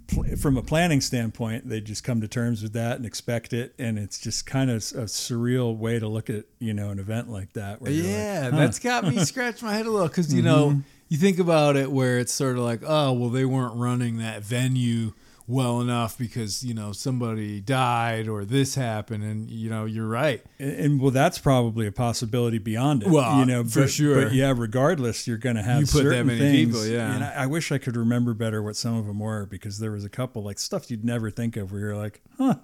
pl- 0.07 0.35
from 0.37 0.57
a 0.57 0.61
planning 0.61 1.01
standpoint, 1.01 1.69
they 1.69 1.81
just 1.81 2.03
come 2.03 2.21
to 2.21 2.27
terms 2.27 2.63
with 2.63 2.73
that 2.73 2.97
and 2.97 3.05
expect 3.05 3.53
it, 3.53 3.73
and 3.77 3.99
it's 3.99 4.19
just 4.19 4.45
kind 4.45 4.69
of 4.69 4.77
a 4.77 5.05
surreal 5.05 5.75
way 5.75 5.99
to 5.99 6.07
look 6.07 6.29
at 6.29 6.45
you 6.59 6.73
know 6.73 6.89
an 6.89 6.99
event 6.99 7.29
like 7.29 7.53
that. 7.53 7.81
You're 7.81 7.91
like, 7.91 8.03
Yeah, 8.03 8.41
huh. 8.41 8.47
Mm-hmm. 8.47 8.57
that's 8.57 8.79
got 8.79 9.05
me 9.05 9.19
scratch 9.25 9.61
my 9.61 9.73
head 9.73 9.85
a 9.85 9.91
little 9.91 10.07
because 10.07 10.33
you 10.33 10.41
know 10.41 10.81
you 11.09 11.17
think 11.17 11.39
about 11.39 11.75
it 11.75 11.91
where 11.91 12.19
it's 12.19 12.33
sort 12.33 12.57
of 12.57 12.63
like, 12.63 12.81
oh 12.85 13.13
well, 13.13 13.29
they 13.29 13.45
weren't 13.45 13.75
running 13.75 14.17
that 14.17 14.41
venue 14.43 15.13
well 15.49 15.81
enough 15.81 16.15
because 16.15 16.63
you 16.63 16.75
know 16.75 16.91
somebody 16.91 17.59
died 17.59 18.27
or 18.27 18.45
this 18.45 18.75
happened, 18.75 19.23
and 19.23 19.49
you 19.49 19.69
know 19.69 19.85
you're 19.85 20.07
right. 20.07 20.45
And, 20.59 20.71
and, 20.71 21.01
well, 21.01 21.11
that's 21.11 21.39
probably 21.39 21.87
a 21.87 21.91
possibility 21.91 22.59
beyond 22.59 23.03
it. 23.03 23.09
Well, 23.09 23.39
you 23.39 23.45
know, 23.45 23.63
for 23.63 23.81
but, 23.81 23.89
sure. 23.89 24.25
But 24.25 24.33
yeah, 24.33 24.53
regardless, 24.55 25.27
you're 25.27 25.37
going 25.37 25.55
to 25.55 25.63
have 25.63 25.81
You 25.81 25.85
put 25.87 26.03
that 26.03 26.11
certain 26.11 26.27
many 26.27 26.39
things, 26.39 26.67
people, 26.67 26.85
yeah. 26.85 27.13
And 27.13 27.23
I, 27.23 27.31
I 27.31 27.45
wish 27.47 27.71
I 27.71 27.79
could 27.79 27.97
remember 27.97 28.35
better 28.35 28.61
what 28.61 28.75
some 28.75 28.95
of 28.95 29.07
them 29.07 29.19
were 29.19 29.47
because 29.47 29.79
there 29.79 29.91
was 29.91 30.05
a 30.05 30.09
couple 30.09 30.43
like 30.43 30.59
stuff 30.59 30.91
you'd 30.91 31.03
never 31.03 31.31
think 31.31 31.57
of 31.57 31.71
where 31.71 31.81
you're 31.81 31.97
like, 31.97 32.21
huh, 32.37 32.55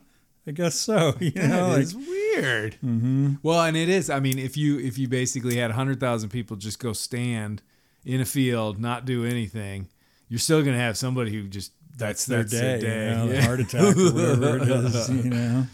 I 0.46 0.52
guess 0.52 0.76
so. 0.76 1.16
You 1.20 1.32
know, 1.32 1.48
That 1.48 1.70
like, 1.70 1.82
is 1.82 1.96
weird. 1.96 2.78
Mm-hmm. 2.86 3.34
Well, 3.42 3.62
and 3.62 3.76
it 3.76 3.90
is. 3.90 4.12
I 4.12 4.20
mean, 4.20 4.38
if 4.38 4.56
you 4.56 4.78
if 4.80 5.00
you 5.00 5.08
basically 5.08 5.56
had 5.56 5.72
hundred 5.72 6.00
thousand 6.00 6.30
people 6.30 6.56
just 6.56 6.80
go 6.80 6.94
stand 6.94 7.64
in 8.06 8.22
a 8.22 8.26
field, 8.26 8.80
not 8.80 9.06
do 9.06 9.26
anything, 9.26 9.88
you're 10.30 10.38
still 10.38 10.62
gonna 10.62 10.78
have 10.78 10.98
somebody 10.98 11.32
who 11.32 11.48
just 11.48 11.72
that's 11.96 12.26
that's, 12.26 12.52
their 12.52 12.78
day, 12.80 12.82
their 12.88 13.10
you 13.10 13.16
know, 13.16 13.28
the 13.28 13.34
Yeah. 13.36 13.42
heart 13.46 13.60
attack 13.60 13.98
or 13.98 14.12
whatever 14.14 14.58
it 14.58 14.68
is. 14.70 15.10
You 15.10 15.24
know. 15.30 15.68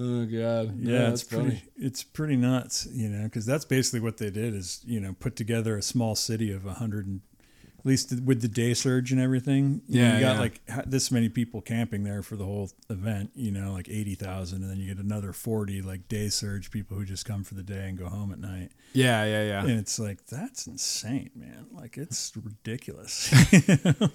Oh 0.00 0.26
god. 0.26 0.78
yeah, 0.80 1.10
it's 1.10 1.24
pretty 1.24 1.62
it's 1.76 2.04
pretty 2.04 2.36
nuts 2.36 2.86
you 2.92 3.08
know 3.08 3.24
because 3.24 3.44
that's 3.44 3.64
basically 3.64 3.98
what 4.00 4.18
they 4.18 4.30
did 4.30 4.54
is 4.54 4.80
you 4.86 5.00
know 5.00 5.14
put 5.18 5.34
together 5.34 5.76
a 5.76 5.82
small 5.82 6.14
city 6.14 6.52
of 6.52 6.64
100 6.64 7.06
and 7.06 7.20
at 7.80 7.86
least 7.86 8.12
with 8.24 8.40
the 8.42 8.48
day 8.48 8.74
surge 8.74 9.10
and 9.10 9.20
everything 9.20 9.80
you 9.88 10.00
Yeah, 10.00 10.14
you 10.14 10.20
got 10.20 10.34
yeah. 10.34 10.40
like 10.40 10.60
this 10.86 11.10
many 11.10 11.28
people 11.28 11.60
camping 11.60 12.04
there 12.04 12.22
for 12.22 12.36
the 12.36 12.44
whole 12.44 12.70
event 12.90 13.30
you 13.34 13.50
know 13.50 13.72
like 13.72 13.88
80,000 13.88 14.62
and 14.62 14.70
then 14.70 14.78
you 14.78 14.94
get 14.94 15.02
another 15.02 15.32
40 15.32 15.82
like 15.82 16.06
day 16.08 16.28
surge 16.28 16.70
people 16.70 16.96
who 16.96 17.04
just 17.04 17.24
come 17.24 17.42
for 17.42 17.54
the 17.54 17.62
day 17.64 17.88
and 17.88 17.98
go 17.98 18.06
home 18.08 18.30
at 18.32 18.38
night 18.38 18.70
Yeah, 18.92 19.24
yeah, 19.24 19.42
yeah. 19.44 19.60
and 19.62 19.70
it's 19.80 19.98
like 19.98 20.26
that's 20.26 20.68
insane 20.68 21.30
man 21.34 21.66
like 21.72 21.96
it's 21.96 22.32
ridiculous 22.36 23.32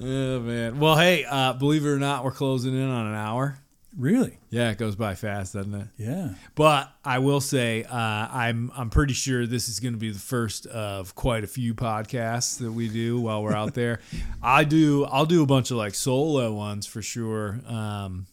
Oh 0.00 0.40
man. 0.40 0.78
Well, 0.80 0.96
hey, 0.96 1.24
uh, 1.24 1.52
believe 1.54 1.84
it 1.84 1.88
or 1.88 1.98
not, 1.98 2.24
we're 2.24 2.32
closing 2.32 2.74
in 2.74 2.88
on 2.88 3.06
an 3.06 3.14
hour. 3.14 3.58
really 3.96 4.38
Yeah, 4.50 4.70
it 4.70 4.78
goes 4.78 4.96
by 4.96 5.14
fast, 5.14 5.52
doesn't 5.54 5.74
it? 5.74 5.88
yeah 5.98 6.30
But 6.54 6.90
I 7.04 7.18
will 7.18 7.40
say, 7.40 7.84
uh, 7.84 7.96
I'm 7.96 8.72
I'm 8.74 8.90
pretty 8.90 9.12
sure 9.14 9.46
this 9.46 9.68
is 9.68 9.80
going 9.80 9.92
to 9.94 9.98
be 10.00 10.10
the 10.10 10.18
first 10.18 10.66
of 10.66 11.14
quite 11.14 11.44
a 11.44 11.46
few 11.46 11.74
podcasts 11.74 12.58
that 12.60 12.72
we 12.72 12.88
do 12.88 13.20
while 13.20 13.42
we're 13.42 13.54
out 13.54 13.74
there. 13.74 14.00
I 14.42 14.64
do 14.64 15.04
I'll 15.04 15.26
do 15.26 15.42
a 15.42 15.46
bunch 15.46 15.70
of 15.70 15.76
like 15.76 15.94
solo 15.94 16.52
ones 16.52 16.86
for 16.86 17.02
sure. 17.02 17.60
Um, 17.66 18.26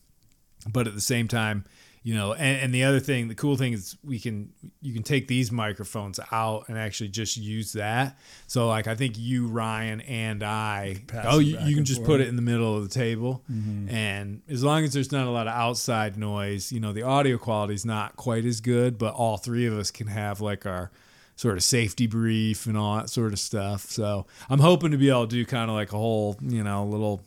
but 0.72 0.88
at 0.88 0.96
the 0.96 1.02
same 1.02 1.28
time, 1.28 1.66
you 2.02 2.16
know, 2.16 2.34
and, 2.34 2.62
and 2.62 2.74
the 2.74 2.84
other 2.84 3.00
thing, 3.00 3.28
the 3.28 3.36
cool 3.36 3.58
thing 3.58 3.74
is 3.74 3.98
we 4.04 4.20
can 4.20 4.52
you 4.82 4.94
can 4.94 5.04
take 5.04 5.28
these 5.28 5.52
microphones 5.52 6.20
out 6.32 6.66
and 6.70 6.78
actually 6.78 7.10
just 7.10 7.38
use 7.38 7.74
that. 7.74 8.18
So 8.48 8.68
like 8.68 8.88
I 8.88 8.96
think 8.96 9.18
you, 9.18 9.48
Ryan, 9.48 10.02
and 10.02 10.42
I, 10.44 11.02
Pass 11.08 11.26
oh, 11.28 11.40
you, 11.40 11.60
you 11.60 11.76
can 11.76 11.86
just 11.86 12.00
forth. 12.00 12.08
put 12.08 12.22
it 12.22 12.28
in 12.28 12.36
the 12.36 12.42
middle 12.42 12.76
of 12.76 12.84
the 12.84 12.94
table, 12.94 13.44
and 13.48 14.42
as 14.50 14.64
long 14.64 14.84
as 14.84 14.94
there's 14.94 15.12
not 15.12 15.28
a 15.28 15.30
lot 15.30 15.48
of 15.48 15.54
outside 15.54 16.18
noise, 16.18 16.72
you 16.72 16.80
know, 16.80 16.94
the 16.94 17.04
audio 17.04 17.38
quality 17.38 17.74
is 17.74 17.86
not 17.86 18.16
quite 18.16 18.46
as 18.46 18.62
good. 18.62 18.98
But 18.98 19.14
all 19.14 19.38
three 19.38 19.66
of 19.66 19.78
us 19.78 19.92
can 19.92 20.08
have 20.08 20.42
like 20.42 20.66
our 20.66 20.92
sort 21.36 21.56
of 21.56 21.64
safety 21.64 22.06
brief 22.06 22.66
and 22.66 22.78
all 22.78 22.98
that 22.98 23.10
sort 23.10 23.32
of 23.32 23.40
stuff. 23.40 23.90
So 23.90 24.26
I'm 24.50 24.60
hoping 24.60 24.92
to 24.92 24.98
be 24.98 25.10
able 25.10 25.26
to 25.26 25.36
do 25.36 25.46
kind 25.46 25.70
of 25.70 25.76
like 25.76 25.94
a 25.94 25.98
whole, 25.98 26.38
you 26.42 26.64
know, 26.64 26.86
little 26.86 27.22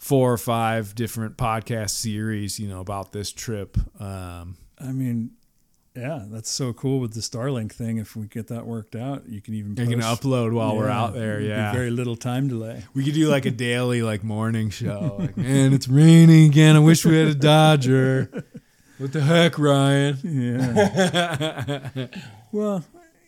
four 0.00 0.32
or 0.32 0.38
five 0.38 0.94
different 0.94 1.36
podcast 1.36 1.90
series, 1.90 2.58
you 2.58 2.66
know, 2.66 2.80
about 2.80 3.12
this 3.12 3.30
trip. 3.30 3.76
Um, 4.00 4.56
I 4.78 4.90
mean 4.92 5.32
yeah 5.96 6.24
that's 6.30 6.48
so 6.48 6.72
cool 6.72 7.00
with 7.00 7.14
the 7.14 7.20
Starlink 7.20 7.72
thing 7.72 7.98
if 7.98 8.14
we 8.14 8.28
get 8.28 8.46
that 8.46 8.64
worked 8.64 8.94
out 8.94 9.28
you 9.28 9.40
can 9.40 9.54
even 9.54 9.70
you 9.70 9.88
can 9.88 10.00
upload 10.00 10.52
while 10.52 10.76
we're 10.76 10.88
out 10.88 11.14
there. 11.14 11.40
Yeah. 11.40 11.72
very 11.72 11.90
little 11.90 12.14
time 12.14 12.46
delay 12.46 12.84
we 12.94 13.04
could 13.04 13.14
do 13.14 13.28
like 13.28 13.44
a 13.44 13.50
daily 13.68 14.00
like 14.00 14.22
morning 14.22 14.70
show. 14.70 15.16
Like, 15.18 15.36
man, 15.36 15.72
it's 15.72 15.88
raining 15.88 16.46
again. 16.46 16.76
I 16.76 16.78
wish 16.78 17.04
we 17.04 17.18
had 17.18 17.26
a 17.26 17.34
Dodger. 17.34 18.44
What 18.98 19.12
the 19.12 19.20
heck, 19.22 19.58
Ryan? 19.58 20.18
Yeah. 20.22 22.06
well, 22.52 22.84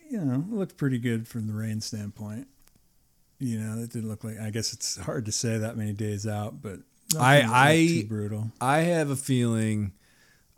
you 0.09 0.21
know, 0.21 0.35
it 0.35 0.53
looked 0.53 0.77
pretty 0.77 0.99
good 0.99 1.27
from 1.27 1.47
the 1.47 1.53
rain 1.53 1.81
standpoint. 1.81 2.47
You 3.43 3.59
know, 3.59 3.83
it 3.83 3.91
didn't 3.91 4.09
look 4.09 4.23
like. 4.23 4.39
I 4.39 4.49
guess 4.49 4.73
it's 4.73 4.97
hard 4.97 5.25
to 5.25 5.31
say 5.31 5.57
that 5.57 5.77
many 5.77 5.93
days 5.93 6.25
out, 6.25 6.61
but 6.61 6.79
I, 7.19 7.43
I 7.71 7.87
too 7.87 8.07
brutal. 8.07 8.51
I 8.61 8.79
have 8.79 9.09
a 9.09 9.15
feeling, 9.15 9.91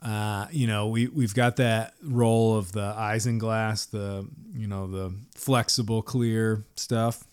uh, 0.02 0.48
you 0.52 0.68
know, 0.68 0.88
we 0.88 1.08
we've 1.08 1.34
got 1.34 1.56
that 1.58 1.96
roll 2.04 2.58
of 2.58 2.72
the 2.72 2.94
isinglass, 2.94 3.90
the 3.90 4.28
you 4.54 4.68
know 4.68 4.88
the 4.88 5.16
flexible 5.34 6.02
clear 6.02 6.64
stuff, 6.76 7.24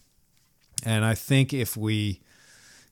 and 0.85 1.05
I 1.05 1.15
think 1.15 1.53
if 1.53 1.77
we 1.77 2.21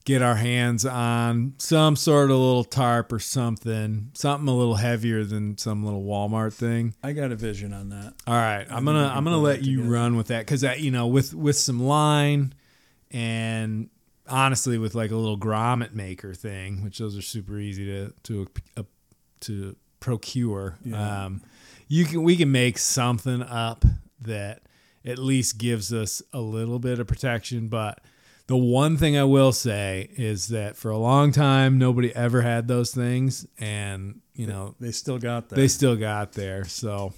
get 0.05 0.21
our 0.21 0.35
hands 0.35 0.85
on 0.85 1.53
some 1.57 1.95
sort 1.95 2.31
of 2.31 2.37
little 2.37 2.63
tarp 2.63 3.11
or 3.11 3.19
something, 3.19 4.09
something 4.13 4.47
a 4.47 4.55
little 4.55 4.75
heavier 4.75 5.23
than 5.23 5.57
some 5.57 5.83
little 5.83 6.03
Walmart 6.03 6.53
thing. 6.53 6.95
I 7.03 7.13
got 7.13 7.31
a 7.31 7.35
vision 7.35 7.73
on 7.73 7.89
that. 7.89 8.13
All 8.25 8.33
right, 8.33 8.65
I'm 8.69 8.85
gonna 8.85 9.07
I'm 9.07 9.23
gonna 9.23 9.37
let 9.37 9.63
you 9.63 9.77
together. 9.77 9.93
run 9.93 10.15
with 10.15 10.27
that 10.27 10.39
because 10.39 10.63
you 10.79 10.91
know 10.91 11.07
with 11.07 11.33
with 11.33 11.55
some 11.55 11.79
line 11.79 12.53
and 13.11 13.89
honestly 14.27 14.77
with 14.77 14.95
like 14.95 15.11
a 15.11 15.15
little 15.15 15.37
grommet 15.37 15.93
maker 15.93 16.33
thing, 16.33 16.83
which 16.83 16.97
those 16.97 17.17
are 17.17 17.21
super 17.21 17.59
easy 17.59 17.85
to 17.85 18.13
to 18.23 18.47
uh, 18.77 18.83
to 19.41 19.75
procure. 19.99 20.77
Yeah. 20.83 21.25
Um, 21.25 21.41
you 21.87 22.05
can 22.05 22.23
we 22.23 22.35
can 22.37 22.51
make 22.51 22.77
something 22.77 23.41
up 23.43 23.85
that 24.21 24.63
at 25.03 25.17
least 25.17 25.57
gives 25.57 25.91
us 25.93 26.21
a 26.33 26.39
little 26.41 26.79
bit 26.79 26.99
of 26.99 27.07
protection, 27.07 27.67
but. 27.67 27.99
The 28.51 28.57
one 28.57 28.97
thing 28.97 29.17
I 29.17 29.23
will 29.23 29.53
say 29.53 30.09
is 30.17 30.49
that 30.49 30.75
for 30.75 30.91
a 30.91 30.97
long 30.97 31.31
time 31.31 31.77
nobody 31.77 32.13
ever 32.13 32.41
had 32.41 32.67
those 32.67 32.93
things, 32.93 33.47
and 33.59 34.19
you 34.35 34.45
know 34.45 34.75
They 34.77 34.91
still 34.91 35.17
got 35.17 35.47
that. 35.47 35.55
they 35.55 35.69
still 35.69 35.95
got 35.95 36.33
there. 36.33 36.65
So 36.65 37.13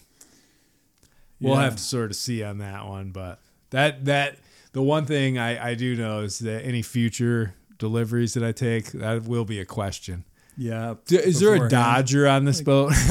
we'll 1.41 1.55
Yeah. 1.55 1.63
have 1.63 1.77
to 1.77 1.81
sort 1.81 2.11
of 2.11 2.15
see 2.17 2.43
on 2.43 2.59
that 2.59 2.85
one. 2.87 3.09
But 3.09 3.39
that 3.71 4.05
that 4.05 4.37
the 4.73 4.83
one 4.83 5.05
thing 5.07 5.39
I, 5.39 5.71
I 5.71 5.73
do 5.73 5.95
know 5.95 6.19
is 6.19 6.37
that 6.37 6.63
any 6.65 6.83
future 6.83 7.55
deliveries 7.79 8.35
that 8.35 8.43
I 8.43 8.51
take, 8.51 8.91
that 8.91 9.23
will 9.23 9.43
be 9.45 9.59
a 9.59 9.65
question. 9.65 10.25
yeah. 10.55 10.93
D- 11.07 11.15
Is 11.15 11.39
there 11.39 11.55
a. 11.65 11.67
Dodger 11.67 12.27
on 12.27 12.45
this 12.45 12.61
boat? 12.61 12.93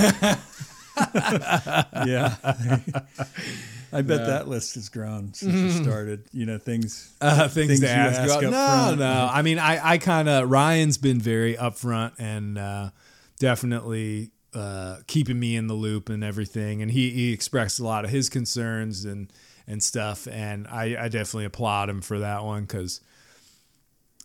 Yeah. 2.06 2.36
I 3.92 4.02
bet 4.02 4.26
that 4.26 4.48
list 4.48 4.74
has 4.76 4.88
grown 4.88 5.34
since 5.34 5.52
you 5.54 5.82
started. 5.82 6.24
You 6.32 6.46
know, 6.46 6.58
things. 6.58 7.12
uh, 7.20 7.48
things, 7.48 7.68
Things 7.68 7.80
to 7.80 7.86
you 7.86 7.92
ask. 7.92 8.20
ask 8.20 8.30
about. 8.30 8.42
no, 8.44 8.50
front. 8.50 8.98
no. 9.00 9.28
I 9.30 9.42
mean, 9.42 9.58
I, 9.58 9.92
I 9.92 9.98
kind 9.98 10.28
of 10.28 10.48
Ryan's 10.50 10.96
been 10.98 11.20
very 11.20 11.54
upfront 11.56 12.12
and 12.18 12.56
uh, 12.58 12.90
definitely 13.38 14.30
uh, 14.54 14.98
keeping 15.06 15.38
me 15.38 15.56
in 15.56 15.66
the 15.66 15.74
loop 15.74 16.08
and 16.08 16.24
everything. 16.24 16.80
And 16.82 16.90
he, 16.90 17.10
he 17.10 17.32
expressed 17.32 17.80
a 17.80 17.84
lot 17.84 18.04
of 18.04 18.10
his 18.10 18.28
concerns 18.28 19.04
and 19.04 19.30
and 19.66 19.82
stuff. 19.82 20.26
And 20.26 20.66
I, 20.66 20.96
I 20.98 21.08
definitely 21.08 21.44
applaud 21.44 21.88
him 21.88 22.00
for 22.00 22.18
that 22.18 22.44
one 22.44 22.62
because 22.62 23.00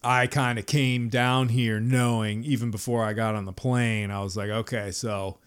I 0.03 0.27
kind 0.27 0.57
of 0.59 0.65
came 0.65 1.09
down 1.09 1.49
here 1.49 1.79
knowing 1.79 2.43
even 2.43 2.71
before 2.71 3.03
I 3.03 3.13
got 3.13 3.35
on 3.35 3.45
the 3.45 3.53
plane, 3.53 4.11
I 4.11 4.21
was 4.21 4.37
like, 4.37 4.49
okay, 4.49 4.91
so 4.91 5.37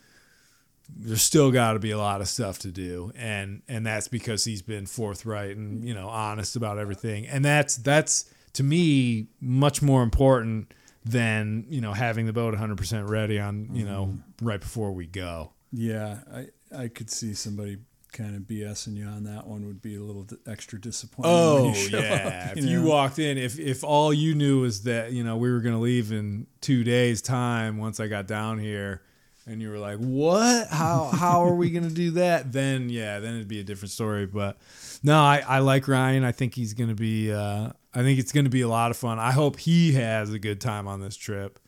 there's 0.96 1.22
still 1.22 1.50
got 1.50 1.74
to 1.74 1.78
be 1.78 1.90
a 1.90 1.98
lot 1.98 2.20
of 2.20 2.28
stuff 2.28 2.58
to 2.60 2.68
do. 2.68 3.12
And 3.16 3.62
and 3.68 3.86
that's 3.86 4.08
because 4.08 4.44
he's 4.44 4.62
been 4.62 4.86
forthright 4.86 5.56
and 5.56 5.84
you 5.84 5.94
know 5.94 6.08
honest 6.08 6.56
about 6.56 6.78
everything. 6.78 7.26
And 7.26 7.44
that's 7.44 7.76
that's 7.76 8.32
to 8.54 8.62
me 8.62 9.28
much 9.40 9.82
more 9.82 10.02
important 10.02 10.72
than 11.04 11.64
you 11.68 11.80
know 11.80 11.92
having 11.92 12.26
the 12.26 12.32
boat 12.32 12.54
100% 12.54 13.08
ready 13.08 13.38
on 13.38 13.70
you 13.72 13.84
know 13.84 14.06
mm-hmm. 14.06 14.46
right 14.46 14.60
before 14.60 14.92
we 14.92 15.06
go. 15.06 15.52
Yeah, 15.72 16.18
I 16.32 16.46
I 16.76 16.88
could 16.88 17.10
see 17.10 17.34
somebody 17.34 17.78
kind 18.12 18.34
of 18.34 18.42
BSing 18.42 18.96
you 18.96 19.06
on 19.06 19.22
that 19.22 19.46
one 19.46 19.66
would 19.66 19.80
be 19.80 19.94
a 19.94 20.00
little 20.00 20.26
extra 20.46 20.80
disappointing. 20.80 21.32
oh 21.32 21.72
you 21.74 21.98
yeah. 21.98 22.50
up, 22.50 22.58
if 22.58 22.64
you 22.64 22.82
walked 22.82 23.20
in 23.20 23.38
if 23.38 23.58
if 23.58 23.84
all 23.84 24.12
you 24.12 24.34
knew 24.34 24.62
was 24.62 24.82
that 24.82 25.12
you 25.12 25.22
know 25.22 25.36
we 25.36 25.50
were 25.50 25.60
going 25.60 25.74
to 25.74 25.80
leave 25.80 26.10
in 26.10 26.46
2 26.60 26.82
days 26.82 27.22
time 27.22 27.78
once 27.78 28.00
I 28.00 28.08
got 28.08 28.26
down 28.26 28.58
here 28.58 29.02
and 29.50 29.60
you 29.60 29.68
were 29.68 29.78
like 29.78 29.98
what 29.98 30.68
how 30.68 31.10
how 31.12 31.44
are 31.44 31.54
we 31.54 31.70
going 31.70 31.88
to 31.88 31.94
do 31.94 32.12
that 32.12 32.52
then 32.58 32.88
yeah 32.88 33.18
then 33.18 33.34
it'd 33.34 33.48
be 33.48 33.60
a 33.60 33.64
different 33.64 33.90
story 33.90 34.26
but 34.26 34.56
no 35.02 35.18
I 35.18 35.42
I 35.46 35.58
like 35.58 35.88
Ryan 35.88 36.24
I 36.24 36.32
think 36.32 36.54
he's 36.54 36.72
going 36.74 36.90
to 36.90 36.94
be 36.94 37.32
uh 37.32 37.70
I 37.92 38.02
think 38.02 38.18
it's 38.20 38.32
going 38.32 38.44
to 38.44 38.50
be 38.50 38.60
a 38.60 38.68
lot 38.68 38.90
of 38.90 38.96
fun 38.96 39.18
I 39.18 39.32
hope 39.32 39.58
he 39.58 39.92
has 39.94 40.32
a 40.32 40.38
good 40.38 40.60
time 40.60 40.86
on 40.86 41.00
this 41.00 41.16
trip 41.16 41.58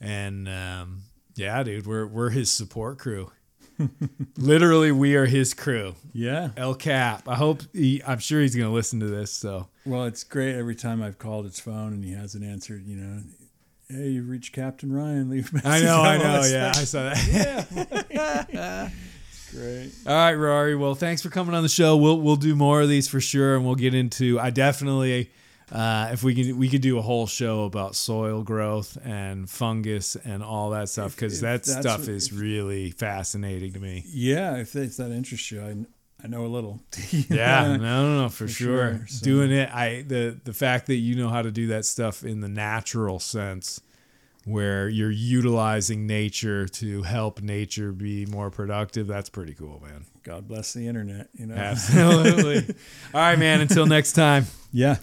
and 0.00 0.48
um 0.48 1.02
yeah 1.36 1.62
dude 1.62 1.86
we're 1.86 2.06
we're 2.06 2.30
his 2.30 2.50
support 2.50 2.98
crew 2.98 3.30
literally 4.36 4.90
we 4.92 5.14
are 5.14 5.26
his 5.26 5.54
crew 5.54 5.94
Yeah. 6.12 6.50
El 6.56 6.74
Cap. 6.74 7.28
I 7.28 7.36
hope 7.36 7.62
he, 7.72 8.02
I'm 8.04 8.18
sure 8.18 8.40
he's 8.40 8.56
going 8.56 8.66
to 8.68 8.74
listen 8.74 8.98
to 9.00 9.06
this. 9.06 9.30
So 9.32 9.68
Well, 9.86 10.04
it's 10.06 10.24
great 10.24 10.56
every 10.56 10.74
time 10.74 11.00
I've 11.00 11.18
called 11.18 11.44
his 11.44 11.60
phone 11.60 11.92
and 11.92 12.04
he 12.04 12.12
hasn't 12.12 12.44
answered. 12.44 12.84
You 12.84 12.96
know, 12.96 13.22
hey, 13.90 14.08
you've 14.08 14.28
reached 14.28 14.52
Captain 14.54 14.92
Ryan. 14.92 15.30
Leave 15.30 15.50
a 15.52 15.56
message. 15.56 15.70
I 15.70 15.80
know, 15.80 16.00
I 16.02 16.16
know. 16.18 16.24
us." 16.40 16.52
Yeah, 16.52 16.68
I 16.74 16.84
saw 16.84 17.02
that. 17.10 18.06
Yeah. 18.10 18.90
Great. 19.50 19.90
All 20.06 20.12
right, 20.14 20.34
Rory. 20.34 20.76
Well, 20.76 20.94
thanks 20.94 21.22
for 21.22 21.30
coming 21.30 21.54
on 21.54 21.62
the 21.62 21.68
show. 21.70 21.96
We'll 21.96 22.20
we'll 22.20 22.36
do 22.36 22.54
more 22.54 22.82
of 22.82 22.88
these 22.90 23.08
for 23.08 23.20
sure, 23.20 23.56
and 23.56 23.64
we'll 23.64 23.76
get 23.76 23.94
into. 23.94 24.38
I 24.38 24.50
definitely 24.50 25.30
Uh, 25.72 26.10
if 26.12 26.22
we 26.22 26.34
could, 26.34 26.56
we 26.58 26.68
could 26.68 26.80
do 26.82 26.98
a 26.98 27.02
whole 27.02 27.26
show 27.26 27.64
about 27.64 27.94
soil 27.94 28.42
growth 28.42 28.96
and 29.04 29.48
fungus 29.48 30.16
and 30.16 30.42
all 30.42 30.70
that 30.70 30.88
stuff 30.88 31.14
because 31.14 31.40
that 31.40 31.64
stuff 31.66 32.00
what- 32.00 32.08
is 32.08 32.32
really 32.32 32.90
fascinating 32.90 33.72
to 33.74 33.80
me. 33.80 34.02
Yeah, 34.08 34.56
if, 34.56 34.74
if 34.76 34.96
that 34.98 35.10
interests 35.12 35.50
you, 35.50 35.60
I, 35.62 35.76
I 36.22 36.26
know 36.26 36.44
a 36.44 36.48
little. 36.48 36.80
Yeah, 37.30 37.76
no, 37.76 37.76
no, 37.76 38.22
no, 38.22 38.28
for, 38.28 38.46
For 38.46 38.48
sure. 38.48 38.96
sure, 38.98 39.06
so- 39.06 39.24
Doing 39.24 39.50
it, 39.52 39.70
I 39.72 40.02
the 40.06 40.38
the 40.44 40.52
fact 40.52 40.86
that 40.86 40.96
you 40.96 41.14
know 41.16 41.28
how 41.28 41.42
to 41.42 41.50
do 41.50 41.68
that 41.68 41.84
stuff 41.84 42.24
in 42.24 42.40
the 42.40 42.48
natural 42.48 43.18
sense, 43.20 43.80
where 44.44 44.88
you're 44.88 45.10
utilizing 45.10 46.06
nature 46.06 46.66
to 46.66 47.02
help 47.02 47.40
nature 47.40 47.92
be 47.92 48.26
more 48.26 48.50
productive, 48.50 49.06
that's 49.06 49.28
pretty 49.28 49.54
cool, 49.54 49.80
man. 49.84 50.06
God 50.24 50.48
bless 50.48 50.72
the 50.72 50.86
internet. 50.88 51.28
You 51.34 51.46
know. 51.46 51.54
Absolutely. 51.54 52.74
All 53.14 53.20
right, 53.20 53.38
man. 53.38 53.60
Until 53.60 53.86
next 53.86 54.12
time. 54.12 54.46
Yeah. 54.72 54.96